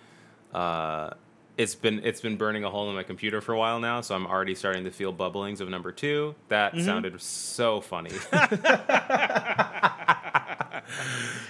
[0.55, 1.11] uh,
[1.59, 4.15] it's been it's been burning a hole in my computer for a while now, so
[4.15, 6.35] I'm already starting to feel bubblings of number two.
[6.49, 6.85] That Mm-hmm.
[6.85, 8.11] sounded so funny.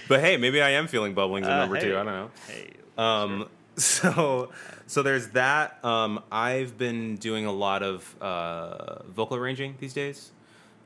[0.07, 1.81] but hey, maybe I am feeling bubblings of Uh, number hey.
[1.89, 1.93] two.
[1.97, 2.31] I don't know.
[2.47, 4.51] Hey, Um, so
[4.87, 5.83] so there's that.
[5.83, 10.31] Um, I've been doing a lot of uh, vocal arranging these days.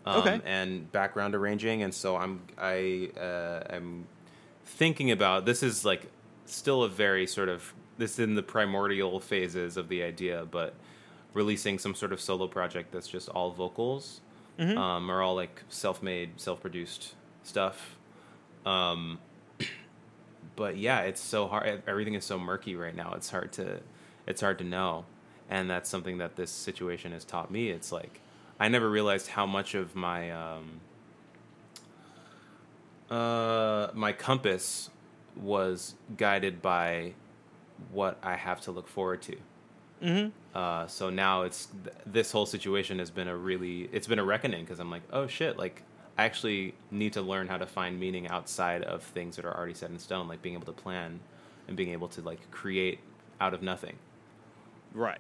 [0.05, 0.39] Um, Okay.
[0.45, 4.05] And background arranging, and so I'm I uh, am
[4.65, 6.09] thinking about this is like
[6.45, 10.73] still a very sort of this in the primordial phases of the idea, but
[11.33, 14.21] releasing some sort of solo project that's just all vocals,
[14.77, 17.13] um, or all like self-made, self-produced
[17.43, 17.95] stuff.
[18.65, 19.19] Um,
[20.55, 21.83] but yeah, it's so hard.
[21.87, 23.13] Everything is so murky right now.
[23.15, 23.79] It's hard to,
[24.25, 25.05] it's hard to know,
[25.49, 27.69] and that's something that this situation has taught me.
[27.69, 28.19] It's like
[28.59, 30.81] I never realized how much of my um,
[33.09, 34.89] uh, my compass
[35.35, 37.13] was guided by
[37.91, 39.35] what I have to look forward to.
[40.03, 40.29] Mm-hmm.
[40.57, 44.23] Uh, so now it's th- this whole situation has been a really it's been a
[44.23, 45.81] reckoning because I'm like oh shit like
[46.19, 49.73] I actually need to learn how to find meaning outside of things that are already
[49.73, 51.19] set in stone like being able to plan
[51.67, 52.99] and being able to like create
[53.41, 53.95] out of nothing.
[54.93, 55.19] Right.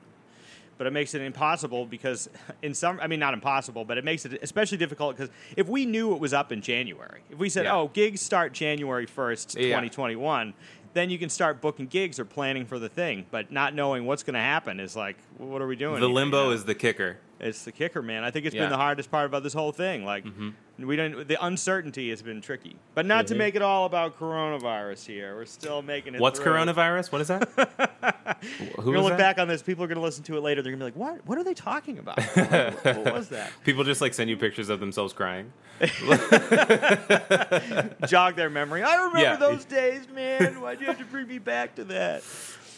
[0.77, 2.29] But it makes it impossible because,
[2.61, 5.85] in some, I mean, not impossible, but it makes it especially difficult because if we
[5.85, 7.75] knew it was up in January, if we said, Yeah.
[7.75, 9.61] oh, gigs start January 1st, Yeah.
[9.67, 10.53] 2021,
[10.97, 13.25] then you can start booking gigs or planning for the thing.
[13.31, 15.99] But not knowing what's going to happen is like, what are we doing?
[16.01, 17.17] The limbo is the kicker.
[17.39, 18.23] It's the kicker, man.
[18.23, 18.61] I think it's Yeah.
[18.63, 18.71] Mm-hmm.
[18.71, 20.03] been the hardest part about this whole thing.
[20.03, 20.25] Like,
[20.79, 21.27] We don't.
[21.27, 23.37] The uncertainty has been tricky, but not to Mhm.
[23.37, 25.35] make it all about coronavirus here.
[25.35, 26.21] We're still making it.
[26.21, 26.53] What's through.
[26.53, 27.11] coronavirus?
[27.11, 27.49] What is that?
[28.75, 29.17] Who We're gonna look that?
[29.17, 29.63] back on this.
[29.63, 30.61] People are gonna listen to it later.
[30.61, 31.25] They're gonna be like, "What?
[31.25, 32.21] What are they talking about?
[32.35, 35.51] what, what was that?" People just like send you pictures of themselves crying.
[38.07, 38.83] Jog their memory.
[38.83, 39.35] I remember Yeah.
[39.37, 40.61] those days, man.
[40.61, 42.23] Why'd you have to bring me back to that?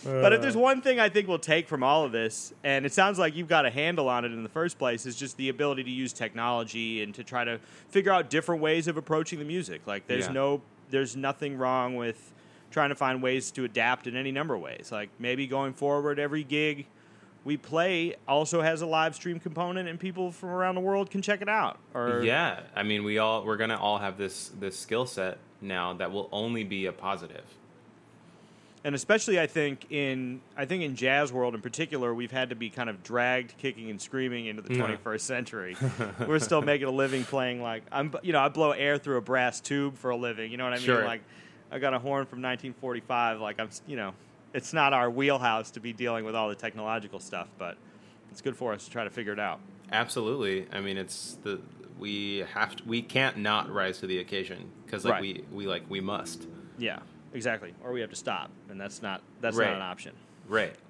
[0.04, 0.60] But if there's uh.
[0.60, 3.48] one thing I think we'll take from all of this, and it sounds like you've
[3.48, 6.14] got a handle on it in the first place, is just the ability to use
[6.14, 7.60] technology and to try to
[7.90, 9.82] figure out different ways of approaching the music.
[9.86, 10.34] Like there's Yeah.
[10.34, 12.34] no, there's nothing wrong with
[12.72, 14.92] trying to find ways to adapt in any number of ways.
[14.92, 16.86] Like maybe going forward, every gig
[17.44, 21.22] we play also has a live stream component, and people from around the world can
[21.22, 21.80] check it out.
[21.94, 25.94] Or Yeah, I mean, we all we're gonna all have this this skill set now
[25.94, 27.46] that will only be a positive.
[28.84, 32.56] And especially I think in I think in jazz world in particular, we've had to
[32.56, 34.88] be kind of dragged kicking and screaming into the Yeah.
[34.98, 35.76] 21st century.
[36.28, 39.22] We're still making a living playing like I'm you know I blow air through a
[39.22, 40.52] brass tube for a living.
[40.52, 40.86] You know what I mean?
[40.86, 41.04] Sure.
[41.06, 41.22] Like
[41.72, 43.40] I got a horn from 1945.
[43.42, 44.14] Like I'm you know
[44.54, 47.78] it's not our wheelhouse to be dealing with all the technological stuff, but
[48.32, 49.60] it's good for us to try to figure it out.
[49.92, 50.68] Absolutely.
[50.72, 51.60] I mean, it's the
[52.00, 55.22] we have to, we can't not rise to the occasion because like Right.
[55.22, 56.48] we we like we must.
[56.78, 57.00] Yeah,
[57.34, 57.74] exactly.
[57.84, 59.68] Or we have to stop, and that's not that's Right.
[59.68, 60.14] not an option.
[60.48, 60.76] Right.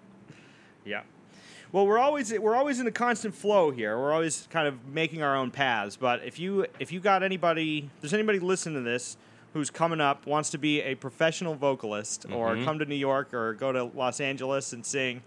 [0.86, 1.02] Yeah.
[1.72, 3.98] Well, we're always we're always in a constant flow here.
[3.98, 5.98] We're always kind of making our own paths.
[5.98, 9.18] But if you if you got anybody, there's anybody listening to this
[9.54, 12.64] who's coming up, wants to be a professional vocalist, or Mhm.
[12.66, 15.22] come to New York or go to Los Angeles and sing, do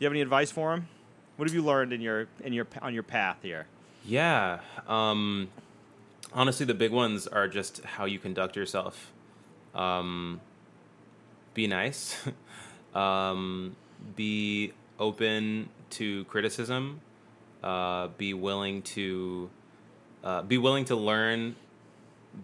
[0.00, 0.88] you have any advice for them?
[1.36, 3.66] What have you learned in your in your on your path here?
[4.04, 4.60] Yeah.
[4.86, 5.48] Um,
[6.32, 9.12] honestly, the big ones are just how you conduct yourself.
[9.74, 10.40] Um,
[11.54, 12.16] be nice.
[12.94, 13.76] um,
[14.16, 17.00] be open to criticism.
[17.62, 19.48] Uh, be willing to
[20.24, 21.54] uh, be willing to learn,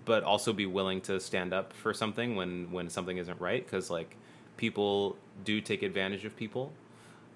[0.04, 3.64] but also be willing to stand up for something when when something isn't right.
[3.64, 4.16] Because like
[4.56, 6.72] people do take advantage of people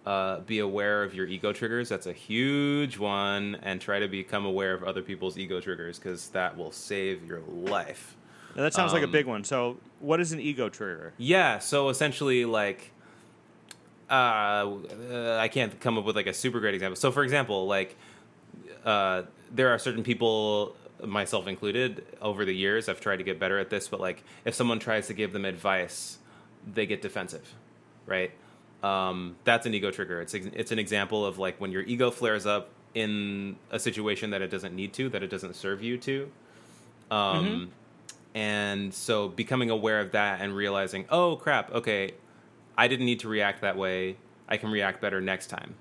[0.04, 1.88] uh, be aware of your ego triggers.
[1.88, 6.28] That's a huge one, and try to become aware of other people's ego triggers because
[6.30, 8.16] that will save your life.
[8.56, 9.44] Now, that sounds like a Um, big one.
[9.44, 11.12] So, what is an ego trigger?
[11.18, 12.90] Yeah, so essentially, like,
[14.10, 16.96] uh, uh, I can't come up with like a super great example.
[16.96, 17.96] So, for example, like,
[18.84, 23.58] uh, there are certain people, myself included, over the years, I've tried to get better
[23.58, 26.18] at this, but like, if someone tries to give them advice,
[26.72, 27.54] they get defensive,
[28.06, 28.32] right?
[28.82, 30.20] Um, that's an ego trigger.
[30.20, 34.42] It's it's an example of like when your ego flares up in a situation that
[34.42, 36.30] it doesn't need to, that it doesn't serve you to.
[37.10, 37.70] Um,
[38.34, 42.12] and so becoming aware of that and realizing, oh crap, okay,
[42.76, 44.16] I didn't need to react that way.
[44.48, 45.74] I can react better next time.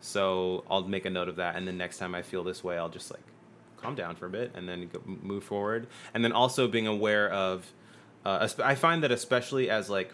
[0.00, 2.78] So I'll make a note of that, and then next time I feel this way,
[2.78, 3.22] I'll just like
[3.76, 5.86] calm down for a bit and then go, move forward.
[6.14, 7.72] And then also being aware of,
[8.24, 10.12] uh, I find that especially as like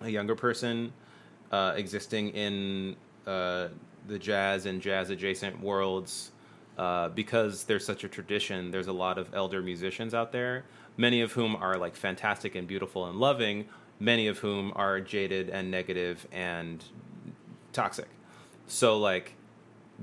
[0.00, 0.92] a younger person
[1.50, 2.96] uh, existing in
[3.26, 3.68] uh,
[4.06, 6.32] the jazz and jazz adjacent worlds,
[6.80, 10.64] uh, because there's such a tradition, there's a lot of elder musicians out there,
[10.96, 13.66] many of whom are like fantastic and beautiful and loving,
[13.98, 16.82] many of whom are jaded and negative and
[17.74, 18.08] toxic.
[18.66, 19.34] So like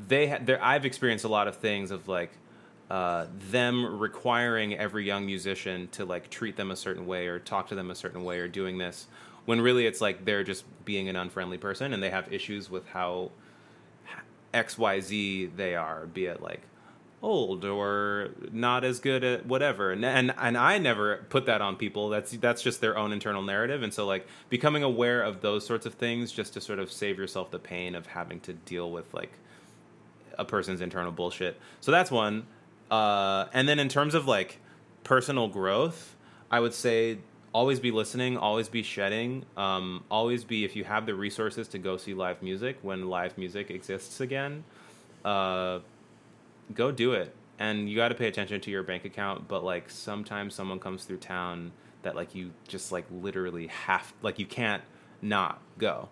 [0.08, 2.30] they ha- there I've experienced a lot of things of like
[2.92, 7.70] uh, them requiring every young musician to like treat them a certain way or talk
[7.70, 9.08] to them a certain way or doing this
[9.46, 12.88] when really it's like they're just being an unfriendly person and they have issues with
[12.90, 13.32] how
[14.54, 16.62] xyz they are be it like
[17.22, 19.92] old or not as good at whatever.
[19.92, 22.10] And and and I never put that on people.
[22.10, 23.84] That's that's just their own internal narrative.
[23.84, 27.18] And so like becoming aware of those sorts of things just to sort of save
[27.18, 29.32] yourself the pain of having to deal with like
[30.38, 31.60] a person's internal bullshit.
[31.82, 32.46] So that's one.
[32.92, 34.60] Uh and then in terms of like
[35.04, 36.16] personal growth
[36.52, 37.18] I would say
[37.54, 41.78] always be listening always be shedding um always be if you have the resources to
[41.78, 44.64] go see live music when live music exists again
[45.26, 45.80] uh
[46.74, 49.90] go do it and you got to pay attention to your bank account but like
[49.90, 51.72] sometimes someone comes through town
[52.04, 54.84] that like you just like literally have like you can't
[55.22, 56.10] not go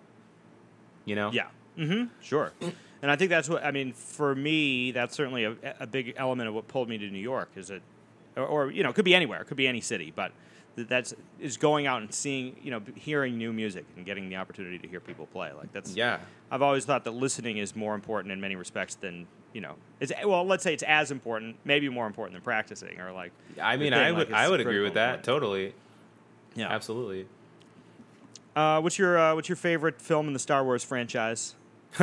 [1.03, 1.47] you know Yeah.
[1.77, 2.05] Mm-hmm.
[2.21, 2.51] Sure.
[3.01, 3.93] And I think that's what I mean.
[3.93, 7.51] For me, that's certainly a, a big element of what pulled me to New York.
[7.55, 7.83] Is it,
[8.35, 10.31] or, or you know, it could be anywhere, it could be any city, but
[10.75, 14.35] th- that's is going out and seeing, you know, hearing new music and getting the
[14.35, 15.51] opportunity to hear people play.
[15.57, 16.19] Like that's yeah
[16.51, 19.75] I've always thought that listening is more important in many respects than you know.
[19.99, 23.31] It's well, let's say it's as important, maybe more important than practicing, or like.
[23.61, 25.23] i mean i would it's i would agree with that important.
[25.25, 25.73] totally
[26.55, 26.69] Yeah.
[26.73, 27.27] absolutely
[28.55, 31.55] Uh, what's your uh, What's your favorite film in the Star Wars franchise?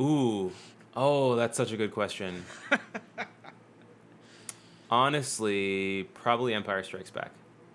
[0.00, 0.52] ooh
[0.96, 2.44] oh that's such a good question
[4.90, 7.30] Honestly, probably Empire Strikes Back.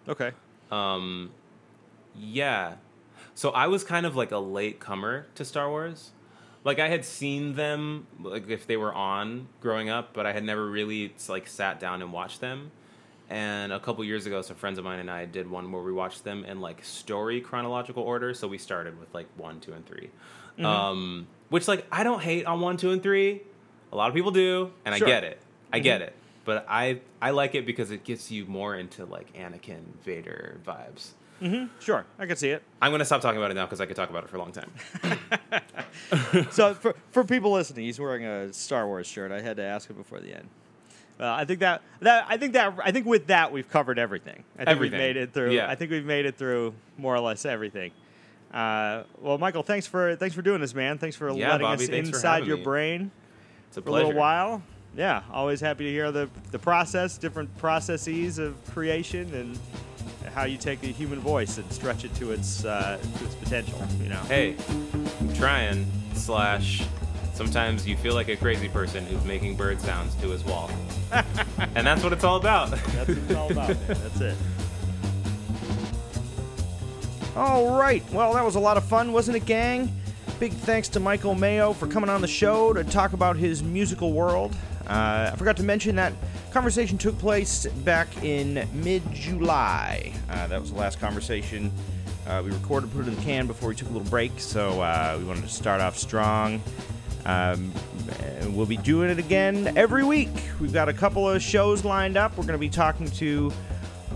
[0.08, 0.32] Okay.
[0.72, 1.32] Um,
[2.18, 2.76] yeah.
[3.36, 6.12] So I was kind of like a late comer to Star Wars.
[6.64, 10.44] Like I had seen them, like if they were on growing up, but I had
[10.44, 12.72] never really like sat down and watched them.
[13.30, 15.92] And a couple years ago, some friends of mine and I did one where we
[15.92, 18.34] watched them in like story chronological order.
[18.34, 20.10] So we started with like one, two, and 3
[20.64, 23.42] Um, which like I don't hate on one, two, and three.
[23.92, 25.08] A lot of people do, and Sure.
[25.08, 25.40] I get it.
[25.72, 26.14] I get it.
[26.46, 31.12] But I I like it because it gets you more into like Anakin, Vader vibes.
[31.82, 32.64] Sure, I can see it.
[32.82, 34.40] I'm gonna stop talking about it now because I could talk about it for a
[34.40, 34.72] long time.
[36.52, 39.32] so for for people listening, he's wearing a Star Wars shirt.
[39.32, 40.48] I had to ask him before the end.
[41.20, 44.44] Uh, I think that that I think that I think with that we've covered everything.
[44.56, 44.98] I think Everything.
[45.00, 45.52] we've made it through.
[45.52, 45.70] Yeah.
[45.70, 47.92] I think we've made it through more or less everything.
[48.54, 50.98] Uh, well, Michael, thanks for thanks for doing this, man.
[50.98, 52.64] Thanks for Yeah, letting Bobby, us inside your me.
[52.64, 53.12] brain
[53.68, 54.62] It's a for a little while.
[54.96, 59.58] Yeah, always happy to hear the the process, different processes of creation, and
[60.34, 63.82] how you take the human voice and stretch it to its uh, to its potential.
[64.02, 64.22] You know.
[64.22, 64.56] Hey,
[65.20, 65.86] I'm trying.
[66.14, 66.84] Slash,
[67.34, 70.70] sometimes you feel like a crazy person who's making bird sounds to his wall,
[71.76, 72.70] and that's what it's all about.
[72.70, 73.70] That's what it's all about.
[73.70, 73.78] man.
[73.88, 74.38] That's it.
[77.36, 78.04] All right.
[78.12, 79.92] Well, that was a lot of fun, wasn't it, gang?
[80.40, 84.14] Big thanks to Michael Mayo for coming on the show to talk about his musical
[84.14, 84.56] world.
[84.88, 86.14] Uh, I forgot to mention that
[86.52, 90.14] conversation took place back in mid July.
[90.30, 91.72] Uh, that was the last conversation
[92.28, 94.82] uh, we recorded, put it in the can before we took a little break, so
[94.82, 96.62] uh, we wanted to start off strong.
[97.26, 97.72] Um,
[98.50, 100.30] we'll be doing it again every week.
[100.60, 102.32] We've got a couple of shows lined up.
[102.32, 103.52] We're going to be talking to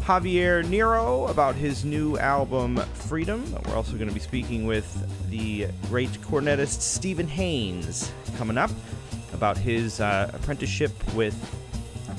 [0.01, 3.43] Javier Nero about his new album Freedom.
[3.65, 4.87] We're also going to be speaking with
[5.29, 8.71] the great cornetist Stephen Haynes coming up
[9.33, 11.35] about his uh, apprenticeship with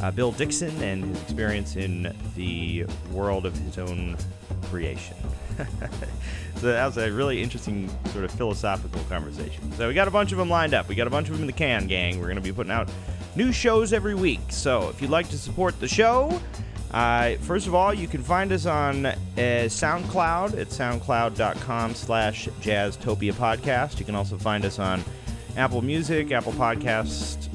[0.02, 4.16] uh, Bill Dixon and his experience in the world of his own
[4.64, 5.16] creation.
[6.56, 9.72] so that was a really interesting sort of philosophical conversation.
[9.72, 10.88] So we got a bunch of them lined up.
[10.88, 12.18] We got a bunch of them in the can, gang.
[12.18, 12.88] We're going to be putting out
[13.34, 14.40] new shows every week.
[14.50, 16.40] So if you'd like to support the show,
[16.90, 23.32] uh, first of all, you can find us on uh, SoundCloud at soundcloud.com slash jazztopia
[23.32, 23.98] podcast.
[23.98, 25.04] You can also find us on
[25.58, 27.48] Apple Music, Apple Podcast,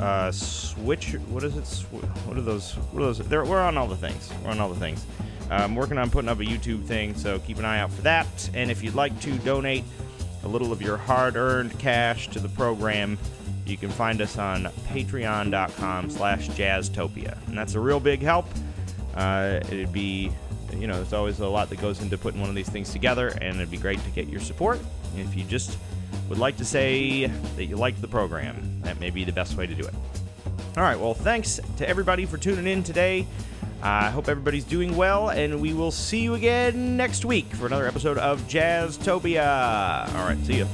[0.00, 1.12] uh, Switch.
[1.28, 1.86] What is it?
[2.26, 2.72] What are those?
[2.72, 3.18] What are those?
[3.20, 4.32] They're, we're on all the things.
[4.42, 5.06] We're on all the things.
[5.48, 8.50] I'm working on putting up a YouTube thing, so keep an eye out for that.
[8.54, 9.84] And if you'd like to donate
[10.42, 13.16] a little of your hard-earned cash to the program,
[13.66, 17.38] you can find us on patreon.com slash jazztopia.
[17.46, 18.46] And that's a real big help.
[19.14, 20.32] Uh, it'd be,
[20.76, 23.28] you know, there's always a lot that goes into putting one of these things together,
[23.40, 24.80] and it'd be great to get your support.
[25.16, 25.78] If you just
[26.28, 29.66] would like to say that you liked the program, that may be the best way
[29.66, 29.94] to do it.
[30.76, 33.26] All right, well, thanks to everybody for tuning in today.
[33.82, 37.86] I hope everybody's doing well, and we will see you again next week for another
[37.86, 40.14] episode of Jazztopia.
[40.14, 40.66] All right, see you.